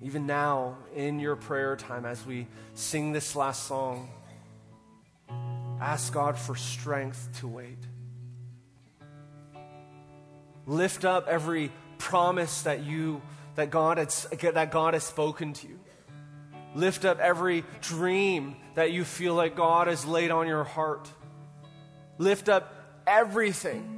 Even 0.02 0.28
now, 0.28 0.78
in 0.94 1.22
your 1.22 1.38
prayer 1.38 1.78
time, 1.78 2.06
as 2.06 2.26
we 2.26 2.46
sing 2.74 3.14
this 3.14 3.38
last 3.38 3.68
song, 3.68 4.10
ask 5.80 6.12
God 6.12 6.38
for 6.38 6.58
strength 6.58 7.30
to 7.40 7.48
wait. 7.48 7.80
Lift 10.68 11.06
up 11.06 11.30
every 11.30 11.72
promise 11.98 12.64
that 12.64 12.84
you 12.84 13.22
that 13.56 13.70
God 13.70 13.98
has 13.98 14.28
that 14.32 14.72
God 14.72 14.94
has 14.94 15.04
spoken 15.04 15.54
to 15.54 15.68
you. 15.68 15.80
Lift 16.76 17.06
up 17.06 17.20
every 17.20 17.64
dream 17.82 18.58
that 18.76 18.92
you 18.92 19.06
feel 19.06 19.34
like 19.34 19.56
God 19.56 19.88
has 19.88 20.06
laid 20.06 20.30
on 20.32 20.48
your 20.48 20.66
heart. 20.66 21.10
Lift 22.18 22.50
up 22.50 22.74
everything 23.08 23.96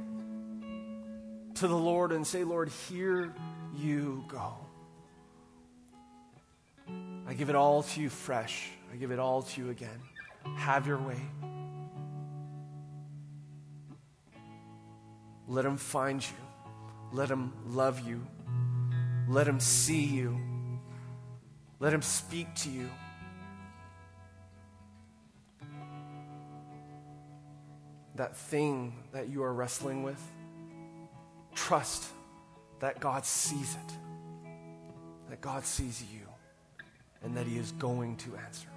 to 1.54 1.66
the 1.66 1.76
Lord 1.76 2.12
and 2.12 2.24
say, 2.26 2.44
Lord, 2.44 2.68
here 2.88 3.34
you 3.76 4.24
go. 4.28 4.54
I 7.26 7.34
give 7.34 7.50
it 7.50 7.56
all 7.56 7.82
to 7.82 8.00
you 8.00 8.08
fresh. 8.08 8.70
I 8.92 8.96
give 8.96 9.10
it 9.10 9.18
all 9.18 9.42
to 9.42 9.60
you 9.60 9.70
again. 9.70 10.00
Have 10.56 10.86
your 10.86 10.98
way. 10.98 11.20
Let 15.48 15.64
him 15.64 15.76
find 15.76 16.22
you. 16.22 16.47
Let 17.12 17.30
him 17.30 17.52
love 17.66 18.06
you. 18.06 18.26
Let 19.28 19.46
him 19.46 19.60
see 19.60 20.04
you. 20.04 20.38
Let 21.80 21.92
him 21.92 22.02
speak 22.02 22.54
to 22.56 22.70
you. 22.70 22.88
that 28.18 28.36
thing 28.36 28.92
that 29.12 29.28
you 29.28 29.42
are 29.44 29.54
wrestling 29.54 30.02
with, 30.02 30.20
trust 31.54 32.04
that 32.80 33.00
God 33.00 33.24
sees 33.24 33.74
it, 33.74 33.94
that 35.30 35.40
God 35.40 35.64
sees 35.64 36.02
you, 36.12 36.26
and 37.22 37.36
that 37.36 37.46
He 37.46 37.58
is 37.58 37.72
going 37.72 38.16
to 38.18 38.36
answer. 38.36 38.68